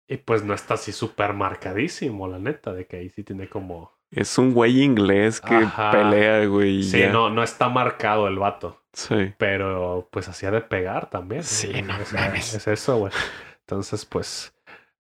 Y 0.08 0.18
pues 0.18 0.44
no 0.44 0.54
está 0.54 0.74
así 0.74 0.92
súper 0.92 1.34
marcadísimo, 1.34 2.28
la 2.28 2.40
neta, 2.40 2.74
de 2.74 2.86
que 2.86 2.98
ahí 2.98 3.10
sí 3.10 3.24
tiene 3.24 3.48
como 3.48 3.98
es 4.12 4.38
un 4.38 4.54
güey 4.54 4.82
inglés 4.82 5.40
que 5.40 5.68
pelea, 5.92 6.46
güey. 6.46 6.84
Sí, 6.84 7.04
no, 7.12 7.30
no 7.30 7.44
está 7.44 7.70
marcado 7.70 8.28
el 8.28 8.38
vato. 8.38 8.82
Sí. 8.94 9.34
Pero 9.38 10.10
pues 10.12 10.28
hacía 10.28 10.52
de 10.52 10.62
pegar 10.62 11.10
también. 11.10 11.44
Sí, 11.44 11.82
no 11.82 11.96
es, 11.96 12.68
eso, 12.68 12.98
güey. 12.98 13.14
Entonces, 13.62 14.06
pues, 14.06 14.54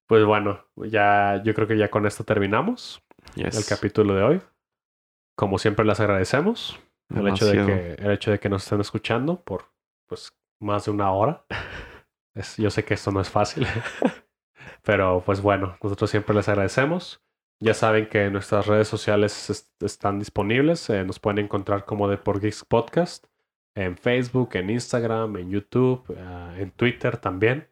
pues 0.08 0.24
bueno, 0.24 0.66
ya 0.78 1.42
yo 1.44 1.54
creo 1.54 1.68
que 1.68 1.78
ya 1.78 1.90
con 1.90 2.06
esto 2.06 2.24
terminamos 2.24 3.04
el 3.36 3.66
capítulo 3.68 4.16
de 4.16 4.24
hoy. 4.24 4.42
Como 5.36 5.58
siempre 5.58 5.86
les 5.86 6.00
agradecemos 6.00 6.80
el 7.14 7.28
hecho 7.28 7.46
de 7.46 7.66
que 7.66 8.04
el 8.04 8.12
hecho 8.12 8.32
de 8.32 8.40
que 8.40 8.48
nos 8.48 8.64
estén 8.64 8.80
escuchando 8.80 9.42
por 9.42 9.66
pues 10.08 10.32
más 10.60 10.86
de 10.86 10.92
una 10.92 11.12
hora. 11.12 11.44
Es, 12.34 12.56
yo 12.56 12.70
sé 12.70 12.86
que 12.86 12.94
esto 12.94 13.12
no 13.12 13.20
es 13.20 13.30
fácil, 13.30 13.68
pero 14.84 15.22
pues 15.26 15.42
bueno, 15.42 15.78
nosotros 15.84 16.10
siempre 16.10 16.34
les 16.34 16.48
agradecemos. 16.48 17.22
Ya 17.64 17.76
saben 17.76 18.08
que 18.08 18.32
nuestras 18.32 18.66
redes 18.66 18.88
sociales 18.88 19.70
están 19.82 20.18
disponibles. 20.18 20.90
Eh, 20.90 21.04
nos 21.06 21.20
pueden 21.20 21.46
encontrar 21.46 21.86
como 21.86 22.10
The 22.10 22.18
Por 22.18 22.42
Geeks 22.42 22.66
Podcast 22.66 23.28
en 23.76 23.98
Facebook, 23.98 24.50
en 24.54 24.72
Instagram, 24.72 25.38
en 25.38 25.52
YouTube, 25.52 26.04
eh, 26.10 26.56
en 26.58 26.72
Twitter 26.72 27.18
también. 27.18 27.68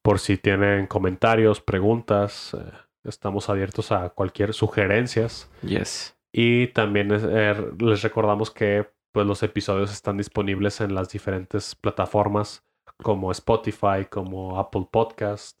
Por 0.00 0.20
si 0.20 0.36
tienen 0.36 0.86
comentarios, 0.86 1.60
preguntas, 1.60 2.54
eh, 2.54 2.70
estamos 3.02 3.48
abiertos 3.48 3.90
a 3.90 4.10
cualquier 4.10 4.54
sugerencias. 4.54 5.50
Yes. 5.62 6.16
Y 6.32 6.68
también 6.68 7.08
les 7.08 8.02
recordamos 8.02 8.52
que 8.52 8.88
pues, 9.10 9.26
los 9.26 9.42
episodios 9.42 9.92
están 9.92 10.18
disponibles 10.18 10.80
en 10.80 10.94
las 10.94 11.08
diferentes 11.10 11.74
plataformas 11.74 12.64
como 13.02 13.32
Spotify, 13.32 14.06
como 14.08 14.60
Apple 14.60 14.86
Podcast, 14.88 15.58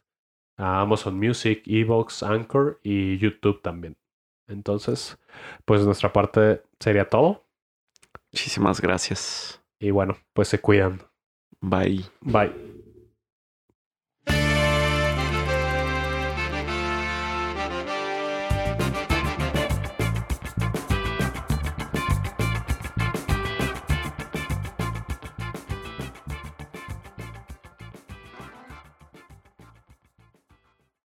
a 0.62 0.80
Amazon 0.80 1.18
Music, 1.18 1.62
Evox, 1.66 2.22
Anchor 2.22 2.78
y 2.82 3.18
YouTube 3.18 3.60
también. 3.62 3.96
Entonces, 4.46 5.18
pues 5.64 5.84
nuestra 5.84 6.12
parte 6.12 6.62
sería 6.78 7.08
todo. 7.08 7.44
Muchísimas 8.32 8.80
gracias. 8.80 9.60
Y 9.80 9.90
bueno, 9.90 10.16
pues 10.32 10.48
se 10.48 10.60
cuidan. 10.60 11.02
Bye. 11.60 12.04
Bye. 12.20 12.71